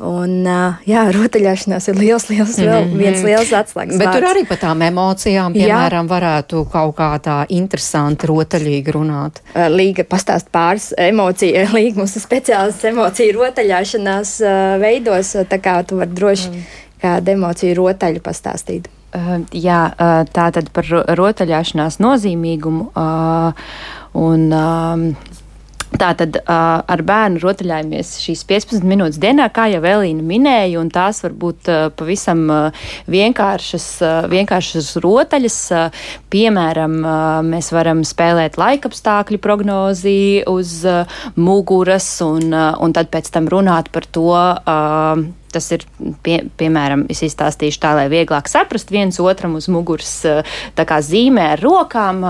Un, 0.02 0.46
jā, 0.88 1.02
rotaļāšanās 1.14 1.86
ir 1.92 1.98
liels, 2.00 2.24
liels, 2.30 2.56
vēl 2.58 2.84
mm 2.84 2.88
-hmm. 2.90 2.98
viens 2.98 3.20
liels 3.22 3.52
atslēgas. 3.52 3.98
Bet 3.98 4.08
vārds. 4.08 4.18
tur 4.18 4.28
arī 4.30 4.42
par 4.48 4.58
tām 4.58 4.82
emocijām, 4.82 5.54
piemēram, 5.54 6.08
jā. 6.08 6.10
varētu 6.10 6.64
kaut 6.72 6.96
kā 6.98 7.10
tā 7.22 7.36
interesanti 7.48 8.26
rotaļīgi 8.26 8.96
runāt. 8.96 9.38
Līga 9.70 10.04
pastāst 10.04 10.50
pāris 10.50 10.90
emociju, 10.98 11.68
Līga 11.78 12.02
mums 12.02 12.16
ir 12.16 12.22
speciālists 12.26 12.90
emociju 12.90 13.38
rotaļāšanās 13.38 14.34
veidos, 14.80 15.36
tā 15.48 15.58
kā 15.62 15.82
tu 15.86 15.96
vari 16.02 16.10
droši 16.10 16.50
mm. 16.50 16.66
kādu 17.02 17.30
emociju 17.38 17.78
rotaļu 17.78 18.20
pastāstīt. 18.20 18.90
Uh, 19.14 19.44
jā, 19.54 19.92
uh, 19.94 20.24
tā 20.26 20.48
tad 20.50 20.72
par 20.74 20.88
rotaļāšanās 20.90 22.00
nozīmīgumu. 22.02 22.88
Uh, 22.98 23.68
un, 24.18 24.48
um, 24.50 25.04
Tā 25.94 26.10
tad 26.18 26.36
uh, 26.40 26.80
ar 26.90 27.02
bērnu 27.06 27.38
rotaļājamies 27.42 28.16
šīs 28.24 28.42
15 28.50 28.86
minūtes 28.88 29.20
dienā, 29.22 29.46
kā 29.54 29.68
jau 29.70 29.82
Elīna 29.86 30.24
minēja, 30.26 30.80
un 30.80 30.90
tās 30.92 31.22
var 31.22 31.36
būt 31.38 31.70
uh, 31.70 31.84
pavisam 31.94 32.42
uh, 32.50 32.88
vienkāršas, 33.10 33.86
uh, 34.02 34.16
vienkāršas 34.32 34.90
rotaļas. 35.04 35.60
Uh, 35.70 36.08
piemēram, 36.34 36.98
uh, 37.04 37.38
mēs 37.46 37.70
varam 37.74 38.02
spēlēt 38.06 38.58
laikapstākļu 38.58 39.38
prognozi 39.44 40.42
uz 40.50 40.80
uh, 40.88 41.22
muguras, 41.38 42.10
un, 42.26 42.50
uh, 42.50 42.74
un 42.82 42.96
tad 42.96 43.12
pēc 43.14 43.30
tam 43.34 43.50
runāt 43.52 43.92
par 43.94 44.10
to. 44.10 44.28
Uh, 44.34 45.43
Tas 45.54 45.70
ir, 45.76 45.84
pie, 46.26 46.40
piemēram, 46.58 47.04
es 47.12 47.22
izstāstīšu 47.26 47.80
tā, 47.82 47.92
lai 47.98 48.06
vieglāk 48.12 48.48
saprast 48.50 48.90
viens 48.90 49.20
otram 49.22 49.54
uz 49.58 49.68
muguras 49.72 50.12
kā, 50.74 50.98
zīmē 51.04 51.50
ar 51.54 51.62
rokām, 51.62 52.24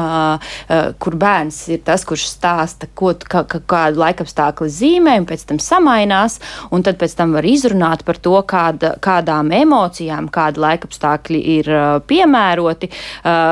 kur 1.01 1.17
bērns 1.21 1.61
ir 1.75 1.83
tas, 1.87 2.05
kurš 2.09 2.27
stāsta, 2.35 2.89
ko, 2.95 3.15
kā, 3.17 3.45
kādu 3.49 4.03
laikapstākli 4.03 4.69
zīmē, 4.73 5.17
un 5.23 5.29
pēc 5.29 5.47
tam 5.49 5.61
samainās, 5.63 6.39
un 6.75 6.85
tad 6.87 7.01
pēc 7.01 7.17
tam 7.19 7.35
var 7.37 7.49
izrunāt 7.49 8.05
par 8.07 8.21
to, 8.21 8.37
kāda, 8.49 8.95
kādām 9.05 9.53
emocijām 9.55 10.29
kādi 10.33 10.63
laikapstākļi 10.65 11.43
ir 11.57 11.73
piemēroti, 12.11 12.91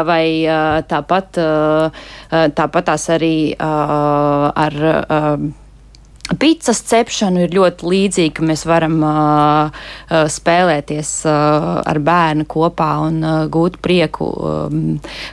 vai 0.08 0.24
tāpat, 0.92 1.42
tāpat 2.60 2.88
tās 2.92 3.08
arī 3.16 3.34
ar 3.58 4.80
Pīcis 6.22 6.78
cepšanu 6.86 7.42
ir 7.44 7.54
ļoti 7.56 7.88
līdzīga, 7.90 8.44
mēs 8.46 8.62
varam 8.68 8.94
uh, 9.02 9.80
spēlēties 10.30 11.10
uh, 11.26 11.66
ar 11.82 11.98
bērnu 11.98 12.46
kopā 12.48 12.90
un 13.08 13.18
uh, 13.26 13.40
gūt 13.52 13.80
prieku, 13.82 14.28
um, 14.30 14.78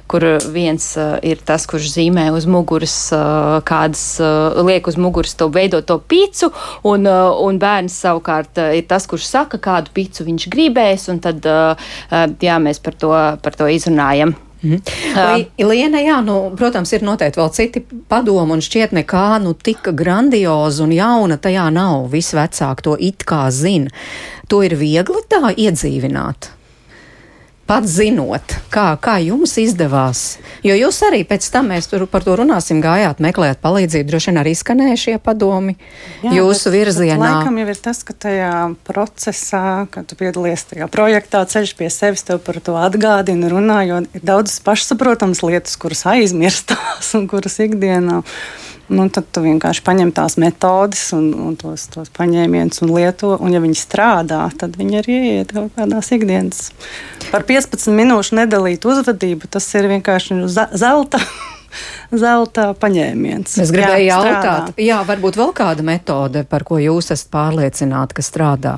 kur 0.09 0.25
viens 0.49 0.89
uh, 0.97 1.13
ir 1.21 1.45
tas, 1.45 1.67
kurš 1.69 1.93
zīmē 1.93 2.25
uz 2.33 2.49
muguras, 2.49 2.97
uh, 3.13 3.59
kādas 3.69 4.03
uh, 4.17 4.57
liek 4.65 4.89
uz 4.89 4.97
muguras 4.97 5.37
to 5.37 5.51
veidot 5.53 5.85
to 5.85 6.01
pīcu, 6.01 6.49
un, 6.89 7.05
uh, 7.05 7.37
un 7.45 7.61
bērns 7.61 8.01
savukārt 8.01 8.57
uh, 8.57 8.73
ir 8.73 8.89
tas, 8.89 9.05
kurš 9.07 9.29
saka, 9.29 9.61
kādu 9.61 9.93
pīcu 9.93 10.25
viņš 10.25 10.49
gribēs, 10.49 11.05
un 11.13 11.21
tad 11.21 11.45
uh, 11.45 11.77
uh, 12.09 12.27
jā, 12.41 12.57
mēs 12.57 12.81
par 12.81 12.97
to, 12.97 13.13
par 13.45 13.61
to 13.61 13.69
izrunājam. 13.69 14.33
Mm. 14.59 15.45
Liena, 15.63 16.01
jā, 16.03 16.19
nu, 16.25 16.35
protams, 16.59 16.91
ir 16.91 17.05
noteikti 17.07 17.39
vēl 17.39 17.51
citi 17.55 17.83
padomi, 18.11 18.57
un 18.57 18.63
šķiet, 18.63 18.95
nekā 18.97 19.25
nu 19.43 19.55
tik 19.55 19.91
grandioza 19.95 20.83
un 20.83 20.93
jauna 20.95 21.39
tajā 21.39 21.69
nav. 21.71 22.09
Visi 22.11 22.35
vecāki 22.35 22.87
to 22.89 22.95
it 22.99 23.23
kā 23.29 23.45
zina. 23.55 23.91
To 24.51 24.63
ir 24.65 24.75
viegli 24.79 25.23
tā 25.31 25.53
iedzīvināt 25.55 26.51
pats 27.69 27.91
zinot, 27.99 28.55
kā, 28.73 28.87
kā 29.01 29.19
jums 29.21 29.53
izdevās. 29.61 30.39
Jo 30.65 30.73
jūs 30.73 30.97
arī 31.05 31.21
pēc 31.27 31.45
tam 31.53 31.69
mēs 31.69 31.89
tur 31.91 32.07
par 32.09 32.25
to 32.25 32.33
runāsim, 32.39 32.81
gājāt, 32.81 33.21
meklējāt 33.21 33.61
palīdzību, 33.61 34.07
droši 34.09 34.31
vien 34.31 34.39
arī 34.41 34.55
skanēja 34.57 34.97
šie 35.03 35.15
padomi 35.21 35.75
Jā, 36.23 36.33
jūsu 36.39 36.71
bet, 36.71 36.77
virzienā. 36.79 37.19
Bet 37.21 37.35
laikam 37.37 37.59
jau 37.61 37.67
ir 37.69 37.81
tas, 37.85 38.01
ka 38.07 38.15
tajā 38.25 38.53
procesā, 38.89 39.65
kad 39.93 40.09
tu 40.09 40.17
piedalies 40.19 40.65
tajā 40.71 40.89
projektā, 40.91 41.43
ceļš 41.53 41.75
pie 41.77 41.91
sevis 41.93 42.25
tev 42.25 42.41
par 42.45 42.57
to 42.63 42.77
atgādina, 42.81 43.51
runā, 43.53 43.83
jo 43.85 44.01
ir 44.07 44.25
daudzas 44.25 44.57
pašsaprotamas 44.65 45.43
lietas, 45.45 45.77
kuras 45.79 46.03
aizmirstās 46.09 47.13
un 47.19 47.29
kuras 47.29 47.61
ikdienā. 47.61 48.23
Nu, 48.89 49.05
tad 49.13 49.27
tu 49.29 49.43
vienkārši 49.45 49.83
paņem 49.85 50.11
tās 50.17 50.35
metodes 50.41 51.03
un, 51.13 51.27
un 51.45 51.57
tos, 51.59 51.85
tos 51.93 52.09
paņēmienus 52.15 52.81
un 52.81 52.93
lieto. 52.95 53.35
Un, 53.37 53.53
ja 53.53 53.61
viņi 53.61 53.77
strādā, 53.77 54.41
tad 54.57 54.79
viņi 54.79 54.97
arī 55.01 55.17
ieiet 55.19 55.53
kaut 55.53 55.75
kādās 55.77 56.09
ikdienas. 56.15 56.71
Par 57.29 57.45
15 57.45 57.93
minūšu 57.93 58.39
nedalītu 58.41 58.89
uzvedību 58.89 59.51
tas 59.53 59.67
ir 59.77 59.91
vienkārši 59.93 60.39
zelta. 60.49 61.21
zelta 62.23 62.71
paņēmiens. 62.81 63.59
Es 63.61 63.73
gribēju 63.73 64.07
jā, 64.07 64.15
jautāt, 64.15 64.39
strādā. 64.41 64.73
jā, 64.81 64.97
varbūt 65.05 65.37
vēl 65.37 65.53
kāda 65.61 65.85
metode, 65.85 66.43
par 66.49 66.65
ko 66.65 66.79
jūs 66.81 67.11
esat 67.13 67.29
pārliecināti, 67.33 68.17
ka 68.17 68.25
strādā. 68.25 68.73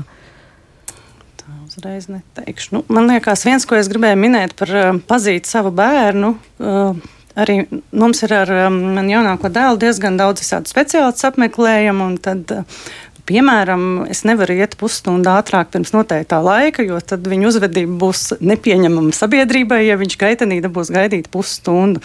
Tā 1.40 1.56
uzreiz 1.64 2.10
neteikšu. 2.12 2.76
Nu, 2.76 2.84
man 2.92 3.08
liekas, 3.14 3.46
viens, 3.48 3.64
ko 3.68 3.80
es 3.80 3.88
gribēju 3.92 4.20
minēt 4.20 4.58
par 4.60 4.76
uh, 4.76 4.92
pazīt 5.08 5.48
savu 5.48 5.72
bērnu. 5.76 6.36
Uh, 6.60 7.00
Arī 7.40 7.62
mums 7.96 8.24
ir 8.26 8.34
ar 8.36 8.50
um, 8.68 8.82
mani 8.98 9.16
jaunāko 9.16 9.52
dēlu 9.54 9.80
diezgan 9.80 10.18
daudz 10.20 10.44
visādi 10.44 10.72
speciālistu 10.72 11.30
apmeklējumu. 11.30 12.10
Tad, 12.26 12.52
uh, 12.58 12.84
piemēram, 13.30 13.88
es 14.12 14.26
nevaru 14.28 14.58
iet 14.60 14.76
pusstundu 14.80 15.32
ātrāk 15.32 15.72
pirms 15.72 15.94
noteiktā 15.96 16.42
laika, 16.44 16.84
jo 16.84 17.00
tad 17.00 17.28
viņa 17.32 17.50
uzvedība 17.52 17.98
būs 18.04 18.36
nepieņemama 18.42 19.16
sabiedrībai, 19.16 19.84
ja 19.88 19.98
viņš 20.02 20.20
gaitenī 20.20 20.60
dabūs 20.66 20.92
gaidīt 20.94 21.32
pusstundu. 21.32 22.04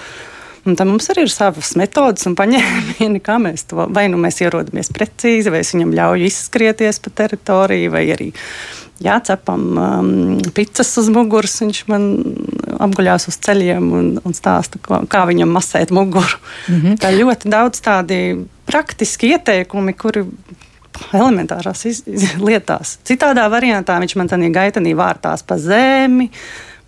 Un 0.67 0.75
tam 0.75 0.91
mums 0.91 1.07
arī 1.13 1.23
ir 1.27 1.31
savas 1.31 1.77
metodas 1.79 2.27
un 2.27 2.35
paņēmieni, 2.39 3.23
kā 3.23 3.39
mēs 3.43 3.69
to 3.71 3.87
vai 3.87 4.09
nu 4.11 4.19
mēs 4.19 4.41
ierodamies 4.43 4.91
precīzi, 4.95 5.53
vai 5.55 5.63
es 5.63 5.71
viņam 5.75 5.95
ļauju 5.95 6.27
izskrieties 6.27 6.99
pa 7.05 7.13
teritoriju, 7.23 7.93
vai 7.95 8.03
arī 8.15 8.33
jā, 9.03 9.21
cepam 9.29 9.67
um, 9.79 10.11
picas 10.57 10.91
uz 10.99 11.11
muguras. 11.13 11.55
Viņš 11.63 11.83
man 11.91 12.09
apguļās 12.83 13.29
uz 13.31 13.39
ceļiem 13.47 13.89
un, 13.99 14.13
un 14.25 14.37
stāsta, 14.37 14.81
kā, 14.83 15.01
kā 15.11 15.25
viņam 15.29 15.53
masēt 15.57 15.93
muguru. 15.95 16.39
Mm 16.69 16.81
-hmm. 16.81 17.01
Tā 17.03 17.13
ļoti 17.15 17.51
daudz 17.53 17.81
tādi 17.81 18.47
praktiski 18.67 19.33
ieteikumi, 19.35 19.93
kuri 19.93 20.27
elementārās 21.13 21.85
iz, 21.87 22.03
iz, 22.07 22.29
lietās. 22.41 22.99
Citādā 23.07 23.47
variantā 23.53 23.99
viņš 24.01 24.17
man 24.17 24.29
tādā 24.29 24.51
gaitenī 24.53 24.95
vārtās 24.97 25.45
pa 25.47 25.59
zemi, 25.59 26.31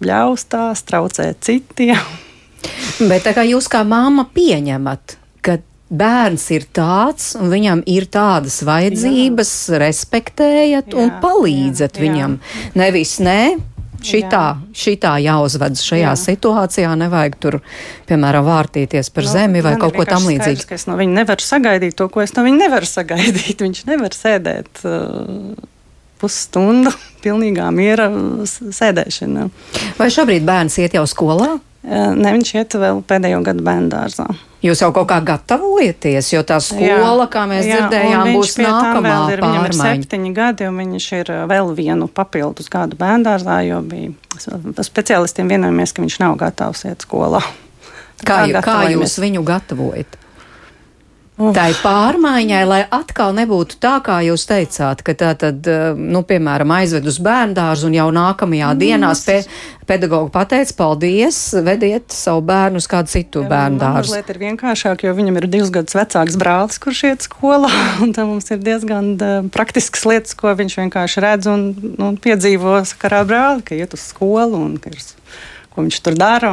bļaustās, 0.01 0.85
traucē 0.89 1.35
citiem. 1.41 2.01
Bet 2.99 3.27
tā 3.27 3.35
kā 3.37 3.45
jūs 3.47 3.69
kā 3.71 3.85
māma 3.87 4.27
pieņemat, 4.35 5.17
ka 5.45 5.59
bērns 5.89 6.49
ir 6.55 6.67
tāds, 6.75 7.33
un 7.39 7.53
viņam 7.53 7.83
ir 7.87 8.09
tādas 8.13 8.61
vajadzības, 8.67 9.53
jā. 9.71 9.81
respektējat 9.85 10.93
jā, 10.93 11.01
un 11.01 11.15
palīdzat 11.23 11.99
jā, 11.99 12.05
viņam. 12.07 12.39
Jā. 12.39 12.71
Nevis 12.83 13.19
nē. 13.25 13.43
Šitā, 13.99 14.43
šitā 14.79 15.17
jāuzvedas 15.19 15.83
šajā 15.83 16.13
Jā. 16.13 16.15
situācijā, 16.19 16.91
nevajag 17.01 17.35
tur, 17.43 17.59
piemēram, 18.07 18.47
vārtīties 18.47 19.11
par 19.11 19.27
no, 19.27 19.31
nu, 19.31 19.35
zemi 19.35 19.63
vai 19.65 19.75
kaut 19.81 19.97
ko 19.97 20.07
tam 20.09 20.29
līdzīgu. 20.31 20.69
Es 20.77 20.87
no 20.87 20.95
viņa 21.01 21.17
nevaru 21.21 21.45
sagaidīt 21.45 21.97
to, 21.99 22.07
ko 22.13 22.23
es 22.23 22.35
no 22.37 22.45
viņa 22.47 22.63
nevaru 22.63 22.89
sagaidīt. 22.89 23.59
Viņš 23.67 23.85
nevar 23.91 24.15
sēdēt 24.15 24.85
uh, 24.87 25.59
pusstundu 26.23 26.95
pilnīgā 27.25 27.71
miera 27.75 28.07
sēdēšanā. 28.47 29.49
Vai 29.99 30.11
šobrīd 30.15 30.47
bērns 30.47 30.79
iet 30.85 30.95
jau 30.99 31.07
skolā? 31.11 31.57
Ne, 31.89 32.35
viņš 32.37 32.53
iet 32.59 32.77
vēl 32.77 33.01
pēdējo 33.09 33.41
gadu 33.47 33.65
bērnu 33.65 33.89
dārzā. 33.93 34.27
Jūs 34.59 34.81
jau 34.83 34.89
kaut 34.91 35.07
kā 35.09 35.21
gatavojaties, 35.23 36.33
jo 36.33 36.43
tā 36.47 36.59
skola, 36.63 37.23
jā, 37.23 37.27
kā 37.31 37.45
mēs 37.47 37.63
jā, 37.69 37.77
dzirdējām, 37.79 38.31
būs 38.35 38.57
nākamā 38.59 39.13
ir, 39.31 39.43
pārmaiņa. 39.45 39.45
Viņam 39.45 39.69
ir 39.69 39.77
septiņi 39.79 40.33
gadi, 40.35 40.67
un 40.67 40.81
viņš 40.83 41.07
ir 41.21 41.31
vēl 41.53 41.71
vienu 41.79 42.09
papildus 42.11 42.69
gadu 42.73 42.99
bērndārzā, 42.99 43.61
jo 43.69 43.79
bija 43.87 44.83
speciālistiem 44.91 45.55
vienojamies, 45.55 45.95
ka 45.95 46.03
viņš 46.03 46.19
nav 46.25 46.35
gatavs 46.43 46.85
iet 46.91 47.07
skolā. 47.07 47.45
Kā, 48.19 48.43
kā, 48.51 48.65
kā 48.67 48.79
jūs 48.91 49.15
viņu 49.23 49.45
gatavojat? 49.47 50.19
Tai 51.39 51.69
pārmaiņai, 51.85 52.61
lai 52.67 52.81
atkal 52.91 53.31
nebūtu 53.37 53.77
tā, 53.79 53.99
kā 54.03 54.17
jūs 54.27 54.43
teicāt, 54.49 55.05
ka 55.07 55.15
tā 55.15 55.31
tad, 55.39 55.63
eh, 55.71 55.95
nu, 55.95 56.25
piemēram, 56.27 56.73
aizved 56.81 57.07
uz 57.07 57.21
bērndārzu 57.23 57.87
un 57.87 57.95
jau 57.95 58.09
nākamajā 58.15 58.73
mm, 58.73 58.81
dienā 58.81 59.13
pe 59.23 59.37
pedagogu 59.87 60.33
pateica, 60.35 60.75
paldies, 60.81 61.39
vediet 61.65 62.11
savu 62.11 62.43
bērnu 62.49 62.83
uz 62.83 62.89
kādu 62.91 63.13
citu 63.13 63.45
bērndārzu. 63.47 64.17
Tas 64.19 64.35
ir 64.35 64.41
vienkāršāk, 64.43 65.05
jo 65.07 65.15
viņam 65.15 65.39
ir 65.39 65.47
divus 65.53 65.71
gadus 65.75 65.95
vecāks 65.97 66.39
brālis, 66.41 66.81
kurš 66.83 67.05
iet 67.13 67.29
skolā, 67.29 67.71
un 68.03 68.11
tam 68.17 68.35
mums 68.35 68.51
ir 68.51 68.59
diezgan 68.59 69.15
uh, 69.15 69.39
praktiskas 69.55 70.09
lietas, 70.11 70.35
ko 70.39 70.51
viņš 70.59 70.81
vienkārši 70.83 71.23
redz 71.23 71.53
un, 71.55 71.71
un 72.03 72.19
piedzīvo 72.19 72.81
sakarā 72.91 73.23
brāli, 73.29 73.63
ka 73.63 73.79
iet 73.79 73.95
uz 73.95 74.11
skolu 74.11 74.59
un 74.59 74.75
ka 74.83 74.91
ir 74.91 75.07
ko 75.79 75.85
viņš 75.87 76.01
tur 76.03 76.17
dara. 76.19 76.51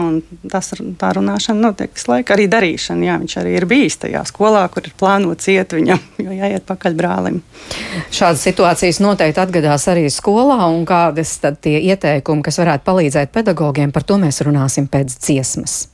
Tas, 0.52 0.70
tā 1.02 1.10
runāšana 1.18 1.66
notiek 1.66 1.90
visu 1.96 2.12
laiku. 2.12 2.36
Arī 2.36 2.46
darīšana, 2.52 3.08
jā, 3.08 3.16
viņš 3.24 3.38
arī 3.42 3.56
ir 3.58 3.66
bijis 3.70 3.98
tajā 4.04 4.22
skolā, 4.30 4.62
kur 4.70 4.86
ir 4.86 4.94
plānots 5.00 5.50
iet 5.50 5.74
viņam, 5.74 6.04
jo 6.26 6.36
jāiet 6.36 6.68
pakaļ 6.70 6.98
brālim. 7.00 7.42
Šādas 8.14 8.46
situācijas 8.46 9.02
noteikti 9.02 9.42
atgadās 9.42 9.88
arī 9.90 10.06
skolā, 10.14 10.60
un 10.70 10.86
kādas 10.86 11.34
tad 11.42 11.58
tie 11.66 11.80
ieteikumi, 11.90 12.46
kas 12.46 12.62
varētu 12.62 12.86
palīdzēt 12.86 13.34
pedagogiem, 13.34 13.96
par 13.96 14.06
to 14.06 14.22
mēs 14.22 14.44
runāsim 14.46 14.86
pēc 14.92 15.18
dziesmas. 15.18 15.88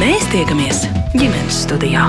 Mēs 0.00 0.24
tiekamies 0.32 0.86
ģimenes 1.12 1.64
studijā. 1.66 2.08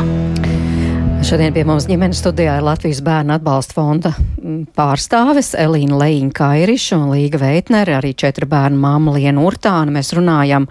Šodien 1.22 1.54
pie 1.54 1.62
mums 1.62 1.86
ģimenes 1.86 2.18
studijā 2.18 2.56
ir 2.58 2.64
Latvijas 2.66 3.00
bērnu 3.06 3.36
atbalsta 3.36 3.76
fonda 3.78 4.10
mm, 4.18 4.72
pārstāves 4.74 5.52
Elīna 5.54 6.00
Leīna 6.00 6.34
Kairiša 6.34 6.98
un 6.98 7.12
Līga 7.14 7.38
Veitnere, 7.44 7.94
arī 8.00 8.16
četru 8.18 8.48
bērnu 8.50 8.80
māma 8.82 9.14
Liena 9.14 9.44
Urtāna. 9.46 9.94
Mēs 9.94 10.10
runājam 10.18 10.66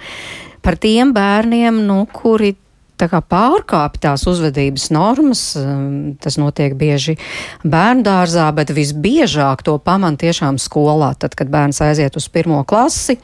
par 0.64 0.74
tiem 0.82 1.12
bērniem, 1.14 1.78
nu, 1.86 2.00
kuri 2.10 2.56
tā 2.98 3.06
kā 3.12 3.22
pārkāpj 3.22 4.02
tās 4.02 4.26
uzvedības 4.26 4.88
normas. 4.90 5.44
Mm, 5.60 6.18
tas 6.18 6.40
notiek 6.42 6.74
bieži 6.80 7.14
bērnu 7.62 8.02
dārzā, 8.10 8.48
bet 8.56 8.74
visbiežāk 8.74 9.62
to 9.70 9.78
paman 9.78 10.18
tiešām 10.18 10.58
skolā, 10.58 11.14
tad, 11.14 11.38
kad 11.38 11.54
bērns 11.54 11.78
aiziet 11.86 12.18
uz 12.18 12.26
pirmo 12.26 12.64
klasi, 12.66 13.20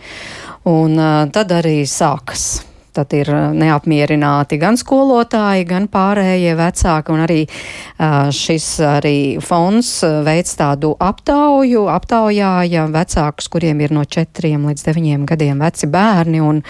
un 0.63 0.95
tad 1.35 1.59
arī 1.59 1.81
sākas 1.91 2.63
Tad 2.97 3.13
ir 3.17 3.31
uh, 3.33 3.49
neapmierināti 3.57 4.59
gan 4.61 4.79
skolotāji, 4.81 5.67
gan 5.69 5.89
pārējie 5.93 6.55
vecāki, 6.59 7.13
un 7.13 7.25
arī 7.27 7.41
uh, 7.47 8.31
šis 8.35 8.71
arī 8.87 9.17
fonds 9.45 9.91
uh, 10.07 10.23
veids 10.27 10.57
tādu 10.59 10.95
aptauju, 11.01 11.87
aptaujāja 11.93 12.87
vecākus, 12.95 13.51
kuriem 13.53 13.85
ir 13.85 13.93
no 13.97 14.07
4 14.07 14.55
līdz 14.57 14.89
9 14.89 15.29
gadiem 15.29 15.61
veci 15.67 15.91
bērni. 15.93 16.41
Un, 16.41 16.65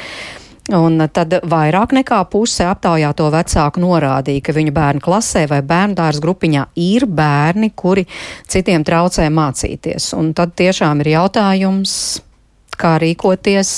Un 0.75 0.99
tad 1.15 1.31
vairāk 1.47 1.93
nekā 1.95 2.17
puse 2.27 2.65
aptaujāto 2.67 3.29
vecāku 3.31 3.79
norādīja, 3.85 4.43
ka 4.49 4.55
viņu 4.57 4.73
bērnu 4.75 5.03
klasē 5.05 5.45
vai 5.47 5.61
bērnu 5.63 5.95
dārza 5.95 6.23
grupiņā 6.25 6.65
ir 6.83 7.07
bērni, 7.07 7.71
kuri 7.71 8.03
citiem 8.51 8.83
traucē 8.83 9.29
mācīties. 9.31 10.11
Un 10.19 10.33
tad 10.35 10.57
tiešām 10.59 11.05
ir 11.05 11.13
jautājums, 11.13 11.93
kā 12.75 12.97
rīkoties 12.99 13.77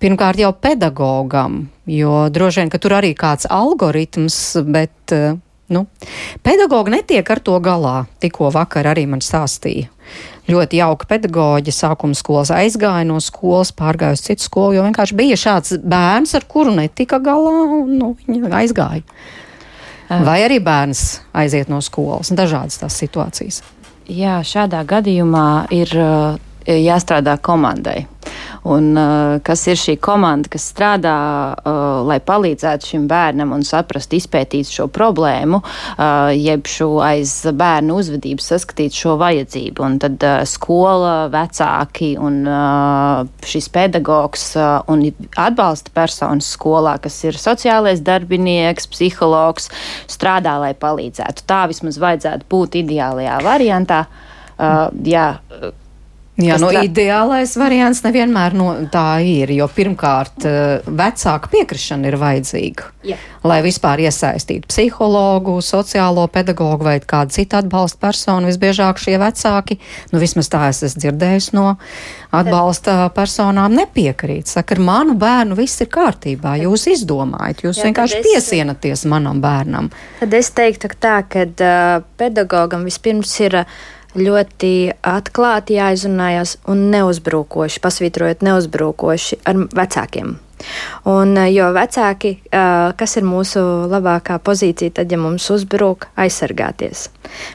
pirmkārt 0.00 0.40
jau 0.40 0.50
pedagogam, 0.56 1.62
jo 1.88 2.24
droši 2.32 2.62
vien, 2.62 2.72
ka 2.72 2.80
tur 2.82 2.96
arī 2.98 3.12
kāds 3.18 3.48
algoritms, 3.50 4.36
bet, 4.66 5.12
eh, 5.12 5.36
nu, 5.70 5.86
pedagogi 6.42 6.96
netiek 6.96 7.30
ar 7.30 7.40
to 7.40 7.58
galā. 7.60 8.06
Tikko 8.20 8.50
vakar 8.52 8.90
arī 8.90 9.06
man 9.08 9.20
stāstīja. 9.20 9.88
Ļoti 10.50 10.80
jauka 10.80 11.06
pedagoģa 11.06 11.70
sākuma 11.70 12.16
skolas 12.18 12.50
aizgāja 12.50 13.06
no 13.06 13.20
skolas, 13.22 13.70
pārgāja 13.70 14.16
uz 14.18 14.24
citu 14.24 14.42
skolu, 14.42 14.74
jo 14.74 14.82
vienkārši 14.82 15.14
bija 15.14 15.36
šāds 15.38 15.76
bērns, 15.78 16.34
ar 16.34 16.46
kuru 16.48 16.74
netika 16.74 17.20
galā, 17.22 17.84
un 17.84 17.98
nu, 18.00 18.16
viņa 18.26 18.50
aizgāja. 18.62 19.04
Vai 20.10 20.40
arī 20.42 20.58
bērns 20.58 21.20
aiziet 21.38 21.68
no 21.70 21.78
skolas, 21.78 22.32
dažādas 22.34 22.80
tās 22.82 22.96
situācijas. 22.98 23.62
Jā, 24.10 24.40
šādā 24.42 24.82
gadījumā 24.82 25.70
ir 25.70 25.92
uh, 25.94 26.34
jāstrādā 26.66 27.36
komandai. 27.38 28.08
Un, 28.62 28.92
uh, 28.96 29.38
kas 29.40 29.62
ir 29.70 29.78
šī 29.80 29.94
komanda, 30.04 30.50
kas 30.52 30.66
strādā, 30.68 31.14
uh, 31.56 32.02
lai 32.04 32.18
palīdzētu 32.20 32.90
šim 32.92 33.06
bērnam 33.08 33.54
un 33.56 33.64
saprast, 33.64 34.12
izpētīt 34.12 34.68
šo 34.68 34.84
problēmu, 34.92 35.62
uh, 35.62 36.28
jeb 36.36 36.68
šo 36.68 36.90
aiz 37.04 37.32
bērnu 37.56 37.96
uzvedības 38.02 38.50
saskatīt 38.52 38.96
šo 38.96 39.16
vajadzību. 39.20 39.86
Un 39.86 39.96
tad 40.02 40.26
skola, 40.50 41.30
vecāki 41.32 42.12
un 42.20 42.42
šis 43.46 43.68
pedagogs 43.72 44.44
un 44.90 45.06
atbalsta 45.40 45.92
personas 45.94 46.50
skolā, 46.52 46.96
kas 47.02 47.16
ir 47.24 47.38
sociālais 47.40 48.02
darbinieks, 48.04 48.88
psihologs, 48.92 49.70
strādā, 50.10 50.58
lai 50.60 50.74
palīdzētu. 50.76 51.46
Tā 51.48 51.64
vismaz 51.70 52.00
vajadzētu 52.02 52.48
būt 52.50 52.82
ideālajā 52.84 53.40
variantā. 53.46 54.04
Uh, 54.60 54.90
jā, 55.08 55.38
Jā, 56.40 56.56
no 56.60 56.70
nu, 56.70 56.82
ideālais 56.86 57.52
variants 57.58 58.02
nevienmēr 58.04 58.54
no 58.56 58.70
tā 58.92 59.20
ir, 59.26 59.52
jo 59.54 59.66
pirmkārt 59.70 60.46
eh, 60.48 60.86
vecāka 60.86 61.50
piekrišana 61.52 62.08
ir 62.08 62.16
vajadzīga, 62.20 62.88
Jā. 63.10 63.18
lai 63.44 63.58
vispār 63.64 64.02
iesaistītu 64.06 64.70
psihologu, 64.70 65.58
sociālo 65.64 66.24
pedagogu 66.32 66.86
vai 66.86 66.96
kādu 67.00 67.34
citu 67.36 67.58
atbalsta 67.60 68.00
personu. 68.06 68.50
Visbiežāk 68.50 69.00
šie 69.02 69.18
vecāki, 69.20 69.78
nu 70.14 70.22
vismaz 70.22 70.50
tā 70.52 70.66
es 70.70 70.82
esmu 70.86 71.04
dzirdējis 71.04 71.50
no 71.58 71.66
atbalsta 72.34 73.10
personām, 73.14 73.74
nepiekrīt. 73.76 74.48
Saka, 74.50 74.76
ar 74.78 74.84
manu 74.86 75.16
bērnu 75.20 75.58
viss 75.58 75.82
ir 75.82 75.90
kārtībā, 75.92 76.56
jūs 76.64 76.86
izdomājat, 76.94 77.64
jūs 77.66 77.80
Jā, 77.80 77.90
vienkārši 77.90 78.20
es... 78.20 78.26
piesienaties 78.28 79.06
manam 79.10 79.42
bērnam. 79.42 79.90
Tad 80.22 80.36
es 80.38 80.52
teiktu 80.56 80.92
tā, 81.00 81.20
ka 81.28 81.48
uh, 81.48 82.04
pedagogam 82.20 82.86
vispirms 82.88 83.34
ir. 83.44 83.64
Uh, 83.64 83.96
ļoti 84.18 84.74
atklāti 85.06 85.78
jāizrunājas 85.78 86.56
un 86.70 86.88
neuzbrukoši, 86.92 87.82
pasvītrojot 87.84 88.44
neuzbrukoši 88.46 89.42
ar 89.46 89.66
vecākiem. 89.76 90.38
Un, 91.08 91.36
eh, 91.38 91.52
jo 91.54 91.70
vecāki, 91.72 92.36
eh, 92.52 92.92
kas 92.96 93.16
ir 93.16 93.22
mūsu 93.24 93.62
labākā 93.88 94.38
pozīcija, 94.38 94.92
tad, 94.94 95.12
ja 95.12 95.18
mums 95.18 95.48
uzbrūk, 95.48 96.10
aizsargāties. 96.18 97.08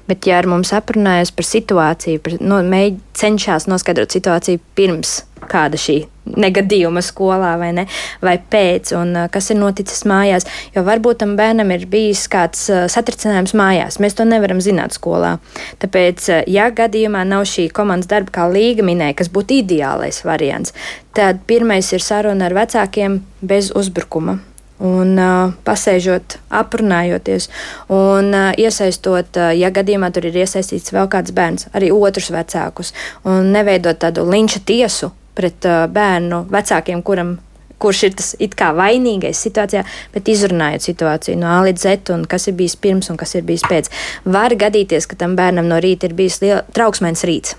Bet, 0.08 0.26
ja 0.26 0.40
ar 0.40 0.46
mums 0.46 0.72
aprunājas 0.72 1.32
par 1.36 1.46
situāciju, 1.46 2.24
par, 2.24 2.34
no, 2.40 2.64
mēģ, 2.64 3.00
cenšas 3.14 3.68
noskaidrot 3.68 4.10
situāciju 4.10 4.60
pirms 4.76 5.24
kāda 5.48 5.78
šī 5.78 6.08
negadījuma 6.26 7.04
skolā 7.06 7.56
vai, 7.62 7.72
ne, 7.78 7.86
vai 8.26 8.36
pēc, 8.40 8.94
un 8.98 9.14
kas 9.34 9.52
ir 9.54 9.60
noticis 9.60 10.06
mājās. 10.10 10.48
Jo 10.76 10.86
varbūt 10.88 11.22
tam 11.24 11.36
bērnam 11.40 11.74
ir 11.76 11.86
bijis 11.92 12.26
kāds 12.32 12.68
satricinājums 12.94 13.56
mājās. 13.58 14.00
Mēs 14.04 14.18
to 14.18 14.26
nevaram 14.28 14.62
zināt 14.64 14.98
skolā. 14.98 15.36
Tāpēc, 15.84 16.30
ja 16.52 16.72
gadījumā 16.76 17.26
nav 17.28 17.46
šī 17.50 17.70
komandas 17.76 18.10
darba, 18.12 18.34
kā 18.36 18.50
Līga 18.52 18.86
minēja, 18.86 19.20
kas 19.22 19.32
būtu 19.34 19.60
ideālais 19.62 20.24
variants, 20.26 20.76
tad 21.16 21.46
pirmais 21.50 21.92
ir 21.96 22.04
saruna 22.04 22.50
ar 22.50 22.58
vecākiem 22.58 23.22
bez 23.46 23.72
uzbrukuma 23.76 24.40
un 24.84 25.16
uh, 25.16 25.54
pasēžot, 25.64 26.38
aprunājoties 26.52 27.48
un 27.96 28.34
uh, 28.36 28.50
iesaistot, 28.60 29.38
uh, 29.40 29.52
ja 29.56 29.72
gadījumā 29.72 30.12
tur 30.12 30.28
ir 30.28 30.42
iesaistīts 30.44 30.92
vēl 30.96 31.08
kāds 31.12 31.32
bērns, 31.36 31.70
arī 31.76 31.94
otrus 31.96 32.32
vecākus, 32.34 32.92
un 33.24 33.54
neveidot 33.56 34.02
tādu 34.04 34.28
linča 34.28 34.60
tiesu 34.66 35.14
pret 35.36 35.68
uh, 35.68 35.86
bērnu 35.92 36.46
vecākiem, 36.52 37.04
kuram 37.06 37.36
kurš 37.82 38.04
ir 38.08 38.16
tas 38.16 38.30
it 38.40 38.56
kā 38.58 38.72
vainīgais 38.76 39.40
situācijā, 39.46 39.84
bet 40.14 40.32
izrunājot 40.32 40.86
situāciju 40.88 41.40
no 41.42 41.52
A 41.52 41.60
līdz 41.68 41.84
Z, 41.84 42.14
un 42.16 42.24
kas 42.30 42.48
ir 42.50 42.56
bijis 42.58 42.78
pirms 42.80 43.12
un 43.12 43.20
kas 43.20 43.36
ir 43.36 43.46
bijis 43.48 43.66
pēc. 43.68 43.92
Var 44.26 44.56
gadīties, 44.60 45.08
ka 45.12 45.20
tam 45.20 45.36
bērnam 45.40 45.68
no 45.70 45.80
rīta 45.84 46.10
ir 46.10 46.16
bijis 46.18 46.40
liela, 46.44 46.64
trauksmēns 46.76 47.26
rīts. 47.28 47.58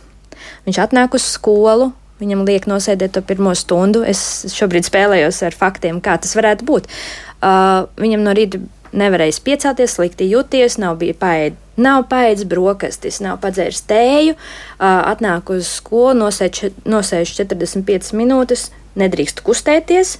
Viņš 0.66 0.80
atnāk 0.82 1.14
uz 1.16 1.26
skolu, 1.28 1.90
viņam 2.20 2.46
liek 2.48 2.68
nosēdēt 2.70 3.16
to 3.16 3.22
pirmo 3.26 3.52
stundu. 3.58 4.02
Es 4.06 4.20
šobrīd 4.56 4.88
spēlējos 4.88 5.42
ar 5.46 5.56
faktiem, 5.56 6.00
kā 6.04 6.16
tas 6.22 6.34
varētu 6.38 6.66
būt. 6.68 6.88
Uh, 7.36 7.84
viņam 8.00 8.24
no 8.24 8.32
rīta 8.36 8.62
nevarējis 8.92 9.40
piecelties, 9.46 9.96
slikti 9.96 10.28
jūties, 10.30 10.78
nav 10.82 10.98
bijis 11.00 11.18
paēdis. 11.20 11.62
Nav 11.76 12.06
paēdis 12.08 12.46
brokastis, 12.48 13.18
nav 13.20 13.36
padzēris 13.42 13.82
tēju, 13.84 14.32
atnāk 14.80 15.50
uz 15.52 15.68
skolu, 15.76 16.14
nosēž, 16.22 16.70
nosēž 16.88 17.34
45 17.36 18.14
minūtes, 18.16 18.70
nedrīkst 18.96 19.42
kustēties, 19.44 20.14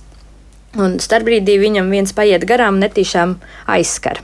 un 0.76 0.98
starpbrīdī 1.00 1.56
viņam 1.62 1.88
viens 1.88 2.12
paiet 2.12 2.44
garām 2.44 2.76
un 2.76 2.84
netīšām 2.84 3.38
aizskar. 3.72 4.20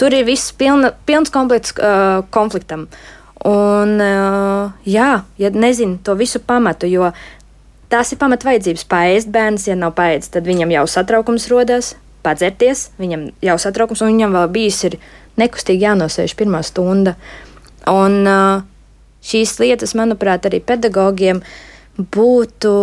Tur 0.00 0.16
ir 0.16 0.24
viss 0.26 0.54
pilna, 0.58 0.94
pilns 1.06 1.30
komplekts 1.30 1.76
uh, 1.76 2.24
konfliktam. 2.34 2.88
Un, 3.46 3.98
uh, 4.00 4.72
jā, 4.88 5.10
ja 5.38 5.50
nezinu 5.54 6.00
to 6.02 6.16
visu 6.18 6.40
pamatu, 6.42 6.88
jo 6.90 7.12
tās 7.92 8.14
ir 8.14 8.18
pamatvajadzības. 8.22 8.86
Paēst 8.90 9.30
bērns, 9.30 9.68
ja 9.68 9.76
nav 9.78 9.94
paēdis, 9.98 10.32
tad 10.34 10.48
viņam 10.48 10.72
jau 10.74 10.86
satraukums 10.90 11.46
rodas, 11.52 11.92
padzerties, 12.24 12.90
viņam 13.02 13.30
jau 13.44 13.56
satraukums, 13.60 14.02
un 14.04 14.12
viņam 14.14 14.36
vēl 14.38 14.52
bijis 14.54 14.82
ir 14.90 14.98
nekustīgi 15.40 15.86
jānosēž 15.86 16.36
pirmā 16.38 16.62
stunda. 16.66 17.16
Un 17.90 18.22
šīs 19.26 19.56
lietas, 19.62 19.96
manuprāt, 19.98 20.46
arī 20.46 20.62
pedagogiem 20.64 21.42
būtu 21.98 22.76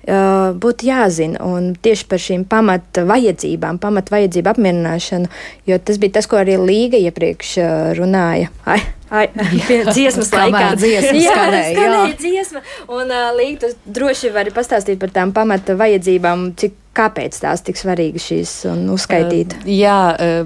būtu 0.00 0.86
jāzina. 0.86 1.42
Un 1.44 1.74
tieši 1.76 2.06
par 2.08 2.18
šīm 2.18 2.46
pamata 2.48 3.04
vajadzībām, 3.04 3.78
pamata 3.78 4.14
vajadzību 4.16 4.48
apmierināšanu, 4.54 5.28
jo 5.68 5.78
tas 5.78 6.00
bija 6.00 6.16
tas, 6.18 6.26
ko 6.26 6.40
arī 6.40 6.56
Līga 6.56 6.96
iepriekš 6.96 7.58
runāja. 7.98 8.48
Ai, 8.64 8.80
ai, 9.10 9.28
dziesmas 9.94 10.32
laikā. 10.34 10.66
dziesma 10.80 11.14
jā, 11.18 11.32
skanēja, 11.34 11.86
jā. 11.86 12.02
dziesma. 12.20 12.62
Un 12.88 13.10
uh, 13.10 13.30
Līga, 13.36 13.66
tu 13.66 13.94
droši 13.98 14.32
vari 14.34 14.52
pastāstīt 14.54 15.00
par 15.02 15.12
tām 15.14 15.34
pamata 15.36 15.76
vajadzībām, 15.78 16.52
cik 16.60 16.76
kāpēc 16.96 17.36
tās 17.38 17.62
tik 17.62 17.78
svarīgas 17.78 18.24
šīs 18.26 18.54
un 18.72 18.84
uzskaitīt. 18.94 19.54
Uh, 19.60 19.68
jā, 19.70 19.98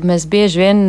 mēs 0.04 0.26
bieži 0.30 0.60
vien 0.60 0.82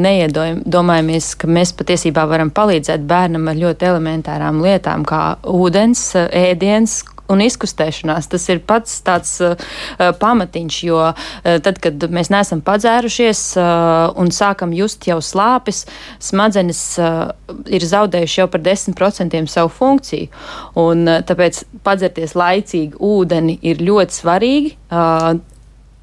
neiedomājamies, 0.00 1.32
ka 1.40 1.50
mēs 1.50 1.74
patiesībā 1.78 2.26
varam 2.30 2.52
palīdzēt 2.54 3.06
bērnam 3.10 3.50
ar 3.50 3.58
ļoti 3.58 3.90
elementārām 3.90 4.62
lietām, 4.64 5.06
kā 5.08 5.24
ūdens, 5.50 6.12
ēdiens, 6.30 7.00
un 7.30 7.42
izkustēšanās. 7.44 8.28
Tas 8.32 8.46
ir 8.52 8.62
pats 8.66 8.98
tāds 9.06 9.36
uh, 9.44 9.56
pamatiņš, 10.20 10.80
jo 10.88 11.00
uh, 11.10 11.20
tad, 11.64 11.80
kad 11.82 12.08
mēs 12.12 12.32
neesam 12.32 12.62
padzērušies 12.66 13.44
uh, 13.60 14.10
un 14.20 14.32
sākam 14.34 14.74
just 14.76 15.06
jau 15.08 15.20
slāpes, 15.24 15.84
smadzenes 16.22 16.82
uh, 17.00 17.30
ir 17.70 17.86
zaudējuši 17.86 18.42
jau 18.42 18.48
par 18.52 18.64
10% 18.66 19.40
savu 19.50 19.72
funkciju. 19.80 20.30
Un, 20.80 21.06
uh, 21.08 21.22
tāpēc 21.26 21.64
padzerties 21.86 22.36
laicīgi 22.38 23.00
ūdeni 23.00 23.58
ir 23.66 23.82
ļoti 23.84 24.20
svarīgi. 24.22 24.76
Uh, 24.90 25.40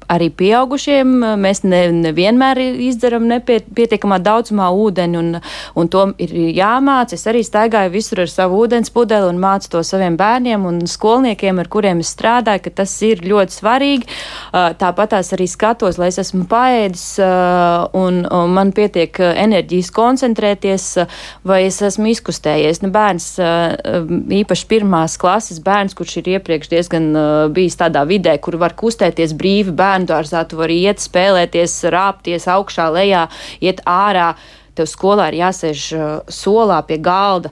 arī 0.08 0.28
pieaugušiem 0.34 1.12
mēs 1.40 1.62
ne, 1.66 1.82
nevienmēr 1.92 2.60
izdzeram 2.88 3.26
nepietiekamā 3.28 4.18
daudzumā 4.24 4.68
ūdeni, 4.72 5.18
un, 5.20 5.38
un 5.78 5.90
to 5.92 6.04
ir 6.20 6.32
jāmāc. 6.56 7.12
Es 7.16 7.26
arī 7.30 7.44
staigāju 7.46 7.92
visur 7.92 8.22
ar 8.24 8.32
savu 8.32 8.62
ūdens 8.64 8.92
pudeli 8.94 9.28
un 9.28 9.40
mācu 9.42 9.72
to 9.74 9.82
saviem 9.86 10.16
bērniem 10.18 10.64
un 10.68 10.80
skolniekiem, 10.88 11.60
ar 11.60 11.70
kuriem 11.70 12.02
es 12.04 12.12
strādāju, 12.16 12.64
ka 12.64 12.74
tas 12.82 12.94
ir 13.06 13.22
ļoti 13.28 13.58
svarīgi. 13.58 14.08
Tāpat 14.52 15.14
tās 15.14 15.32
arī 15.36 15.48
skatos, 15.50 16.00
lai 16.00 16.10
es 16.12 16.20
esmu 16.22 16.46
paēdis 16.50 17.04
un, 17.98 18.22
un 18.24 18.56
man 18.56 18.72
pietiek 18.76 19.20
enerģijas 19.28 19.92
koncentrēties, 19.94 20.88
vai 21.48 21.62
es 21.68 21.80
esmu 21.84 22.12
izkustējies. 22.14 22.82
Nu, 22.84 22.92
bērns, 22.94 23.28
īpaši 24.40 24.68
pirmās 24.70 25.18
klases 25.20 25.60
bērns, 25.64 25.96
kurš 25.98 26.18
ir 26.22 26.32
iepriekš 26.36 26.72
diezgan 26.72 27.10
bijis 27.54 27.78
tādā 27.80 28.04
vidē, 28.08 28.38
kur 28.42 28.58
var 28.60 28.76
kustēties 28.78 29.36
brīvi 29.38 29.74
bērni 29.76 29.97
bērnu 29.98 30.06
dārzā, 30.06 30.46
tu 30.46 30.58
vari 30.58 30.82
iet, 30.84 31.00
spēlēties, 31.00 31.90
rāpties 31.90 32.46
augšā, 32.46 32.90
lejā, 32.92 33.28
iet 33.60 33.82
ārā. 33.86 34.36
Tev 34.74 34.86
skolā 34.86 35.30
ir 35.32 35.42
jāsēž 35.42 35.92
uh, 35.96 36.22
solā 36.28 36.82
pie 36.86 36.98
galda, 36.98 37.50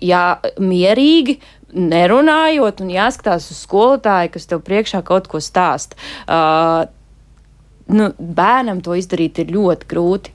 jā, 0.00 0.40
mierīgi, 0.60 1.38
nerunājot 1.72 2.82
un 2.82 2.90
jāskatās 2.92 3.50
uz 3.50 3.62
skolotāju, 3.64 4.32
kas 4.34 4.46
tev 4.46 4.60
priekšā 4.64 5.02
kaut 5.02 5.28
ko 5.28 5.40
stāst. 5.40 5.96
Uh, 6.28 6.84
nu, 7.88 8.12
bērnam 8.18 8.82
to 8.84 8.96
izdarīt 8.96 9.40
ir 9.40 9.52
ļoti 9.52 9.88
grūti. 9.88 10.34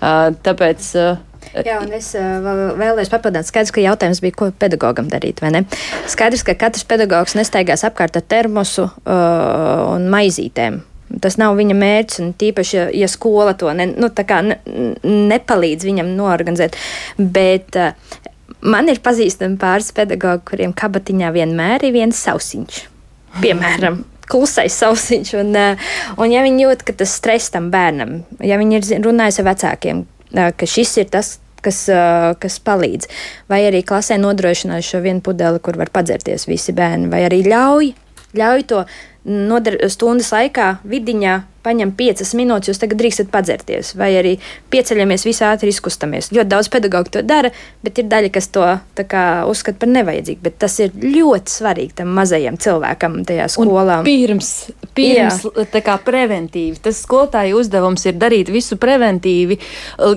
Uh, 0.00 0.32
tāpēc. 0.42 0.94
Uh, 0.98 1.26
Jā, 1.50 1.80
un 1.82 1.90
es 1.96 2.12
uh, 2.18 2.38
vēlējos 2.78 3.10
papildināt, 3.10 3.48
skaidrs, 3.48 3.72
ka 3.74 3.82
jautājums 3.82 4.20
bija, 4.22 4.36
ko 4.38 4.50
pedagogam 4.60 5.08
darīt, 5.10 5.40
vai 5.42 5.50
ne? 5.56 5.64
Skaidrs, 6.10 6.44
ka 6.46 6.54
katrs 6.58 6.86
pedagogs 6.86 7.34
nestaigās 7.38 7.82
apkārt 7.88 8.20
ar 8.20 8.26
termosu 8.30 8.86
uh, 8.86 9.88
un 9.90 10.06
maizītēm. 10.12 10.80
Tas 11.20 11.40
nav 11.40 11.56
viņa 11.58 11.74
mērķis, 11.74 12.20
un 12.22 12.30
tīpaši, 12.38 12.76
ja, 12.76 12.84
ja 13.02 13.08
skola 13.10 13.56
to 13.58 13.72
ne, 13.74 13.88
nu, 13.90 14.12
ne, 14.46 14.58
nepalīdz 15.32 15.88
viņam 15.88 16.12
noorganizēt. 16.14 16.78
Bet 17.18 17.80
uh, 17.80 18.20
man 18.62 18.92
ir 18.92 19.02
pazīstami 19.02 19.58
pāris 19.60 19.90
pedagogi, 19.96 20.46
kuriem 20.52 20.76
kabatiņā 20.76 21.32
vienmēr 21.34 21.88
ir 21.88 21.96
viens 21.98 22.22
sausiņš. 22.28 22.84
Piemēram, 23.40 24.04
klusais 24.30 24.78
sausiņš. 24.78 25.34
Un, 25.42 25.58
un 26.14 26.30
ja 26.30 26.46
viņi 26.46 26.66
jūt, 26.68 26.86
ka 26.86 26.94
tas 27.02 27.18
stres 27.18 27.50
tam 27.50 27.72
bērnam, 27.74 28.20
ja 28.38 28.60
viņi 28.60 28.78
ir 28.78 29.06
runājuši 29.08 29.42
ar 29.42 29.50
vecākiem, 29.50 30.06
ka 30.32 30.68
šis 30.68 30.96
ir 31.02 31.10
tas, 31.12 31.38
kas, 31.64 31.84
kas 32.40 32.58
palīdz. 32.64 33.08
Vai 33.50 33.62
arī 33.68 33.82
klasē 33.86 34.18
nodrošināt 34.20 34.86
šo 34.86 35.02
vienu 35.04 35.24
pudeli, 35.24 35.60
kur 35.62 35.78
var 35.80 35.92
padzerties 35.92 36.48
visi 36.48 36.74
bērni, 36.76 37.10
vai 37.12 37.24
arī 37.28 37.42
ļauj, 37.48 37.92
ļauj 38.40 38.66
to 38.70 38.84
nodar, 39.28 39.76
stundas 39.92 40.32
laikā 40.32 40.78
vidiņā 40.88 41.36
paņem 41.64 41.92
piecas 41.96 42.32
minūtes, 42.38 42.72
jūs 42.72 42.80
tagad 42.82 43.00
drīkstat 43.02 43.30
padzerties, 43.32 43.94
vai 43.98 44.10
arī 44.20 44.36
pieceļamies, 44.72 45.26
visi 45.28 45.44
ātri 45.46 45.72
izkustamies. 45.74 46.30
Ļoti 46.34 46.50
daudz 46.50 46.70
pedagoģu 46.72 47.14
to 47.16 47.24
dara, 47.26 47.52
bet 47.84 48.00
ir 48.00 48.08
daļa, 48.10 48.32
kas 48.34 48.50
to 48.54 48.66
kā, 49.00 49.24
uzskata 49.50 49.82
par 49.84 49.92
nevajadzīgu. 49.94 50.44
Bet 50.44 50.60
tas 50.62 50.78
ir 50.82 50.94
ļoti 50.94 51.56
svarīgi 51.60 51.98
tam 52.02 52.14
mazajam 52.16 52.58
cilvēkam 52.60 53.20
tajā 53.28 53.50
skolā. 53.52 54.00
Un 54.00 54.08
pirms 54.08 54.52
pirms 54.94 55.44
kā, 55.84 55.96
preventīvi, 56.04 56.78
tas 56.82 57.00
skolotāja 57.04 57.56
uzdevums 57.58 58.04
ir 58.08 58.18
darīt 58.20 58.50
visu 58.52 58.78
preventīvi, 58.80 59.58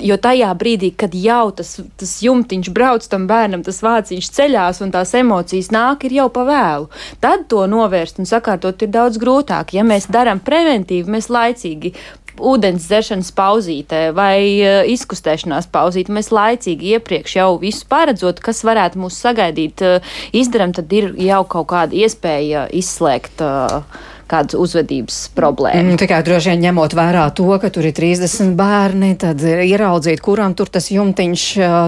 jo 0.04 0.18
tajā 0.22 0.50
brīdī, 0.60 0.94
kad 0.98 1.16
jau 1.18 1.52
tas, 1.56 1.76
tas 2.00 2.16
jumtiņš 2.24 2.72
brauc 2.74 3.08
tam 3.10 3.28
bērnam, 3.30 3.64
tas 3.66 3.82
vāciņš 3.86 4.30
ceļās 4.38 4.82
un 4.84 4.94
tās 4.94 5.14
emocijas 5.20 5.72
nāk, 5.74 6.08
ir 6.08 6.18
jau 6.20 6.30
pavēlu. 6.34 6.90
Tad 7.24 7.48
to 7.52 7.66
novērst 7.70 8.22
un 8.22 8.30
sakārtot 8.30 8.86
ir 8.86 8.94
daudz 8.94 9.20
grūtāk. 9.22 9.76
Ja 9.78 9.86
mēs 9.88 10.10
darām 10.12 10.42
preventīvi, 10.44 11.12
mēs 11.18 11.30
laicīgi 11.34 11.94
ūdens 12.42 12.88
dzeršanas 12.88 13.30
pauzītē 13.38 14.04
vai 14.18 14.38
uh, 14.62 14.80
izkustēšanās 14.90 15.70
pauzītē. 15.74 16.14
Mēs 16.16 16.32
laicīgi 16.34 16.96
iepriekš 16.98 17.38
jau 17.38 17.50
visu 17.62 17.86
paredzot, 17.90 18.42
kas 18.44 18.64
varētu 18.66 19.02
mūs 19.04 19.20
sagaidīt, 19.26 19.84
uh, 19.86 20.16
izdarām, 20.36 20.74
tad 20.76 20.94
ir 20.94 21.14
jau 21.22 21.44
kaut 21.50 21.70
kāda 21.74 21.98
iespēja 22.04 22.68
izslēgt. 22.74 23.44
Uh, 23.44 24.10
kādas 24.30 24.58
uzvedības 24.60 25.18
problēmas. 25.38 25.94
Mm, 25.94 26.00
tikai 26.02 26.22
droši 26.26 26.54
vien 26.54 26.64
ņemot 26.68 26.96
vērā 26.98 27.26
to, 27.38 27.48
ka 27.62 27.70
tur 27.74 27.88
ir 27.90 27.96
30 27.98 28.54
bērni, 28.60 29.14
tad 29.22 29.44
ieraudzīt, 29.44 30.24
kuram 30.24 30.56
tur 30.58 30.72
tas 30.74 30.90
jumtiņš 30.94 31.46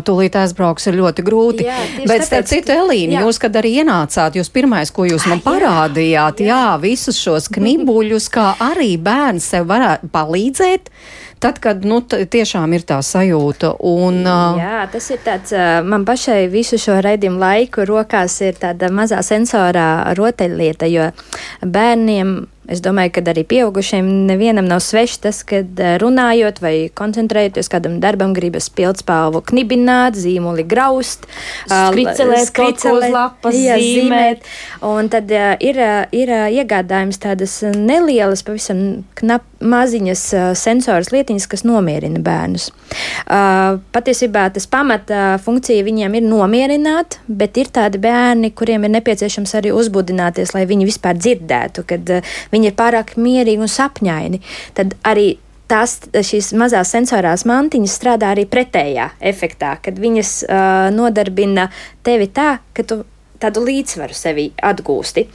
tūlīt 0.08 0.38
aizbrauks, 0.41 0.88
ir 0.91 1.00
ļoti 1.00 1.26
grūti. 1.26 1.67
Jā, 1.67 1.82
Bet 2.08 2.28
starp 2.28 2.50
citu, 2.50 2.76
Elīna, 2.76 3.24
jūs, 3.26 3.39
kad 3.41 3.56
arī 3.60 3.78
ienācāt, 3.82 4.39
jūs 4.39 4.52
pirmais, 4.54 4.93
ko 4.93 5.08
jūs 5.10 5.28
man 5.32 5.43
parādījāt, 5.45 6.43
jā, 6.45 6.54
jā 6.54 6.80
visus 6.82 7.19
šos 7.21 7.50
knibuļus, 7.56 8.30
kā 8.34 8.52
arī 8.63 8.95
bērns 9.02 9.52
sev 9.56 9.69
varētu 9.71 10.12
palīdzēt 10.13 10.91
tad, 11.45 11.62
kad 11.62 11.86
nu, 11.86 12.01
tiešām 12.05 12.73
ir 12.77 12.86
tā 12.88 12.97
sajūta. 13.05 13.75
Un, 13.86 14.23
uh... 14.25 14.58
Jā, 14.60 14.81
tas 14.91 15.12
ir 15.13 15.21
tāds, 15.25 15.53
man 15.86 16.08
pašai 16.08 16.45
visu 16.51 16.79
šo 16.81 16.97
raidījumu 17.05 17.41
laiku 17.41 17.86
rokās 17.88 18.39
ir 18.45 18.58
tāda 18.62 18.89
mazā 18.93 19.21
sensorā 19.25 20.15
rotaļlieta, 20.17 20.89
jo 20.89 21.12
bērniem 21.62 22.38
Es 22.65 22.81
domāju, 22.81 23.12
ka 23.13 23.21
arī 23.29 23.43
pieaugušiem 23.45 24.08
nevienam 24.25 24.65
nav 24.65 24.79
svešs 24.81 25.19
tas, 25.21 25.41
kad 25.45 25.77
runājot 26.01 26.62
vai 26.63 26.73
koncentrējoties 26.97 27.69
kādam 27.69 27.99
darbam, 28.01 28.34
gribas 28.34 28.71
pildspalvu 28.73 29.43
knibināt, 29.51 30.17
zīmoli 30.17 30.65
graust, 30.65 31.27
skricelēt, 31.69 32.47
skricelēt 32.49 33.13
lapas, 33.13 33.58
jā, 33.60 33.77
zīmēt. 33.77 34.49
Un 34.86 35.12
tad 35.13 35.29
ir, 35.29 35.81
ir 36.10 36.34
iegādājums 36.58 37.21
tādas 37.21 37.60
nelielas, 37.75 38.41
pavisam 38.47 38.81
knap, 39.21 39.45
maziņas 39.63 40.24
sensoras 40.60 41.12
lietiņas, 41.13 41.48
kas 41.52 41.65
nomierina 41.68 42.20
bērnus. 42.24 42.70
Patiesībā 43.96 44.48
tas 44.56 44.68
pamata 44.72 45.38
funkcija 45.44 45.86
viņiem 45.88 46.20
ir 46.20 46.28
nomierināt, 46.28 47.20
bet 47.28 47.58
ir 47.62 47.72
tādi 47.76 48.02
bērni, 48.04 48.52
kuriem 48.58 48.88
ir 48.88 48.96
nepieciešams 48.98 49.56
arī 49.60 49.74
uzbudināties, 49.76 50.54
lai 50.58 50.65
viņi 50.70 50.89
vispār 50.89 51.18
dzirdētu, 51.20 51.86
kad 51.88 52.13
viņi 52.54 52.72
ir 52.72 52.78
pārāk 52.78 53.15
mierīgi 53.20 53.65
un 53.65 53.72
sapņaini, 53.72 54.44
tad 54.78 54.98
arī 55.08 55.36
tās 55.72 55.98
šīs 56.13 56.52
mazās 56.58 56.91
sensorās 56.94 57.46
mantiņas 57.50 57.98
strādā 57.98 58.32
arī 58.36 58.46
pretējā 58.50 59.10
efektā, 59.34 59.76
kad 59.82 59.98
viņas 60.02 60.38
uh, 60.46 60.88
nodarbina 60.94 61.70
tevi 62.06 62.30
tā, 62.34 62.60
ka 62.76 62.86
tu 62.86 63.02
tādu 63.45 63.65
līdzsvaru 63.65 64.17
sevi 64.17 64.49
atgūsti. 64.60 65.27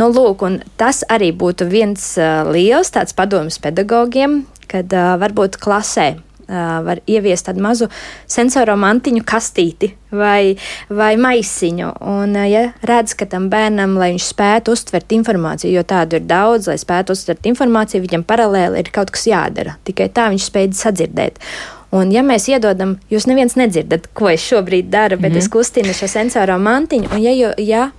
Nu, 0.00 0.10
lūk, 0.12 0.44
tas 0.80 1.04
arī 1.08 1.30
būtu 1.36 1.68
viens 1.70 2.14
uh, 2.20 2.48
liels 2.48 2.92
tāds 2.94 3.16
padoms 3.16 3.60
pedagogiem, 3.62 4.42
kad 4.68 4.92
uh, 4.92 5.14
varbūt 5.20 5.60
klasē 5.62 6.16
var 6.48 7.00
ieviest 7.06 7.48
tādu 7.48 7.62
mazu 7.62 7.88
sensoro 8.28 8.76
mantiņu 8.80 9.24
kastīti 9.28 9.90
vai, 10.10 10.56
vai 10.88 11.12
maisiņu. 11.20 11.92
Un, 12.08 12.36
ja 12.48 12.68
redz, 12.88 13.14
ka 13.18 13.28
tam 13.28 13.50
bērnam, 13.52 13.98
lai 14.00 14.14
viņš 14.14 14.28
spētu 14.32 14.76
uztvert 14.76 15.12
informāciju, 15.16 15.74
jo 15.76 15.84
tādu 15.88 16.18
ir 16.18 16.28
daudz, 16.28 16.70
lai 16.70 16.78
spētu 16.80 17.16
uztvert 17.16 17.48
informāciju, 17.50 18.06
viņam 18.06 18.24
paralēli 18.28 18.80
ir 18.80 18.92
kaut 18.94 19.12
kas 19.14 19.28
jādara. 19.28 19.76
Tikai 19.84 20.08
tā 20.14 20.30
viņš 20.32 20.48
spēj 20.48 20.72
sadzirdēt. 20.80 21.42
Un, 21.90 22.10
ja 22.12 22.20
mēs 22.20 22.50
iedodam, 22.52 22.98
jūs 23.08 23.24
neviens 23.30 23.56
nedzirdat, 23.56 24.10
ko 24.12 24.28
es 24.28 24.44
šobrīd 24.44 24.90
daru, 24.92 25.16
bet 25.16 25.32
mm 25.32 25.36
-hmm. 25.36 25.38
es 25.38 25.48
kustinu 25.48 25.94
šo 25.94 26.08
sensoro 26.08 26.58
mantiņu, 26.58 27.08
un 27.14 27.22
ja, 27.22 27.52
ja, 27.58 27.90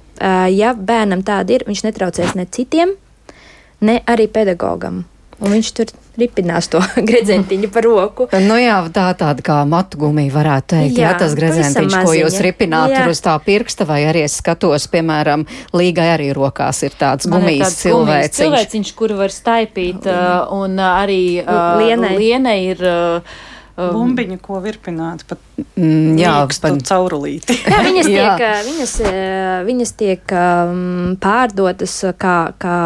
ja 0.50 0.74
bērnam 0.74 1.24
tāda 1.24 1.54
ir, 1.54 1.64
viņš 1.68 1.84
netraucēs 1.84 2.36
ne 2.36 2.46
citiem, 2.46 2.90
ne 3.82 4.02
arī 4.06 4.28
pedagogam. 4.28 5.06
Un 5.40 5.54
viņš 5.56 5.72
tur 5.72 5.92
ripinās 6.20 6.68
to 6.68 6.82
gredzentiņu 7.10 7.70
par 7.72 7.84
roku. 7.88 8.28
Nu 8.44 8.58
jā, 8.60 8.76
tā 8.94 9.08
tāda 9.20 9.44
kā 9.46 9.66
matu 9.66 9.98
gumija 10.02 10.34
varētu 10.34 10.68
teikt. 10.76 10.98
Jā, 10.98 11.12
jā 11.12 11.20
tas 11.22 11.36
gredzentiņš, 11.40 11.96
ko 12.06 12.16
jūs 12.18 12.40
ripināt 12.44 12.92
jā. 12.92 13.06
uz 13.10 13.22
tā 13.24 13.38
pirksta, 13.46 13.88
vai 13.88 14.02
arī 14.10 14.26
es 14.28 14.36
skatos, 14.42 14.90
piemēram, 14.92 15.46
līgai 15.74 16.10
arī 16.18 16.34
rokās 16.36 16.84
ir 16.84 16.98
tāds 17.00 17.30
Man 17.30 17.40
gumijas 17.40 17.80
cilvēciņš. 17.80 18.42
Cilvēciņš, 18.42 18.92
kuru 19.00 19.22
var 19.22 19.32
staipīt, 19.32 20.10
un 20.52 20.84
arī 20.90 21.24
lienai. 21.46 22.18
lienai 22.20 22.60
ir. 22.74 22.86
Uh, 23.80 23.88
um, 23.88 23.96
bumbiņu, 23.96 24.38
ko 24.44 24.60
virpināt 24.64 25.24
pat 25.30 25.40
mm, 25.80 26.18
jā, 26.20 26.34
pat 26.62 26.80
caurulīti. 26.90 27.56
jā, 27.64 27.82
viņas 27.88 28.10
tiek, 28.10 28.44
viņas, 28.68 28.96
viņas 29.68 29.94
tiek 30.00 30.34
um, 30.36 31.16
pārdotas 31.22 31.96
kā, 32.20 32.38
kā, 32.60 32.78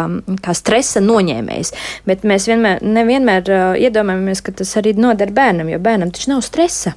kā 0.43 0.57
stresa 0.57 1.01
noņēmējs, 1.03 1.73
bet 2.09 2.27
mēs 2.29 2.45
vienmēr, 2.51 2.83
nevienmēr 2.85 3.49
uh, 3.49 3.63
iedomājamies, 3.81 4.43
ka 4.45 4.53
tas 4.61 4.75
arī 4.81 4.93
noder 4.99 5.33
bērnam, 5.33 5.71
jo 5.73 5.81
bērnam 5.81 6.13
taču 6.13 6.35
nav 6.35 6.45
stresa. 6.45 6.93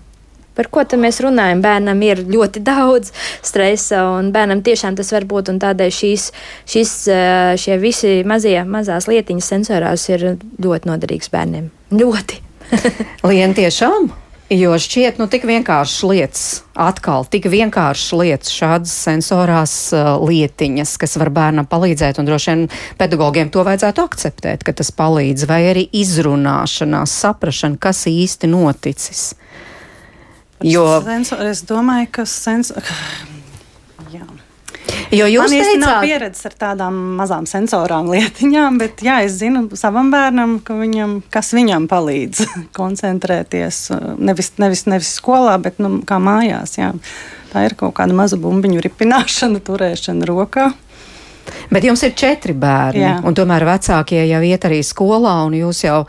Par 0.57 0.71
ko 0.73 0.87
tad 0.89 1.03
mēs 1.03 1.21
runājam? 1.21 1.61
Bērnam 1.65 2.01
ir 2.05 2.23
ļoti 2.33 2.63
daudz 2.65 3.13
stresa, 3.45 4.07
un 4.17 4.31
bērnam 4.33 4.63
tiešām 4.65 4.97
tas 4.97 5.13
var 5.13 5.29
būt. 5.29 5.53
Tādēļ 5.61 5.93
šīs, 5.93 6.31
šīs, 6.73 6.97
uh, 7.13 7.53
šie 7.61 7.77
visi 7.81 8.17
mazie, 8.29 8.59
mazās 8.65 9.09
lietiņas 9.11 9.53
sensorās 9.53 10.09
ir 10.13 10.33
ļoti 10.65 10.93
noderīgs 10.93 11.33
bērniem. 11.33 11.71
Ļoti. 11.97 12.46
Lien 13.29 13.55
tiešām? 13.57 14.13
Jo 14.47 14.77
šķiet, 14.79 15.17
nu, 15.19 15.27
tik 15.27 15.43
vienkāršas 15.43 16.05
lietas, 16.07 16.43
atkal 16.79 17.25
tik 17.27 17.49
vienkāršas 17.51 18.13
lietas, 18.15 18.53
šādas 18.55 18.93
sensorās 18.95 19.73
uh, 19.91 20.13
lietiņas, 20.23 20.93
kas 21.03 21.19
var 21.19 21.33
bērnam 21.35 21.67
palīdzēt, 21.67 22.21
un 22.23 22.29
droši 22.29 22.53
vien 22.53 22.63
pedagogiem 23.01 23.51
to 23.51 23.65
vajadzētu 23.67 24.05
akceptēt, 24.07 24.63
ka 24.63 24.77
tas 24.79 24.93
palīdz, 24.95 25.49
vai 25.51 25.65
arī 25.73 25.89
izrunāšanās, 25.99 27.17
saprašana, 27.27 27.81
kas 27.83 28.05
īsti 28.07 28.53
noticis. 28.53 29.33
Jo 30.63 30.87
sensor, 31.03 31.43
es 31.51 31.67
domāju, 31.67 32.13
ka 32.21 32.31
sensors. 32.31 32.95
Jo 35.15 35.27
jūs 35.31 35.53
Man 35.53 35.63
teicāt, 35.63 35.81
nav 35.83 36.07
pieredzes 36.07 36.49
ar 36.49 36.57
tādām 36.59 36.97
mazām 37.21 37.47
sensorām 37.51 38.09
lietiņām, 38.15 38.79
bet 38.83 39.05
jā, 39.07 39.21
es 39.27 39.39
zinu 39.41 39.67
savam 39.79 40.11
bērnam, 40.15 40.59
ka 40.67 40.79
viņam, 40.79 41.21
kas 41.33 41.53
viņam 41.57 41.89
palīdz 41.91 42.43
koncentrēties 42.79 43.83
nevis, 44.19 44.53
nevis, 44.63 44.87
nevis 44.91 45.15
skolā, 45.21 45.57
bet 45.63 45.81
nu, 45.83 46.01
kā 46.07 46.19
mājās. 46.23 46.79
Jā. 46.81 46.93
Tā 47.53 47.69
ir 47.69 47.77
kaut 47.79 47.95
kāda 47.97 48.17
maza 48.17 48.39
bumbiņu 48.41 48.83
ripināšana, 48.85 49.63
turēšana 49.65 50.27
rokā. 50.29 50.73
Bet 51.71 51.85
jums 51.87 52.03
ir 52.03 52.15
četri 52.19 52.57
bērni, 52.59 53.05
Jā. 53.05 53.17
un 53.23 53.35
tomēr 53.39 53.63
vecākie 53.69 54.19
jau 54.27 54.41
iet 54.43 54.65
arī 54.67 54.81
skolā, 54.83 55.37
un 55.47 55.55
jūs 55.55 55.85
jau 55.85 56.01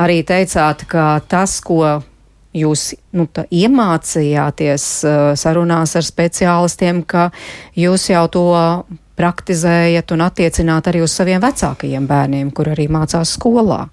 arī 0.00 0.18
teicāt, 0.28 0.84
ka 0.88 1.14
tas, 1.28 1.58
ko 1.64 2.02
jūs 2.56 2.92
nu, 3.16 3.26
iemācījāties 3.50 4.88
uh, 5.06 5.20
sarunās 5.38 5.96
ar 5.98 6.06
speciālistiem, 6.06 7.02
ka 7.08 7.30
jūs 7.78 8.10
jau 8.12 8.26
to 8.32 8.46
praktizējat 9.18 10.14
un 10.14 10.24
attiecināt 10.26 10.88
arī 10.90 11.02
uz 11.04 11.14
saviem 11.14 11.42
vecākajiem 11.42 12.06
bērniem, 12.08 12.54
kur 12.54 12.72
arī 12.72 12.88
mācās 12.92 13.36
skolā. 13.36 13.86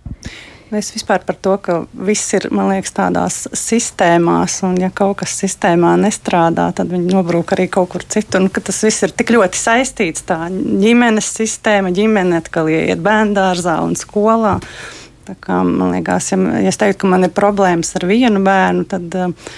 Es 0.70 0.92
vispār 0.94 1.24
par 1.26 1.34
to, 1.42 1.56
ka 1.58 1.76
viss 2.06 2.30
ir 2.38 2.46
liekas, 2.54 2.92
tādās 2.94 3.38
sistēmās, 3.58 4.60
un 4.68 4.76
ja 4.78 4.92
kaut 4.94 5.24
kas 5.24 5.34
sistēmā 5.42 5.96
nestrādā, 5.98 6.68
tad 6.78 6.92
viņi 6.94 7.10
nobrūk 7.10 7.56
arī 7.56 7.66
kaut 7.74 7.90
kur 7.96 8.06
citur. 8.06 8.46
Tas 8.54 8.84
viss 8.86 9.08
ir 9.08 9.16
tik 9.18 9.34
ļoti 9.34 9.58
saistīts. 9.58 10.28
Tā 10.30 10.44
ģimenes 10.54 11.32
sistēma, 11.40 11.90
ģimene 11.90 12.38
atkal 12.44 12.70
iet 12.70 13.02
bērnu 13.02 13.34
dārzā 13.40 13.80
un 13.82 13.98
skolā. 13.98 14.60
Uh, 14.60 14.99
Kā, 15.44 15.60
man 15.64 15.94
liekas, 15.94 16.32
ja, 16.34 16.40
ja 16.64 16.72
es 16.72 16.80
teiktu, 16.80 17.04
ka 17.04 17.12
man 17.12 17.28
ir 17.28 17.34
problēmas 17.36 17.92
ar 18.00 18.06
vienu 18.10 18.42
bērnu, 18.46 18.86
tad, 18.90 19.08
eh, 19.16 19.52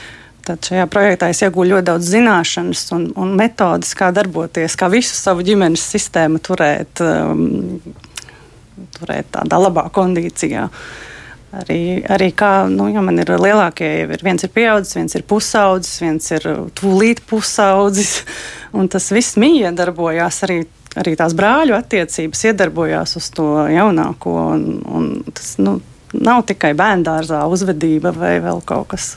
tad 0.48 0.68
šajā 0.68 0.88
projektā 0.92 1.30
es 1.32 1.44
iegūstu 1.46 1.76
ļoti 1.76 1.88
daudz 1.92 2.10
zināšanas 2.16 2.84
un, 2.98 3.06
un 3.20 3.36
metodas, 3.40 3.94
kā 3.98 4.10
darboties, 4.16 4.76
kā 4.80 4.90
visu 4.92 5.16
savu 5.16 5.46
ģimenes 5.48 5.86
sistēmu 5.94 6.42
turēt, 6.44 7.04
um, 7.06 7.80
turēt 8.98 9.32
tādā 9.38 9.62
labā 9.62 9.88
kondīcijā. 9.94 10.68
Arī, 11.62 12.00
arī 12.08 12.30
kā 12.32 12.52
nu, 12.72 12.86
ja 12.88 13.04
man 13.04 13.20
ir 13.20 13.34
lielākie, 13.36 13.90
ir 14.16 14.22
viens 14.24 14.44
ir 14.48 14.54
pieaudzis, 14.56 14.96
viens 14.96 15.18
ir 15.20 15.26
pusaudzis, 15.28 15.98
viens 16.00 16.32
ir 16.32 16.48
tūlīt 16.80 17.26
pusaudzis. 17.28 18.22
Tas 18.94 19.10
viss 19.12 19.36
mīja 19.40 19.74
darbojās 19.76 20.46
arī 20.48 20.62
arī 21.00 21.16
tās 21.20 21.36
brāļu 21.38 21.78
attiecības 21.78 22.46
iedarbojās 22.52 23.16
uz 23.20 23.32
to 23.36 23.48
jaunāko. 23.72 24.36
Un, 24.56 24.68
un 24.86 25.10
tas, 25.32 25.56
nu, 25.62 25.80
nav 26.18 26.44
tikai 26.48 26.74
bērngārzā 26.78 27.42
uzvedība 27.52 28.12
vai 28.16 28.38
vēl 28.44 28.62
kaut 28.68 28.92
kas. 28.92 29.14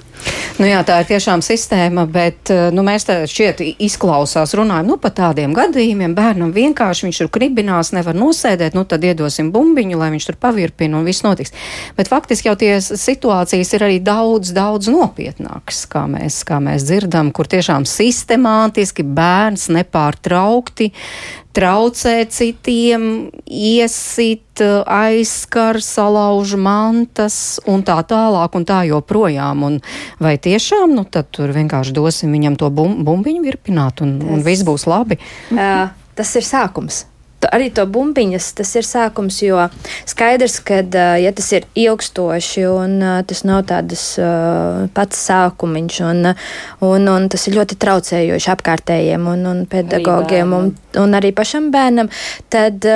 Nu 0.61 0.68
jā, 0.68 0.79
tā 0.87 1.01
ir 1.03 1.09
tiešām 1.09 1.43
sistēma, 1.43 2.05
bet 2.11 2.51
eh, 2.55 2.68
nu, 2.75 2.85
mēs 2.87 3.09
šķiet 3.31 3.61
izklausās, 3.83 4.55
runājam 4.55 4.93
nu, 4.93 4.99
par 5.03 5.11
tādiem 5.16 5.55
gadījumiem. 5.57 6.14
Bērnam 6.14 6.53
vienkārši 6.55 7.09
viņš 7.09 7.20
tur 7.25 7.31
kribinās, 7.35 7.91
nevar 7.97 8.14
nosēdēt, 8.16 8.77
nu 8.79 8.85
tad 8.89 9.05
iedosim 9.05 9.51
bumbiņu, 9.55 9.99
lai 9.99 10.12
viņš 10.14 10.29
tur 10.31 10.39
pavirpina 10.41 11.01
un 11.01 11.09
viss 11.09 11.27
notiks. 11.27 11.53
Bet 11.99 12.11
faktiski 12.12 12.49
jau 12.49 12.57
tie 12.61 12.77
situācijas 12.79 13.75
ir 13.75 13.87
arī 13.89 13.99
daudz, 14.05 14.55
daudz 14.55 14.93
nopietnākas, 14.95 15.85
kā 15.91 16.07
mēs, 16.11 16.45
kā 16.47 16.62
mēs 16.62 16.87
dzirdam, 16.87 17.35
kur 17.35 17.51
tiešām 17.51 17.89
sistemātiski 17.89 19.03
bērns 19.03 19.66
nepārtraukti 19.75 20.93
traucē 21.55 22.14
citiem, 22.30 23.30
iesit, 23.46 24.62
aizskar, 24.86 25.80
salauž 25.82 26.57
mantas 26.59 27.38
un 27.70 27.84
tā 27.86 28.00
tālāk 28.11 28.59
un 28.59 28.66
tā 28.68 28.82
joprojām. 28.90 29.64
Un 29.68 29.80
vai 30.22 30.36
tiešām, 30.38 30.94
nu 30.98 31.07
tad 31.07 31.30
tur 31.34 31.55
vienkārši 31.55 31.94
dosim 31.94 32.34
viņam 32.34 32.59
to 32.61 32.70
bum 32.74 33.02
bumbiņu 33.07 33.46
virpināt 33.46 34.05
un, 34.05 34.18
un 34.26 34.44
viss 34.46 34.66
būs 34.66 34.88
labi? 34.90 35.20
Uh, 35.55 35.88
tas 36.18 36.36
ir 36.38 36.46
sākums 36.46 37.05
arī 37.53 37.70
to 37.74 37.84
bumbiņas, 37.90 38.51
tas 38.61 38.70
ir 38.78 38.86
sākums, 38.86 39.40
jo 39.45 39.61
skaidrs, 40.09 40.61
ka, 40.66 40.80
ja 41.20 41.32
tas 41.36 41.51
ir 41.57 41.66
ilgstoši 41.78 42.66
un 42.70 42.97
tas 43.28 43.45
nav 43.49 43.64
tādas 43.70 44.05
pats 44.95 45.24
sākumiņš, 45.28 46.01
un, 46.11 46.30
un, 46.88 47.11
un 47.16 47.28
tas 47.32 47.49
ir 47.49 47.59
ļoti 47.59 47.78
traucējoši 47.80 48.53
apkārtējiem 48.55 49.28
un, 49.34 49.45
un 49.51 49.66
pedagogiem 49.70 50.57
un, 50.57 50.72
un 51.01 51.18
arī 51.18 51.34
pašam 51.36 51.70
bērnam, 51.74 52.11
tad 52.53 52.88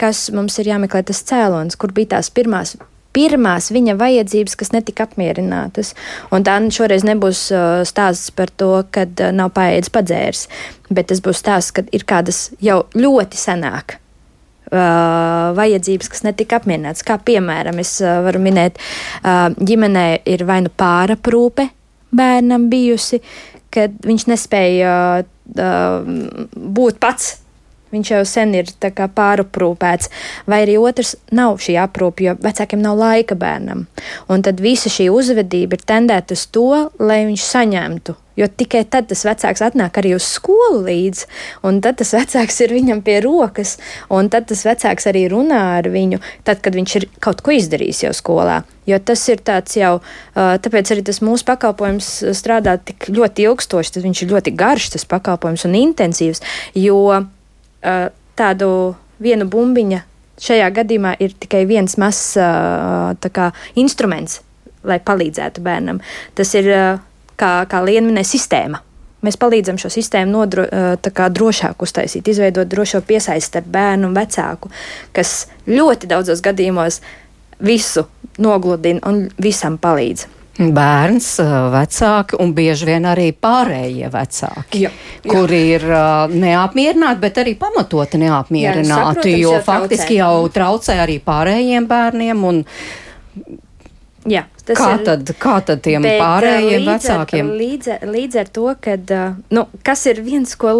kas 0.00 0.28
mums 0.34 0.56
ir 0.60 0.72
jāmeklē 0.72 1.04
tas 1.10 1.24
cēlonis, 1.28 1.76
kur 1.76 1.92
bija 1.96 2.16
tās 2.16 2.32
pirmās 2.32 2.76
pirmās 3.16 3.70
viņa 3.74 3.96
vajadzības, 4.00 4.56
kas 4.58 4.72
netika 4.74 5.06
apmierinātas. 5.08 5.94
Un 6.34 6.44
tā 6.46 6.56
šoreiz 6.74 7.06
nebūs 7.06 7.46
uh, 7.54 7.80
stāsts 7.88 8.32
par 8.34 8.52
to, 8.52 8.72
ka 8.94 9.06
uh, 9.08 9.30
nav 9.34 9.52
paēdis 9.56 9.92
padzērs, 9.94 10.46
bet 10.90 11.10
tas 11.10 11.22
būs 11.24 11.42
stāsts, 11.42 11.74
ka 11.74 11.86
ir 11.94 12.06
kādas 12.08 12.48
jau 12.62 12.84
ļoti 12.94 13.40
senāk. 13.40 13.98
Uh, 14.70 15.50
vajadzības, 15.58 16.10
kas 16.12 16.22
netika 16.22 16.60
apmierinātas. 16.60 17.02
Kā 17.06 17.18
piemēram, 17.18 17.80
es 17.82 17.96
varu 17.98 18.38
minēt, 18.42 18.78
ģimenē 19.58 20.04
ir 20.30 20.44
vai 20.46 20.60
nu 20.62 20.70
pāraprūpe 20.70 21.66
bērnam 22.14 22.68
bijusi, 22.70 23.18
kad 23.74 23.96
viņš 24.06 24.28
nespēja 24.30 24.92
būt 25.50 27.02
pats 27.02 27.32
Viņš 27.90 28.10
jau 28.12 28.22
sen 28.28 28.54
ir 28.54 28.70
pāraprūpēts, 28.80 30.10
vai 30.46 30.62
arī 30.64 30.76
otrs 30.78 31.16
nav 31.34 31.58
šī 31.62 31.74
aprūpe, 31.82 32.28
jo 32.28 32.36
vecākiem 32.38 32.82
nav 32.82 32.98
laika 33.00 33.34
bērnam. 33.38 33.86
Un 34.30 34.46
tad 34.46 34.62
visa 34.62 34.92
šī 34.92 35.08
uzvedība 35.10 35.78
ir 35.78 35.86
tendēta 35.86 36.38
uz 36.38 36.46
to, 36.54 36.90
lai 37.02 37.24
viņš 37.26 37.46
saņemtu. 37.46 38.16
Jo 38.38 38.46
tikai 38.48 38.84
tad 38.88 39.08
tas 39.10 39.24
vecāks 39.26 39.60
atnāk 39.66 39.98
arī 40.00 40.14
uz 40.16 40.24
skolu 40.24 40.84
līdzi, 40.86 41.26
un 41.66 41.80
tad 41.84 41.98
tas 42.00 42.14
vecāks 42.14 42.60
ir 42.64 42.72
viņam 42.72 43.02
pie 43.04 43.18
rokas, 43.24 43.74
un 44.08 44.30
tad 44.32 44.46
tas 44.48 44.62
vecāks 44.64 45.08
arī 45.10 45.26
runā 45.32 45.58
ar 45.80 45.88
viņu, 45.92 46.22
tad, 46.46 46.62
kad 46.64 46.78
viņš 46.78 46.94
ir 47.00 47.08
kaut 47.20 47.42
ko 47.44 47.52
izdarījis 47.58 48.04
jau 48.06 48.14
skolā. 48.16 48.62
Jo 48.88 49.00
tas 49.02 49.26
ir 49.28 49.42
tāds 49.44 49.76
jau, 49.76 49.98
tāpēc 50.34 50.94
arī 50.94 51.04
tas 51.10 51.20
mūsu 51.26 51.44
pakalpojums 51.50 52.08
strādā 52.38 52.78
tik 52.78 53.10
ļoti 53.10 53.50
ilgstoši, 53.50 53.96
tas 53.98 54.06
viņš 54.06 54.24
ir 54.24 54.32
ļoti 54.32 54.54
garš, 54.56 54.88
tas 54.94 55.04
pakalpojums 55.10 55.66
un 55.68 55.76
intensīvs, 55.82 56.40
jo 56.78 57.26
tādu 57.80 58.70
vienu 59.22 59.48
bumbiņu. 59.50 60.00
Šajā 60.40 60.70
gadījumā 60.72 61.14
ir 61.20 61.34
tikai 61.36 61.66
viens 61.68 61.98
mazs 62.00 62.32
kā, 63.20 63.50
instruments, 63.80 64.38
lai 64.88 64.96
palīdzētu 65.04 65.60
bērnam. 65.64 66.00
Tas 66.34 66.54
ir 66.56 66.70
kā, 67.40 67.50
kā 67.68 67.82
lienminē 67.84 68.24
sistēma. 68.24 68.80
Mēs 69.20 69.36
palīdzam 69.36 69.76
šo 69.76 69.90
sistēmu 69.92 70.32
nodro, 70.32 70.64
drošāk 71.04 71.84
uztaisīt, 71.84 72.30
izveidot 72.32 72.70
drošo 72.72 73.02
piesaisti 73.04 73.50
starp 73.52 73.68
bērnu 73.68 74.08
un 74.08 74.16
vecāku, 74.16 74.72
kas 75.12 75.44
ļoti 75.68 76.08
daudzos 76.08 76.40
gadījumos 76.40 77.02
visu 77.60 78.06
nogludina 78.40 79.04
un 79.04 79.26
visam 79.36 79.76
palīdz 79.76 80.39
bērns, 80.76 81.30
vecāki 81.72 82.36
un 82.42 82.52
bieži 82.56 82.90
vien 82.90 83.08
arī 83.08 83.30
pārējie 83.32 84.10
vecāki, 84.12 84.84
jā, 84.84 84.92
jā. 84.92 85.30
kuri 85.32 85.60
ir 85.78 85.86
neapmierināti, 86.34 87.22
bet 87.22 87.40
arī 87.40 87.56
pamatoti 87.60 88.20
neapmierināti, 88.20 89.32
jā, 89.32 89.42
jo 89.46 89.56
faktiski 89.64 90.20
jau 90.20 90.44
traucē 90.52 91.00
arī 91.06 91.18
pārējiem 91.24 91.90
bērniem. 91.90 92.48
Un, 92.52 92.64
Jā, 94.28 94.42
Kā 94.76 94.90
ir. 94.98 95.04
tad, 95.06 95.30
kā 95.40 95.54
tad 95.64 95.80
tiem 95.80 96.04
pārējiem 96.04 96.82
līdz 96.84 96.90
vecākiem? 96.90 97.46
Ar, 97.48 97.60
līdz, 97.60 97.92
līdz 98.04 98.40
ar 98.42 98.50
to, 98.52 98.66
ka, 98.84 98.96
nu, 99.56 99.62
kas 99.86 100.04
ir 100.12 100.20
viens, 100.24 100.52
ko, 100.60 100.74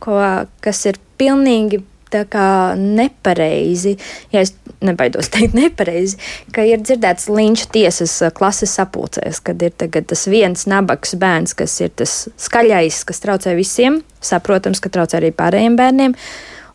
ko, 0.00 0.20
kas 0.64 0.80
ir 0.88 0.96
pilnīgi 1.20 1.82
tā 2.14 2.22
kā 2.30 2.46
nepareizi, 2.78 3.96
ja 4.32 4.44
es 4.44 4.54
nebaidos 4.84 5.30
teikt 5.34 5.56
nepareizi, 5.58 6.18
ka 6.54 6.64
ir 6.66 6.82
dzirdēts 6.84 7.28
līnča 7.32 7.68
tiesas 7.74 8.16
uh, 8.22 8.32
klases 8.34 8.74
sapulcēs, 8.78 9.42
kad 9.44 9.62
ir 9.66 9.74
tagad 9.76 10.08
tas 10.12 10.26
viens 10.30 10.66
nabaks 10.70 11.16
bērns, 11.20 11.56
kas 11.58 11.76
ir 11.84 11.92
tas 11.98 12.16
skaļais, 12.46 13.02
kas 13.08 13.22
traucē 13.24 13.56
visiem, 13.58 14.00
saprotams, 14.24 14.82
ka 14.82 14.92
traucē 14.94 15.20
arī 15.20 15.34
pārējiem 15.36 15.78
bērniem, 15.80 16.16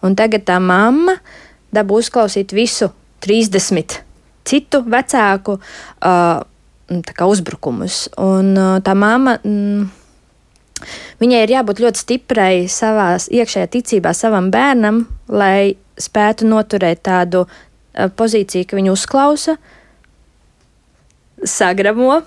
un 0.05 0.19
tagad 0.19 0.45
tā 0.49 0.59
mamma 0.63 1.19
dabū 1.75 2.03
uzklausīt 2.03 2.53
visu 2.57 2.91
30 3.25 3.99
citu 4.49 4.81
vecāku 4.87 5.59
uh, 5.59 7.29
uzbrukumus. 7.29 8.07
Un 8.17 8.53
uh, 8.57 8.77
tā 8.83 8.95
māma. 8.97 9.37
Mm, 9.43 9.87
Viņai 11.19 11.43
ir 11.43 11.55
jābūt 11.57 11.81
ļoti 11.83 12.03
stiprai 12.03 12.53
savā 12.71 13.11
iekšējā 13.19 13.71
ticībā 13.75 14.13
savam 14.15 14.49
bērnam, 14.53 15.03
lai 15.27 15.75
spētu 15.99 16.47
noturēt 16.47 17.03
tādu 17.07 17.45
uh, 17.45 18.07
pozīciju, 18.15 18.67
ka 18.69 18.79
viņu 18.79 18.95
uzklausa, 18.95 19.57
sagramo 21.43 22.21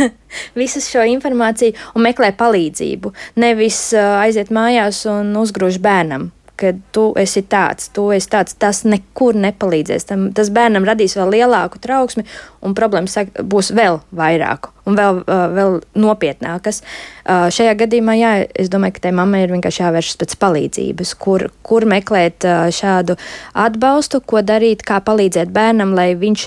visu 0.60 0.82
šo 0.84 1.06
informāciju 1.14 1.74
un 1.96 2.06
meklē 2.06 2.32
palīdzību. 2.38 3.14
Nevis 3.42 3.80
uh, 3.96 4.18
aiziet 4.22 4.52
mājās 4.54 5.04
un 5.10 5.34
uzgrūž 5.38 5.78
bērnam, 5.82 6.30
ka 6.62 6.72
tu 6.94 7.08
esi 7.18 7.42
tāds, 7.50 7.90
tu 7.94 8.06
esi 8.14 8.30
tāds. 8.32 8.54
Tas 8.58 8.84
nekur 8.88 9.36
nepalīdzēs. 9.42 10.06
Tam, 10.08 10.28
tas 10.36 10.52
bērnam 10.54 10.86
radīs 10.88 11.16
vēl 11.18 11.34
lielāku 11.36 11.80
trauksmi 11.82 12.24
un 12.62 12.76
problēmas 12.78 13.18
būs 13.42 13.72
vēl 13.76 14.00
vairāk 14.16 14.70
un 14.88 14.98
vēl, 14.98 15.22
uh, 15.22 15.44
vēl 15.54 15.78
nopietnākas. 15.98 16.82
Uh, 17.22 17.46
šajā 17.54 17.74
gadījumā, 17.84 18.16
jā, 18.18 18.32
es 18.58 18.70
domāju, 18.72 18.96
ka 18.96 19.06
tai 19.06 19.14
mammai 19.18 19.44
ir 19.44 19.54
vienkārši 19.54 19.84
jāvēršas 19.84 20.20
pēc 20.22 20.36
palīdzības, 20.42 21.14
kur, 21.22 21.48
kur 21.66 21.86
meklēt 21.90 22.46
uh, 22.48 22.66
šādu 22.74 23.18
atbalstu, 23.66 24.22
ko 24.26 24.42
darīt, 24.46 24.84
kā 24.86 25.02
palīdzēt 25.04 25.54
bērnam, 25.54 25.94
lai 25.98 26.12
viņš 26.18 26.46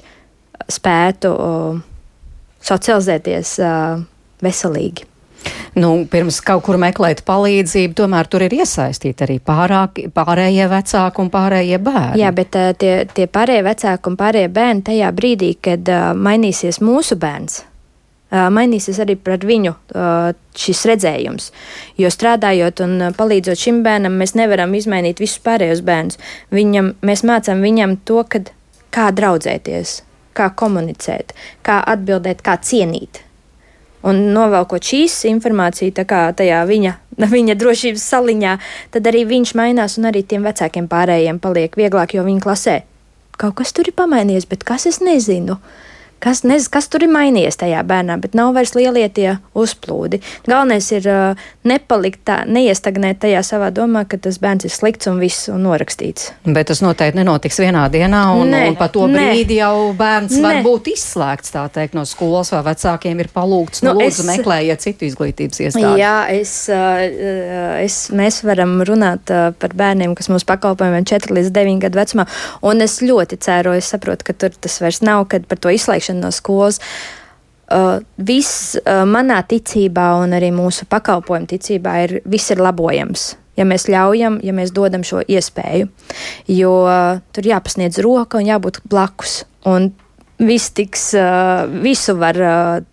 spētu 0.75 1.31
socializēties 2.65 3.57
veselīgi. 4.41 5.14
Nu, 5.75 6.05
pirms 6.07 6.37
kaut 6.45 6.63
kur 6.63 6.77
meklēt 6.79 7.25
palīdzību, 7.27 7.95
tomēr 7.99 8.29
tur 8.31 8.45
ir 8.45 8.53
iesaistīti 8.55 9.25
arī 9.25 9.37
pārāk, 9.43 10.05
pārējie 10.15 10.69
vecāki 10.71 11.23
un 11.23 11.31
pārējie 11.33 11.79
bērni. 11.83 12.21
Jā, 12.21 12.31
bet 12.35 12.55
uh, 12.55 12.71
tie, 12.79 12.93
tie 13.11 13.27
pārējie 13.27 13.65
vecāki 13.65 14.11
un 14.11 14.15
pārējie 14.19 14.51
bērni 14.55 14.85
tajā 14.87 15.09
brīdī, 15.17 15.51
kad 15.67 15.91
uh, 15.91 16.05
mainīsies 16.15 16.79
mūsu 16.79 17.19
bērns. 17.19 17.59
uh, 18.31 18.47
Mainīsies 18.55 19.01
arī 19.03 19.17
pret 19.19 19.43
viņu 19.43 19.75
uh, 19.75 20.31
šis 20.55 20.85
redzējums. 20.93 21.51
Jo 21.99 22.13
strādājot 22.13 22.85
un 22.87 23.09
palīdzot 23.19 23.59
šim 23.67 23.83
bērnam, 23.83 24.15
mēs 24.21 24.37
nevaram 24.39 24.73
izmainīt 24.79 25.19
visus 25.19 25.43
pārējos 25.43 25.83
bērnus. 25.83 26.21
Viņam, 26.55 26.93
mēs 27.03 27.27
mācām 27.27 27.59
viņam 27.67 27.99
to, 28.07 28.23
kad, 28.31 28.55
kā 28.95 29.11
draudzēties, 29.11 29.99
kā 30.39 30.49
komunicēt, 30.55 31.35
kā 31.67 31.81
atbildēt, 31.83 32.47
kā 32.47 32.55
cienīt. 32.63 33.24
Un 34.05 34.19
novelkot 34.35 34.85
šīs 34.85 35.23
informāciju 35.31 35.93
tajā 35.97 36.59
viņa, 36.69 36.91
viņa 37.35 37.55
drošības 37.57 38.09
saliņā, 38.13 38.57
tad 38.93 39.09
arī 39.09 39.25
viņš 39.29 39.55
mainās 39.57 39.97
un 39.99 40.11
arī 40.11 40.21
tiem 40.23 40.45
vecākiem 40.45 40.89
pārējiem 40.91 41.41
paliek 41.41 41.73
vieglāk, 41.79 42.13
jo 42.17 42.25
viņi 42.27 42.43
klasē. 42.43 42.77
Kaut 43.35 43.57
kas 43.59 43.73
tur 43.75 43.89
ir 43.89 43.97
pamainījies, 43.97 44.47
bet 44.47 44.63
kas 44.63 44.85
es 44.87 45.01
nezinu. 45.03 45.57
Kas, 46.23 46.41
nez, 46.47 46.65
kas 46.73 46.87
tur 46.89 47.03
ir 47.05 47.09
mainījies 47.13 47.59
tajā 47.61 47.83
bērnā, 47.85 48.15
bet 48.23 48.33
nav 48.33 48.53
vairs 48.55 48.71
lielie 48.73 49.05
tie 49.13 49.35
uzplūdi. 49.53 50.17
Galvenais 50.47 50.87
ir 50.95 51.05
uh, 51.11 51.41
nepalikt 51.67 52.23
tā, 52.25 52.39
neiestagnēt 52.49 53.19
tajā 53.21 53.43
savā 53.45 53.67
domā, 53.75 54.05
ka 54.09 54.17
tas 54.17 54.39
bērns 54.41 54.65
ir 54.65 54.73
slikts 54.73 55.09
un 55.11 55.19
viss 55.21 55.49
un 55.53 55.61
norakstīts. 55.67 56.31
Bet 56.47 56.71
tas 56.71 56.81
noteikti 56.81 57.19
nenotiks 57.19 57.59
vienā 57.61 57.83
dienā, 57.93 58.23
un, 58.39 58.49
Nē, 58.55 58.61
un 58.71 58.77
pa 58.79 58.87
to 58.89 59.05
nē. 59.11 59.19
brīdi 59.35 59.59
jau 59.59 59.91
bērns 59.99 60.39
var 60.41 60.57
Nē. 60.57 60.63
būt 60.65 60.89
izslēgts 60.95 61.53
tā 61.53 61.67
teikt, 61.75 61.93
no 61.99 62.05
skolas, 62.09 62.49
vai 62.55 62.63
vecākiem 62.71 63.21
ir 63.21 63.29
palūgts, 63.35 63.83
nu, 63.85 63.93
Nu, 63.93 63.99
lūdzu, 64.01 64.23
es- 64.25 64.31
meklējiet 64.31 64.81
citu 64.87 65.05
izglītības 65.11 65.61
iestādi. 65.67 66.01
Jā, 66.01 66.15
es, 66.33 66.55
uh, 66.73 67.05
es, 67.83 67.99
mēs 68.15 68.41
varam 68.47 68.79
runāt 68.87 69.29
uh, 69.33 69.51
par 69.61 69.75
bērniem, 69.77 70.15
kas 70.17 70.29
mums 70.31 70.47
pakalpojumiem 70.47 71.05
4 71.05 71.37
līdz 71.37 71.51
9 71.55 71.79
gadu 71.85 71.99
vecumā, 72.01 72.25
un 72.65 72.81
es 72.81 72.97
ļoti 73.05 73.37
ceru, 73.45 73.75
es 73.77 73.91
saprotu, 73.93 74.25
ka 74.25 74.33
tur 74.33 74.49
tas 74.57 74.79
vairs 74.81 75.01
nav, 75.05 75.27
kad 75.29 75.45
par 75.49 75.57
to 75.61 75.69
izslēgšanu 75.69 76.04
no 76.13 76.29
skolas. 76.35 76.81
Uh, 77.65 77.97
viss 78.21 78.75
uh, 78.77 79.01
manā 79.09 79.39
ticībā 79.49 80.11
un 80.21 80.35
arī 80.37 80.51
mūsu 80.53 80.85
pakalpojumu 80.85 81.49
ticībā 81.49 81.95
ir, 82.03 82.19
viss 82.29 82.53
ir 82.53 82.61
labojams. 82.61 83.31
Ja 83.57 83.65
mēs 83.65 83.87
ļaujam, 83.89 84.37
ja 84.43 84.53
mēs 84.53 84.73
dodam 84.75 85.01
šo 85.07 85.23
iespēju, 85.25 85.87
jo 86.51 86.73
uh, 86.83 87.21
tur 87.33 87.47
jāpasniedz 87.47 88.01
roka 88.03 88.37
un 88.37 88.49
jābūt 88.51 88.83
blakus. 88.91 89.45
Un 89.65 89.93
viss 90.37 90.75
tiks, 90.75 91.13
uh, 91.17 91.63
visu 91.81 92.17
var 92.19 92.37
uh, 92.43 92.83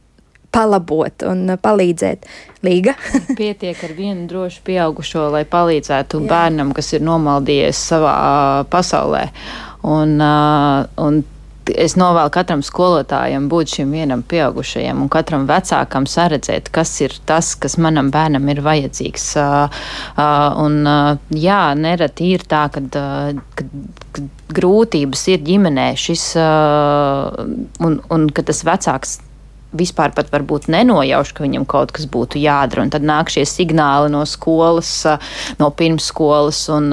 palabot 0.53 1.27
un 1.29 1.45
uh, 1.51 1.59
palīdzēt. 1.61 2.29
Līga. 2.63 2.95
Pietiek 3.41 3.79
ar 3.83 3.95
vienu 3.97 4.29
drošu 4.31 4.63
pieaugušo, 4.67 5.27
lai 5.35 5.43
palīdzētu 5.51 6.23
Jā. 6.23 6.29
bērnam, 6.31 6.71
kas 6.77 6.93
ir 6.95 7.03
nomaldījies 7.03 7.81
savā 7.91 8.13
ā, 8.15 8.33
pasaulē. 8.71 9.27
Un, 9.91 10.15
ā, 10.23 10.35
un 11.03 11.25
es 11.71 11.95
novēlu 11.99 12.33
katram 12.35 12.63
skolotājam 12.67 13.49
būt 13.53 13.77
šim 13.77 13.95
vienam 13.95 14.23
pieaugušajam 14.27 15.03
un 15.05 15.11
katram 15.13 15.47
vecākam 15.51 16.07
saredzēt, 16.11 16.71
kas 16.75 16.95
ir 17.05 17.15
tas, 17.29 17.55
kas 17.59 17.79
manam 17.79 18.11
bērnam 18.15 18.49
ir 18.53 18.63
vajadzīgs. 18.65 19.27
Un, 20.65 20.79
jā, 21.39 21.63
nereti 21.79 22.33
ir 22.37 22.47
tā, 22.51 22.67
kad, 22.75 22.89
kad, 23.59 23.75
kad 24.17 24.31
grūtības 24.53 25.27
ir 25.33 25.45
ģimenē 25.47 25.91
šis, 25.99 26.31
un, 26.39 28.01
un 28.13 28.31
ka 28.35 28.47
tas 28.49 28.65
vecāks 28.69 29.21
vispār 29.73 30.13
pat 30.15 30.29
varbūt 30.33 30.69
nenojauš, 30.73 31.33
ka 31.33 31.45
viņam 31.45 31.65
kaut 31.69 31.93
kas 31.97 32.07
būtu 32.11 32.41
jādara. 32.43 32.85
Un 32.85 32.93
tad 32.93 33.05
nāk 33.07 33.33
šie 33.33 33.45
signāli 33.49 34.13
no 34.13 34.25
skolas, 34.29 34.93
no 35.61 35.71
pirmsskolas, 35.77 36.67
un, 36.73 36.93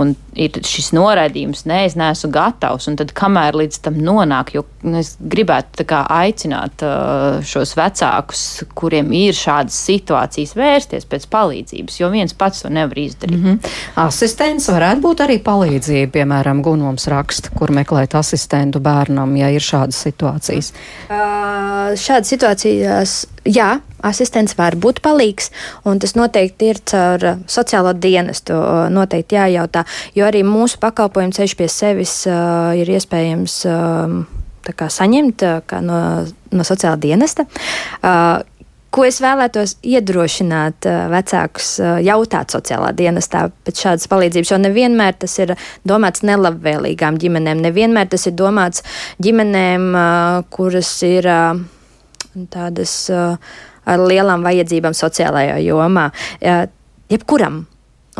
un 0.00 0.14
ir 0.38 0.58
šis 0.66 0.90
noraidījums, 0.96 1.64
nē, 1.68 1.82
es 1.88 1.96
neesmu 1.98 2.30
gatavs. 2.34 2.88
Un 2.90 2.98
tad 3.00 3.12
kamēr 3.16 3.56
līdz 3.58 3.80
tam 3.86 3.98
nonāk, 4.00 4.54
jo 4.54 4.64
nu, 4.82 4.98
es 5.00 5.14
gribētu 5.20 5.80
tā 5.82 5.86
kā 5.90 6.02
aicināt 6.20 6.84
šos 7.46 7.74
vecākus, 7.78 8.44
kuriem 8.78 9.12
ir 9.16 9.36
šādas 9.36 9.76
situācijas, 9.88 10.54
vērsties 10.58 11.08
pēc 11.10 11.26
palīdzības, 11.32 12.00
jo 12.02 12.10
viens 12.12 12.36
pats 12.36 12.64
to 12.64 12.72
nevar 12.72 12.98
izdarīt. 12.98 13.36
Mm 13.38 13.44
-hmm. 13.44 13.70
Asistents 14.06 14.68
varētu 14.68 15.04
būt 15.06 15.24
arī 15.26 15.38
palīdzība, 15.42 16.12
piemēram, 16.18 16.62
Gunums 16.62 17.06
raksta, 17.08 17.50
kur 17.58 17.70
meklēt 17.70 18.14
asistentu 18.14 18.80
bērnam, 18.80 19.36
ja 19.36 19.50
ir 19.50 19.60
šādas 19.60 20.00
situācijas. 20.06 20.72
Uh, 21.10 21.94
Šādas 21.96 22.28
situācijas, 22.28 23.26
jā, 23.48 23.70
asistents 24.04 24.56
var 24.58 24.76
būt 24.80 25.00
palīgs, 25.04 25.50
un 25.88 26.00
tas 26.02 26.16
noteikti 26.18 26.70
ir 26.72 26.82
caur 26.90 27.24
uh, 27.24 27.40
sociālo 27.50 27.94
dienestu. 27.96 28.56
uh, 28.56 28.88
Noteikti 28.92 29.38
jājautā, 29.38 29.84
jo 30.16 30.26
arī 30.26 30.44
mūsu 30.46 30.80
pakalpojumu 30.82 31.36
ceļš 31.36 31.56
pie 31.56 31.70
sevis 31.72 32.14
uh, 32.28 32.72
ir 32.76 32.90
iespējams 32.90 33.62
um, 33.70 34.22
kā 34.70 34.90
saņemt 34.92 35.46
uh, 35.46 35.58
kā 35.66 35.80
no, 35.84 36.00
no 36.52 36.66
sociāla 36.66 37.00
dienesta. 37.00 37.48
Uh, 38.00 38.40
Ko 38.90 39.04
es 39.06 39.20
vēlētos 39.22 39.76
iedrošināt 39.86 40.82
vecākus, 41.12 41.76
jautāt 42.02 42.50
sociālā 42.50 42.88
dienestā 42.98 43.44
pēc 43.62 43.84
šādas 43.84 44.10
palīdzības, 44.10 44.50
jo 44.50 44.58
nevienmēr 44.58 45.14
tas 45.22 45.38
ir 45.38 45.52
domāts 45.86 46.24
nelabvēlīgām 46.26 47.20
ģimenēm, 47.22 47.62
nevienmēr 47.68 48.10
tas 48.10 48.26
ir 48.26 48.34
domāts 48.34 48.82
ģimenēm, 49.22 49.92
kuras 50.50 50.90
ir 51.06 51.30
uh, 52.36 52.46
tādas 52.50 52.94
ar 53.10 54.06
lielām 54.06 54.44
vajadzībām 54.46 54.94
sociālajā 54.94 55.58
jomā. 55.64 56.10
Jebkuram. 57.10 57.64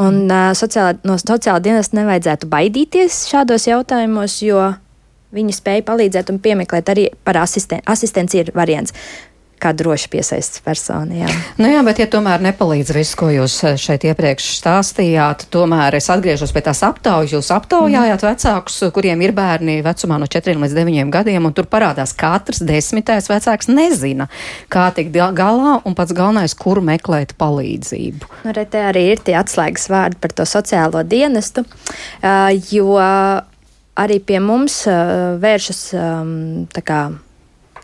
Un 0.00 0.30
sociālā, 0.56 0.96
no 1.04 1.16
sociālā 1.20 1.61
dienesta 1.62 1.98
nevajadzētu 1.98 2.48
baidīties 2.50 3.24
šādos 3.30 3.66
jautājumos, 3.68 4.38
jo 4.42 4.70
viņi 5.34 5.54
spēja 5.54 5.84
palīdzēt 5.86 6.30
un 6.32 6.38
piemeklēt 6.42 6.90
arī 6.90 7.08
par 7.26 7.38
asisten 7.42 7.82
asistenci 7.90 8.40
ir 8.40 8.52
variants 8.56 8.94
kā 9.61 9.72
droši 9.76 10.08
piesaistas 10.12 10.62
persona. 10.64 11.22
Jā. 11.22 11.30
Nu 11.61 11.68
jā, 11.70 11.82
bet 11.86 12.00
ja 12.00 12.06
tomēr 12.11 12.42
nepalīdz 12.48 12.92
viss, 12.96 13.16
ko 13.18 13.28
jūs 13.32 13.58
eh, 13.68 13.76
šeit 13.80 14.06
iepriekš 14.08 14.48
stāstījāt, 14.58 15.46
tomēr 15.52 15.98
es 15.98 16.08
atgriežos 16.12 16.54
pie 16.56 16.64
tās 16.66 16.82
aptaujas. 16.86 17.34
Jūs 17.36 17.50
aptaujājāt 17.54 18.24
vecākus, 18.26 18.78
kuriem 18.96 19.24
ir 19.26 19.34
bērni 19.36 19.78
vecumā 19.86 20.18
no 20.20 20.28
4 20.30 20.56
līdz 20.64 20.76
9 20.80 21.12
gadiem, 21.14 21.46
un 21.46 21.56
tur 21.56 21.68
parādās 21.70 22.14
katrs 22.16 22.62
desmitais 22.66 23.28
vecāks 23.30 23.70
nezina, 23.70 24.30
kā 24.72 24.88
tikt 24.96 25.12
gal- 25.14 25.36
galā, 25.36 25.78
un 25.84 25.96
pats 25.98 26.16
galvenais, 26.16 26.56
kur 26.56 26.80
meklēt 26.84 27.36
palīdzību. 27.40 28.30
Nu, 28.44 28.54
re, 28.56 28.64
te 28.64 28.82
arī 28.90 29.06
ir 29.12 29.24
tie 29.24 29.36
atslēgas 29.40 29.88
vārdi 29.92 30.20
par 30.20 30.34
to 30.36 30.46
sociālo 30.48 31.02
dienestu, 31.06 31.64
jo 32.72 32.96
arī 34.00 34.20
pie 34.24 34.38
mums 34.40 34.82
vēršas 35.40 35.82
tā 36.74 36.84
kā 36.86 37.00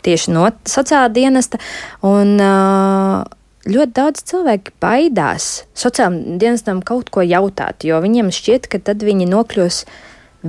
tieši 0.07 0.33
no 0.35 0.47
sociālā 0.67 1.11
dienesta. 1.13 1.59
Un, 2.07 2.37
uh, 2.39 3.25
ļoti 3.67 3.95
daudz 3.97 4.23
cilvēku 4.29 4.75
baidās 4.83 5.65
sociālajiem 5.77 6.37
dienestam 6.41 6.83
kaut 6.85 7.11
ko 7.13 7.23
jautāt, 7.25 7.85
jo 7.87 7.99
viņiem 8.03 8.31
šķiet, 8.33 8.69
ka 8.71 8.79
tad 8.89 9.03
viņi 9.05 9.27
nokļūs 9.31 9.83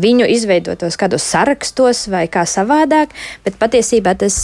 viņu 0.00 0.28
izveidotos 0.30 0.98
kādos 1.00 1.26
sarakstos 1.28 2.06
vai 2.12 2.26
kā 2.30 2.44
savādāk, 2.48 3.14
bet 3.44 3.58
patiesībā 3.60 4.14
tas, 4.18 4.36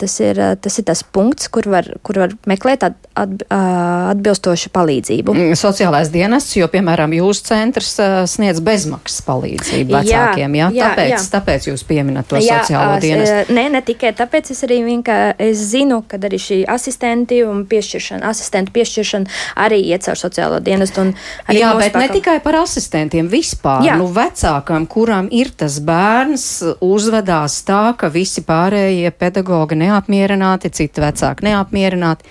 tas, 0.00 0.18
ir, 0.24 0.40
tas 0.62 0.78
ir 0.80 0.88
tas 0.88 1.04
punkts, 1.04 1.50
kur 1.52 1.68
var, 1.70 1.90
kur 2.06 2.22
var 2.24 2.34
meklēt 2.48 2.86
at, 2.88 2.98
at, 3.18 3.34
atbilstošu 3.48 4.72
palīdzību. 4.74 5.34
Mm, 5.34 5.58
sociālais 5.58 6.10
dienests, 6.12 6.56
jo, 6.58 6.68
piemēram, 6.72 7.14
jūsu 7.18 7.46
centrs 7.50 7.94
sniedz 8.30 8.62
bezmaksas 8.64 9.22
palīdzību 9.26 9.96
vecākiem, 9.98 10.58
jā, 10.58 10.70
jā, 10.74 10.90
tāpēc, 10.90 11.14
jā. 11.14 11.22
tāpēc 11.34 11.70
jūs 11.70 11.84
pieminat 11.88 12.28
to 12.30 12.40
jā, 12.42 12.62
sociālo 12.62 12.98
dienestu. 13.02 13.56
Nē, 13.56 13.68
ne 13.74 13.82
tikai 13.84 14.12
tāpēc, 14.18 14.52
es 14.54 14.64
arī 14.66 14.80
vienkārši 14.86 15.38
es 15.38 15.62
zinu, 15.72 16.00
ka 16.08 16.18
arī 16.28 16.38
šī 16.42 16.58
asistenti 16.70 17.40
un 17.46 17.64
piešķiršana, 17.68 18.28
asistentu 18.28 18.74
piešķiršana 18.76 19.38
arī 19.64 19.80
iet 19.90 20.06
caur 20.06 20.20
sociālo 20.20 20.60
dienestu. 20.64 21.08
Jā, 21.52 21.72
bet 21.78 21.92
pakal... 21.94 22.04
ne 22.04 22.16
tikai 22.18 22.36
par 22.44 22.60
asistentiem 22.62 23.28
vispār, 23.30 23.84
jā. 23.86 23.96
nu 24.00 24.08
vecākam 24.12 24.77
vecākam, 24.78 24.86
kuram 24.86 25.28
ir 25.30 25.50
tas 25.56 25.80
bērns, 25.80 26.62
uzvedās 26.80 27.64
tā, 27.64 27.96
ka 27.96 28.08
visi 28.08 28.42
pārējie 28.42 29.10
pedagogi 29.10 29.76
neapmierināti, 29.76 30.70
citi 30.70 31.00
vecāki 31.00 31.44
neapmierināti. 31.48 32.24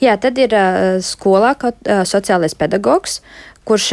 Jā, 0.00 0.16
tad 0.18 0.38
ir 0.38 0.52
uh, 0.52 1.00
skolā 1.00 1.56
uh, 1.56 2.04
sociālais 2.04 2.54
pedagogs, 2.54 3.22
kurš 3.66 3.88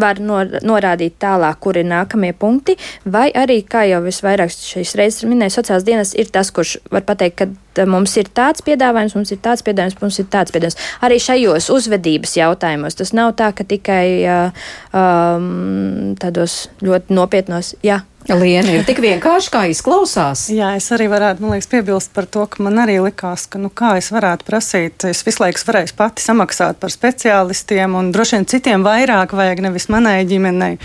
var 0.00 0.20
nor, 0.22 0.58
norādīt 0.66 1.16
tālāk, 1.22 1.60
kur 1.62 1.78
ir 1.80 1.86
nākamie 1.88 2.32
punkti, 2.36 2.76
vai 3.04 3.28
arī, 3.36 3.62
kā 3.64 3.86
jau 3.88 4.02
visvairāk 4.04 4.52
šīs 4.52 4.96
reizes 4.98 5.26
minēju, 5.28 5.56
sociālās 5.58 5.86
dienas 5.86 6.14
ir 6.18 6.30
tas, 6.32 6.52
kurš 6.54 6.76
var 6.92 7.06
pateikt, 7.08 7.40
ka 7.76 7.86
mums 7.88 8.16
ir 8.20 8.28
tāds 8.36 8.64
piedāvājums, 8.66 9.16
mums 9.18 9.32
ir 9.34 9.40
tāds 9.44 9.64
piedāvājums, 9.66 10.00
mums 10.02 10.20
ir 10.20 10.28
tāds 10.32 10.54
piedāvājums. 10.54 10.80
Arī 11.06 11.20
šajos 11.22 11.70
uzvedības 11.74 12.36
jautājumos 12.38 12.98
tas 12.98 13.12
nav 13.16 13.34
tā, 13.40 13.52
ka 13.56 13.66
tikai 13.68 14.06
um, 14.26 16.14
tādos 16.20 16.66
ļoti 16.84 17.16
nopietnos, 17.16 17.74
jā, 17.86 18.02
Liena 18.26 18.72
ir 18.74 18.82
tik 18.86 18.98
vienkārši, 19.04 19.50
kā 19.54 19.60
izklausās. 19.70 20.48
Jā, 20.50 20.72
es 20.78 20.88
arī 20.94 21.06
varētu 21.10 21.46
liekas, 21.46 21.68
piebilst 21.70 22.10
par 22.16 22.26
to, 22.26 22.42
ka 22.50 22.64
man 22.66 22.80
arī 22.82 22.96
likās, 23.04 23.44
ka 23.50 23.60
nu, 23.62 23.70
kā 23.70 23.92
es 24.00 24.08
varētu 24.10 24.46
prasīt, 24.48 25.06
es 25.06 25.22
visu 25.26 25.44
laiku 25.44 25.62
varēju 25.68 25.94
pati 25.98 26.24
samaksāt 26.24 26.80
par 26.82 26.90
speciālistiem, 26.90 27.94
un 27.94 28.10
droši 28.14 28.38
vien 28.38 28.48
citiem 28.50 28.86
vairāk 28.86 29.34
vajag 29.36 29.62
nevis 29.68 29.86
manai 29.94 30.18
ģimenei. 30.26 30.80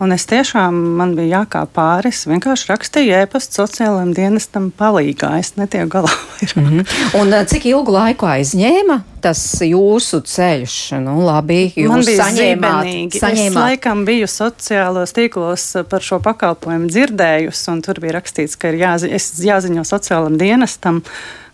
Un 0.00 0.16
es 0.16 0.24
tiešām 0.30 0.78
man 0.96 1.12
bija 1.18 1.42
jākāp 1.42 1.74
pāris, 1.76 2.24
vienkārši 2.30 2.70
rakstīju 2.72 3.18
ēpastu 3.24 3.60
sociālajiem 3.60 4.14
dienestam 4.16 4.70
palīgā. 4.72 5.34
Es 5.42 5.52
netieku 5.60 5.98
galā. 5.98 6.14
mm 6.56 6.64
-hmm. 6.64 7.20
Un 7.20 7.36
cik 7.46 7.66
ilgu 7.66 7.92
laiku 7.92 8.26
aizņēma 8.26 9.02
tas 9.26 9.42
jūsu 9.66 10.20
ceļš? 10.26 10.76
Nu, 11.02 11.18
labi, 11.26 11.66
jūs 11.74 11.90
Man 11.90 12.04
bija 12.06 12.28
saņēmāt, 12.28 13.16
saņēmāt. 13.18 13.48
Es 13.50 13.58
laikam 13.58 14.04
biju 14.08 14.28
sociālos 14.30 15.14
tīklos 15.16 15.64
par 15.90 16.04
šo 16.06 16.20
pakalpojumu 16.24 16.90
dzirdējusi, 16.92 17.64
un 17.72 17.82
tur 17.86 18.00
bija 18.02 18.16
rakstīts, 18.20 18.54
ka 18.60 18.70
ir 18.70 18.80
jāzi, 18.84 19.10
jāziņo 19.48 19.86
sociālam 19.88 20.38
dienestam. 20.40 21.02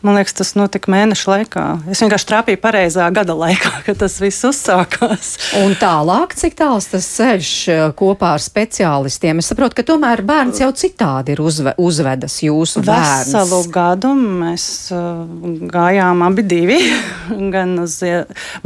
Man 0.03 0.17
liekas, 0.19 0.35
tas 0.35 0.49
notika 0.59 0.91
mēneša 0.91 1.29
laikā. 1.31 1.65
Es 1.93 2.01
vienkārši 2.03 2.27
trāpīju 2.27 2.59
pareizā 2.59 3.05
gada 3.15 3.37
laikā, 3.39 3.71
kad 3.87 4.01
tas 4.01 4.17
viss 4.19 4.43
uzsākās. 4.49 5.29
Un 5.61 5.77
tālāk, 5.79 6.35
cik 6.39 6.57
tāls 6.59 6.89
tas 6.91 7.07
ceļš 7.15 7.53
eh, 7.71 7.83
kopā 7.99 8.33
ar 8.35 8.43
speciālistiem? 8.43 9.39
Es 9.39 9.53
saprotu, 9.53 9.79
ka 9.79 9.87
tomēr 9.93 10.25
bērns 10.27 10.59
jau 10.65 10.73
citādi 10.75 11.37
ir 11.37 11.43
uzve, 11.45 11.77
uzvedas 11.79 12.41
jūsu 12.43 12.83
bērns. 12.83 13.31
Veselu 13.31 13.61
gadu 13.75 14.11
mēs 14.19 14.65
uh, 14.91 15.23
gājām 15.71 16.27
abi 16.27 16.47
divi. 16.51 16.81
Gan 17.55 17.79
uz, 17.85 18.01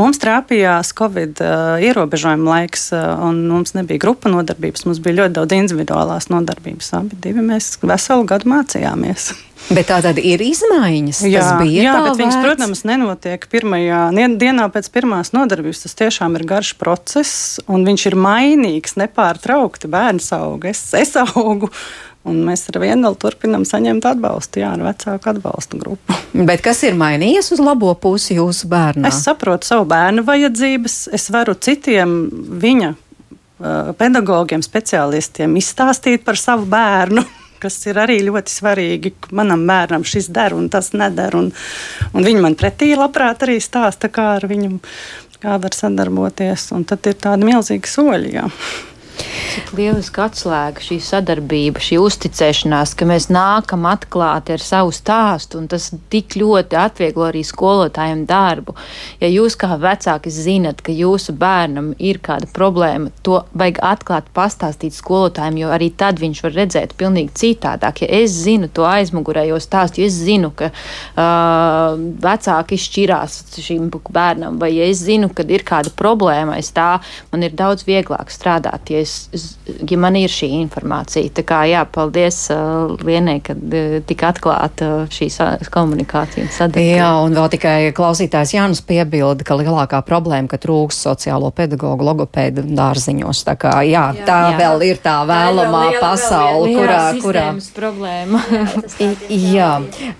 mums 0.00 0.22
trāpījās 0.22 0.94
Covid 0.96 1.44
uh, 1.44 1.76
ierobežojuma 1.84 2.54
laiks, 2.54 2.88
uh, 2.96 3.12
un 3.28 3.44
mums 3.52 3.76
nebija 3.76 4.06
grupa 4.06 4.32
nodarbības. 4.32 4.88
Mums 4.88 5.04
bija 5.04 5.20
ļoti 5.20 5.36
daudz 5.36 5.58
individuālās 5.60 6.30
nodarbības. 6.32 6.94
Abi 6.96 7.20
divi 7.28 7.44
mēs 7.44 7.74
veselu 7.84 8.24
gadu 8.32 8.56
mācījāmies. 8.56 9.34
Bet 9.66 9.88
tā 9.90 9.98
tad 10.04 10.18
ir 10.20 10.42
izmaiņas. 10.44 11.22
Jā, 11.26 11.42
jā 11.66 11.92
bet 11.98 12.04
vērts. 12.06 12.18
viņas, 12.20 12.40
protams, 12.44 12.82
nenotiek 12.86 13.46
pirmajā 13.50 14.02
dienā 14.38 14.68
pēc 14.72 14.90
pirmās 14.94 15.32
nodarbības. 15.34 15.84
Tas 15.86 15.96
tiešām 15.98 16.36
ir 16.38 16.46
garš 16.46 16.74
process, 16.78 17.56
un 17.66 17.86
viņš 17.88 18.08
ir 18.12 18.18
mainīgs 18.20 18.98
nepārtraukti. 19.00 19.90
Bērns 19.90 20.30
aug, 20.36 20.68
es, 20.70 20.82
es 20.94 21.16
augu. 21.18 21.72
Un 22.26 22.40
mēs 22.42 22.64
ar 22.72 22.80
vienu 22.82 23.06
vēl 23.06 23.16
turpinām 23.22 23.62
saņemt 23.66 24.06
atbalstu, 24.10 24.58
jā, 24.58 24.72
ar 24.74 24.82
vecāku 24.82 25.30
atbalstu 25.30 25.78
grupu. 25.78 26.14
Bet 26.34 26.62
kas 26.64 26.82
ir 26.82 26.96
mainījies 26.98 27.52
uz 27.54 27.62
labo 27.62 27.92
pusi 28.02 28.40
jūsu 28.40 28.66
bērnam? 28.70 29.06
Es 29.12 29.20
saprotu 29.22 29.68
savu 29.68 29.86
bērnu 29.92 30.24
vajadzības, 30.26 30.96
es 31.14 31.28
varu 31.30 31.54
citiem 31.54 32.16
viņa 32.62 32.90
uh, 32.96 33.94
pedagogiem, 33.98 34.64
speciālistiem 34.66 35.54
izstāstīt 35.62 36.26
par 36.26 36.40
savu 36.42 36.66
bērnu 36.70 37.22
kas 37.62 37.78
ir 37.88 38.00
arī 38.02 38.18
ļoti 38.26 38.52
svarīgi. 38.52 39.14
Manam 39.36 39.66
bērnam 39.68 40.06
šis 40.06 40.30
der 40.34 40.56
un 40.56 40.68
tas 40.72 40.92
neder. 40.96 41.36
Un, 41.38 41.52
un 42.12 42.26
viņi 42.26 42.42
man 42.44 42.58
pretī 42.58 42.92
labprāt 42.96 43.46
arī 43.46 43.58
stāsta, 43.62 44.10
kā 44.12 44.34
ar 44.40 44.48
viņu 44.50 44.80
kā 45.42 45.56
var 45.62 45.76
sadarboties. 45.76 46.70
Un 46.76 46.86
tad 46.88 47.06
ir 47.08 47.18
tādi 47.22 47.48
milzīgi 47.48 47.90
soļi. 47.90 48.36
Jā. 48.38 48.46
Cik 49.16 49.70
lieliska 49.72 50.26
atslēga 50.28 50.82
šī 50.84 50.98
sadarbība, 51.00 51.80
šī 51.80 51.96
uzticēšanās, 52.02 52.92
ka 52.98 53.06
mēs 53.08 53.28
nākam 53.32 53.86
atklāti 53.88 54.52
ar 54.52 54.60
savu 54.60 54.92
stāstu, 54.92 55.60
un 55.62 55.68
tas 55.72 55.88
tik 56.12 56.36
ļoti 56.36 56.76
atvieglo 56.76 57.24
arī 57.30 57.40
skolotājiem 57.46 58.26
darbu. 58.28 58.74
Ja 59.22 59.30
jūs 59.32 59.56
kā 59.56 59.70
vecāki 59.80 60.32
zinat, 60.34 60.82
ka 60.84 60.92
jūsu 60.92 61.32
bērnam 61.40 61.94
ir 61.96 62.20
kāda 62.24 62.48
problēma, 62.52 63.12
to 63.24 63.40
vajag 63.56 63.80
atklāt, 63.88 64.28
pastāstīt 64.36 64.96
skolotājiem, 64.98 65.62
jo 65.62 65.72
arī 65.72 65.88
tad 65.96 66.20
viņš 66.20 66.42
var 66.44 66.56
redzēt 66.58 66.92
pilnīgi 67.00 67.32
citādāk. 67.40 68.04
Ja 68.04 68.20
es 68.20 68.36
zinu 68.36 68.68
to 68.68 68.84
aizmugurējo 68.88 69.56
stāstu, 69.62 70.02
ja 70.04 70.10
es 70.10 70.20
zinu, 70.20 70.52
ka 70.56 70.68
uh, 70.68 71.96
vecāki 72.26 72.80
šķirās 72.80 73.40
šim 73.64 73.88
bērnam, 73.88 74.60
vai 74.60 74.74
ja 74.74 74.90
es 74.90 75.00
zinu, 75.06 75.30
ka 75.32 75.46
ir 75.48 75.64
kāda 75.64 75.92
problēma 75.96 76.58
aiz 76.60 76.68
tā, 76.76 76.98
man 77.32 77.46
ir 77.46 77.56
daudz 77.56 77.86
vieglāk 77.88 78.28
strādāt. 78.34 78.92
Ja 78.92 79.05
es, 79.06 79.56
ja 79.88 79.98
man 80.00 80.16
ir 80.18 80.32
šī 80.32 80.48
informācija. 80.60 81.30
Tā 81.36 81.44
kā 81.46 81.62
jā, 81.70 81.84
paldies 81.92 82.42
uh, 82.54 82.94
Lienai, 83.06 83.38
ka 83.44 83.54
uh, 83.56 83.98
tika 84.06 84.32
atklāta 84.34 84.90
uh, 85.02 85.12
šī 85.12 85.28
komunikācija 85.72 86.46
un 86.46 86.52
sadarbība. 86.52 86.98
Jā, 86.98 87.10
un 87.24 87.36
vēl 87.36 87.50
tikai 87.56 87.76
klausītājs 87.96 88.54
Jānis 88.56 88.82
piebilda, 88.86 89.46
ka 89.46 89.58
lielākā 89.58 90.00
problēma, 90.06 90.50
ka 90.50 90.60
trūks 90.62 90.98
sociālo 91.06 91.50
pedagogu 91.54 92.06
logopēdu 92.06 92.64
dārziņos. 92.76 93.44
Tā 93.46 93.56
kā 93.60 93.74
jā, 93.86 94.08
jā 94.16 94.26
tā 94.26 94.38
jā. 94.52 94.58
vēl 94.60 94.86
ir 94.90 95.00
tā 95.04 95.16
vēlamā 95.28 95.82
tā 95.96 96.02
pasaule, 96.02 96.72
kurā, 96.76 97.02
kurā. 97.22 97.46
problēma. 97.76 98.42
jā, 99.56 99.70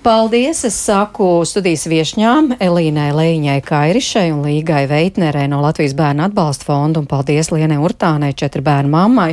paldies, 0.07 0.65
es 0.69 0.79
saku 0.87 1.41
studijas 1.49 1.87
viešņām 1.91 2.57
Elīnai 2.63 3.11
Leiņai 3.17 3.59
Kairišai 3.67 4.29
un 4.35 4.45
Līgai 4.47 4.85
Veitnerē 4.91 5.47
no 5.51 5.63
Latvijas 5.65 5.97
bērnu 5.99 6.27
atbalsta 6.29 6.69
fonda 6.69 7.01
un 7.03 7.09
paldies 7.11 7.51
Lienai 7.55 7.79
Urtānai, 7.83 8.35
četri 8.37 8.63
bērnu 8.63 8.76
bērnu 8.77 8.93
mammai. 8.93 9.31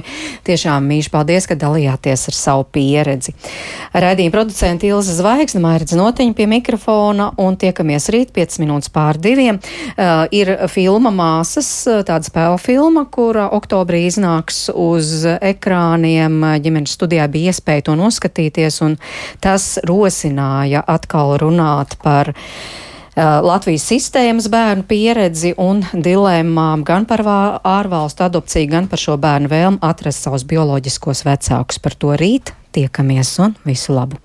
Tiešām 0.47 0.87
mīļš 0.89 1.09
paldies, 1.13 1.47
ka 1.49 1.57
dalījāties 1.59 2.27
ar 2.31 2.37
savu 2.37 2.65
pieredzi. 2.73 3.35
Raidījuma 3.93 4.33
producenta 4.33 4.87
Ilza 4.87 5.15
Zvaigzne, 5.17 5.61
Mairidz 5.63 5.95
Notiņa 5.97 6.37
pie 6.37 6.47
mikrofona 6.49 7.31
un 7.41 7.57
tiekamies 7.59 8.09
rīt 8.13 8.33
5 8.35 8.59
minūtes 8.63 8.91
pār 8.93 9.19
diviem. 9.21 9.59
Uh, 9.93 10.25
ir 10.33 10.53
filma 10.71 11.11
Māsas, 11.13 11.69
uh, 11.89 12.01
tāda 12.07 12.27
spēle 12.27 12.59
filma, 12.61 13.05
kura 13.11 13.49
oktobrī 13.55 14.05
iznāks 14.09 14.65
uz 14.73 15.25
ekrāniem. 15.33 16.39
Ģimenes 16.63 16.95
studijā 16.97 17.27
bija 17.31 17.53
iespēja 17.53 17.89
to 17.89 17.97
noskatīties 17.99 18.81
un 18.85 18.97
tas 19.43 19.75
rosināja 19.87 20.83
atkal 20.87 21.37
runāt 21.41 21.97
par 22.03 22.33
Latvijas 23.15 23.85
sistēmas 23.91 24.47
bērnu 24.49 24.87
pieredzi 24.89 25.53
un 25.61 25.83
dilemmām 25.93 26.81
gan 26.87 27.05
par 27.09 27.21
ārvalstu 27.27 28.25
adopciju, 28.25 28.71
gan 28.71 28.89
par 28.89 29.01
šo 29.01 29.19
bērnu 29.21 29.51
vēlmu 29.51 29.81
atrast 29.85 30.25
savus 30.25 30.47
bioloģiskos 30.49 31.25
vecākus. 31.27 31.81
Par 31.83 31.93
to 31.93 32.17
rīt 32.17 32.55
tiekamies 32.73 33.37
un 33.43 33.57
visu 33.69 33.93
labu! 33.93 34.22